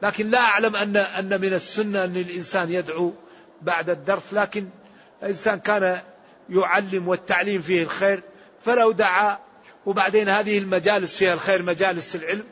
لكن 0.02 0.30
لا 0.30 0.38
أعلم 0.38 0.76
ان 0.76 0.96
أن 0.96 1.40
من 1.40 1.54
السنة 1.54 2.04
أن 2.04 2.16
الإنسان 2.16 2.72
يدعو 2.72 3.12
بعد 3.62 3.90
الدرس. 3.90 4.34
لكن 4.34 4.68
الإنسان 5.22 5.58
كان 5.58 6.00
يعلم 6.48 7.08
والتعليم 7.08 7.62
فيه 7.62 7.82
الخير. 7.82 8.22
فلو 8.64 8.92
دعا 8.92 9.38
وبعدين 9.86 10.28
هذه 10.28 10.58
المجالس 10.58 11.16
فيها 11.16 11.34
الخير 11.34 11.62
مجالس 11.62 12.16
العلم. 12.16 12.44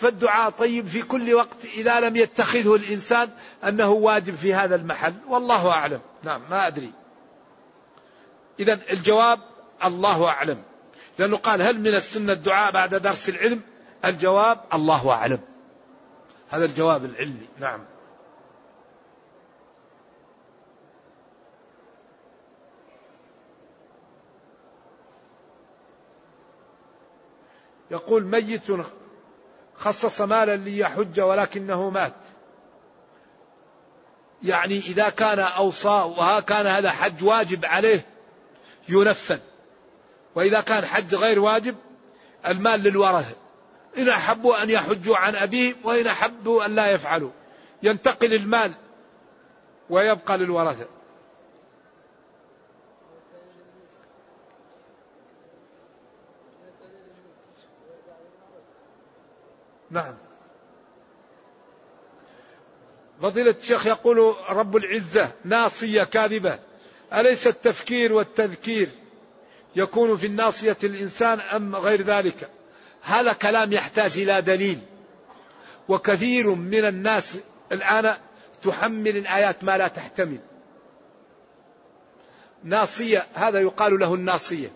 فالدعاء 0.00 0.50
طيب 0.50 0.86
في 0.86 1.02
كل 1.02 1.34
وقت 1.34 1.64
إذا 1.64 2.00
لم 2.00 2.16
يتخذه 2.16 2.74
الإنسان 2.74 3.28
أنه 3.64 3.90
واجب 3.90 4.34
في 4.34 4.54
هذا 4.54 4.74
المحل. 4.74 5.14
والله 5.28 5.70
أعلم. 5.70 6.00
نعم 6.22 6.50
ما 6.50 6.66
أدري. 6.66 6.92
إذا 8.60 8.80
الجواب 8.90 9.38
الله 9.84 10.28
أعلم. 10.28 10.62
لأنه 11.18 11.36
قال 11.36 11.62
هل 11.62 11.80
من 11.80 11.94
السنة 11.94 12.32
الدعاء 12.32 12.72
بعد 12.72 12.94
درس 12.94 13.28
العلم؟ 13.28 13.60
الجواب 14.04 14.60
الله 14.74 15.10
أعلم. 15.10 15.40
هذا 16.50 16.64
الجواب 16.64 17.04
العلمي. 17.04 17.48
نعم. 17.58 17.84
يقول 27.90 28.24
ميت 28.24 28.70
خصص 29.76 30.20
مالا 30.20 30.56
ليحج 30.56 31.20
ولكنه 31.20 31.90
مات. 31.90 32.14
يعني 34.42 34.78
إذا 34.78 35.08
كان 35.08 35.38
أوصى 35.38 35.88
وها 35.88 36.40
كان 36.40 36.66
هذا 36.66 36.90
حج 36.90 37.24
واجب 37.24 37.64
عليه 37.64 38.06
ينفذ. 38.88 39.40
وإذا 40.34 40.60
كان 40.60 40.86
حج 40.86 41.14
غير 41.14 41.40
واجب 41.40 41.76
المال 42.46 42.80
للورثة. 42.80 43.41
إن 43.98 44.08
أحبوا 44.08 44.62
أن 44.62 44.70
يحجوا 44.70 45.16
عن 45.16 45.36
أبيهم 45.36 45.76
وإن 45.84 46.06
أحبوا 46.06 46.66
أن 46.66 46.74
لا 46.74 46.90
يفعلوا. 46.90 47.30
ينتقل 47.82 48.34
المال 48.34 48.74
ويبقى 49.90 50.38
للورثة. 50.38 50.86
نعم. 59.90 60.14
فضيلة 63.22 63.50
الشيخ 63.50 63.86
يقول 63.86 64.34
رب 64.48 64.76
العزة 64.76 65.32
ناصية 65.44 66.04
كاذبة. 66.04 66.58
أليس 67.12 67.46
التفكير 67.46 68.12
والتذكير 68.12 68.88
يكون 69.76 70.16
في 70.16 70.26
الناصية 70.26 70.76
الإنسان 70.84 71.40
أم 71.40 71.76
غير 71.76 72.02
ذلك؟ 72.02 72.50
هذا 73.02 73.32
كلام 73.32 73.72
يحتاج 73.72 74.18
إلى 74.18 74.42
دليل. 74.42 74.78
وكثير 75.88 76.50
من 76.50 76.84
الناس 76.84 77.38
الآن 77.72 78.14
تحمل 78.62 79.16
الآيات 79.16 79.64
ما 79.64 79.78
لا 79.78 79.88
تحتمل. 79.88 80.38
ناصية 82.64 83.26
هذا 83.34 83.60
يقال 83.60 83.98
له 83.98 84.14
الناصية. 84.14 84.68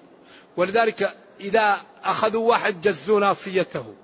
ولذلك 0.57 1.17
إذا 1.41 1.81
أخذوا 2.05 2.49
واحد 2.49 2.81
جزوا 2.81 3.21
ناصيته. 3.21 3.95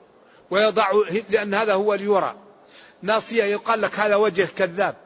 ويضعوا 0.50 1.04
لأن 1.04 1.54
هذا 1.54 1.74
هو 1.74 1.94
اليورى 1.94 2.36
ناصية 3.02 3.44
يقال 3.44 3.80
لك 3.80 3.98
هذا 3.98 4.16
وجه 4.16 4.48
كذاب. 4.56 4.96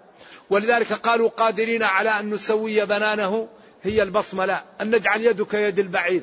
ولذلك 0.50 0.92
قالوا 0.92 1.28
قادرين 1.28 1.82
على 1.82 2.10
أن 2.10 2.30
نسوي 2.30 2.84
بنانه 2.84 3.48
هي 3.82 4.02
البصمة 4.02 4.44
لا 4.44 4.64
أن 4.80 4.90
نجعل 4.94 5.20
يدك 5.22 5.54
يد 5.54 5.78
البعير. 5.78 6.22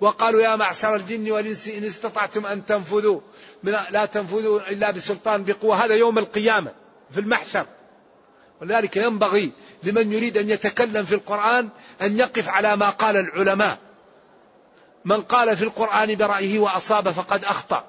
وقالوا 0.00 0.42
يا 0.42 0.56
معشر 0.56 0.94
الجن 0.94 1.30
والإنس 1.30 1.68
إن 1.68 1.84
استطعتم 1.84 2.46
أن 2.46 2.66
تنفذوا 2.66 3.20
من 3.62 3.76
لا 3.90 4.04
تنفذوا 4.04 4.60
إلا 4.70 4.90
بسلطان 4.90 5.44
بقوة. 5.44 5.84
هذا 5.84 5.94
يوم 5.94 6.18
القيامة 6.18 6.72
في 7.12 7.20
المحشر. 7.20 7.66
ولذلك 8.60 8.96
ينبغي 8.96 9.52
لمن 9.82 10.12
يريد 10.12 10.36
أن 10.36 10.50
يتكلم 10.50 11.04
في 11.04 11.14
القرآن 11.14 11.68
أن 12.02 12.18
يقف 12.18 12.48
على 12.48 12.76
ما 12.76 12.90
قال 12.90 13.16
العلماء. 13.16 13.78
من 15.04 15.22
قال 15.22 15.56
في 15.56 15.62
القرآن 15.62 16.14
برأيه 16.16 16.58
وأصاب 16.58 17.10
فقد 17.10 17.44
أخطأ. 17.44 17.84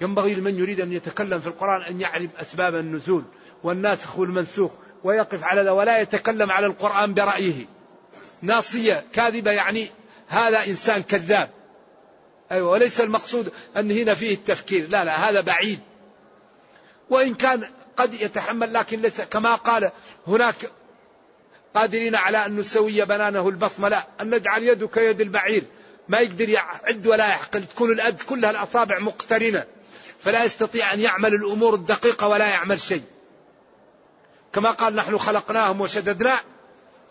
ينبغي 0.00 0.34
لمن 0.34 0.58
يريد 0.58 0.80
أن 0.80 0.92
يتكلم 0.92 1.40
في 1.40 1.46
القرآن 1.46 1.82
أن 1.82 2.00
يعرف 2.00 2.30
أسباب 2.40 2.74
النزول 2.74 3.24
والناسخ 3.62 4.18
والمنسوخ 4.18 4.70
ويقف 5.04 5.44
على 5.44 5.62
ذا 5.62 5.70
ولا 5.70 6.00
يتكلم 6.00 6.50
على 6.50 6.66
القرآن 6.66 7.14
برأيه. 7.14 7.66
ناصية 8.42 9.04
كاذبة 9.12 9.50
يعني 9.50 9.88
هذا 10.32 10.66
إنسان 10.66 11.02
كذاب. 11.02 11.50
أيوة 12.52 12.70
وليس 12.70 13.00
المقصود 13.00 13.52
أن 13.76 13.90
هنا 13.90 14.14
فيه 14.14 14.34
التفكير. 14.34 14.88
لا 14.88 15.04
لا 15.04 15.28
هذا 15.28 15.40
بعيد. 15.40 15.80
وإن 17.10 17.34
كان 17.34 17.68
قد 17.96 18.14
يتحمل 18.14 18.74
لكن 18.74 19.00
ليس 19.02 19.20
كما 19.20 19.54
قال 19.54 19.90
هناك 20.26 20.70
قادرين 21.74 22.14
على 22.14 22.46
أن 22.46 22.56
نسوي 22.56 23.04
بنانه 23.04 23.48
البصمة 23.48 23.88
لا 23.88 24.06
أن 24.20 24.34
نجعل 24.34 24.62
يدك 24.62 24.96
يد 24.96 25.20
البعير. 25.20 25.62
ما 26.08 26.18
يقدر 26.18 26.48
يعد 26.48 27.06
ولا 27.06 27.28
يحقل 27.28 27.64
تكون 27.64 27.92
الأد 27.92 28.22
كلها 28.22 28.50
الأصابع 28.50 28.98
مقترنة. 28.98 29.64
فلا 30.20 30.44
يستطيع 30.44 30.94
أن 30.94 31.00
يعمل 31.00 31.34
الأمور 31.34 31.74
الدقيقة 31.74 32.28
ولا 32.28 32.48
يعمل 32.50 32.80
شيء. 32.80 33.02
كما 34.52 34.70
قال 34.70 34.94
نحن 34.94 35.18
خلقناهم 35.18 35.80
وشددنا 35.80 36.34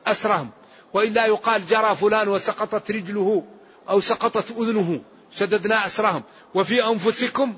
أسرهم. 0.07 0.49
وإلا 0.93 1.25
يقال 1.25 1.67
جرى 1.67 1.95
فلان 1.95 2.27
وسقطت 2.27 2.91
رجله 2.91 3.43
أو 3.89 3.99
سقطت 3.99 4.51
أذنه 4.51 5.01
شددنا 5.31 5.85
أسرهم. 5.85 6.23
وفي 6.53 6.85
أنفسكم 6.85 7.57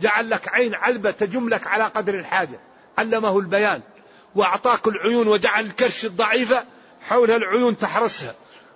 جعل 0.00 0.30
لك 0.30 0.48
عين 0.48 0.74
عذبة 0.74 1.10
تجم 1.10 1.48
لك 1.48 1.66
على 1.66 1.84
قدر 1.84 2.14
الحاجة. 2.14 2.60
علمه 2.98 3.38
البيان. 3.38 3.80
وأعطاك 4.34 4.88
العيون 4.88 5.28
وجعل 5.28 5.64
الكرش 5.64 6.04
الضعيفة 6.04 6.64
حولها 7.00 7.36
العيون 7.36 7.78
تحرسها. 7.78 8.34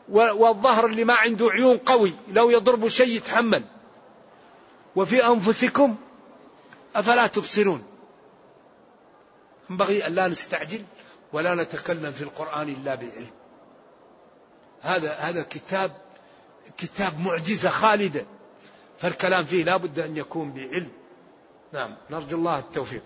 والظهر 0.08 0.86
اللي 0.86 1.04
ما 1.04 1.14
عنده 1.14 1.46
عيون 1.50 1.76
قوي 1.76 2.14
لو 2.32 2.50
يضرب 2.50 2.88
شيء 2.88 3.16
يتحمل. 3.16 3.62
وفي 4.96 5.26
أنفسكم 5.26 5.96
أفلا 6.96 7.26
تبصرون. 7.26 7.82
ينبغي 9.70 10.06
أن 10.06 10.14
لا 10.14 10.28
نستعجل. 10.28 10.84
ولا 11.32 11.54
نتكلم 11.54 12.12
في 12.12 12.22
القرآن 12.22 12.68
إلا 12.68 12.94
بعلم 12.94 13.30
هذا 14.82 15.12
هذا 15.14 15.42
كتاب 15.42 15.92
كتاب 16.76 17.20
معجزة 17.20 17.70
خالدة. 17.70 18.24
فالكلام 18.98 19.44
فيه 19.44 19.64
لا 19.64 19.76
بد 19.76 19.98
أن 19.98 20.16
يكون 20.16 20.52
بعلم 20.52 20.88
نعم. 21.72 21.96
نرجو 22.10 22.36
الله 22.36 22.58
التوفيق. 22.58 23.02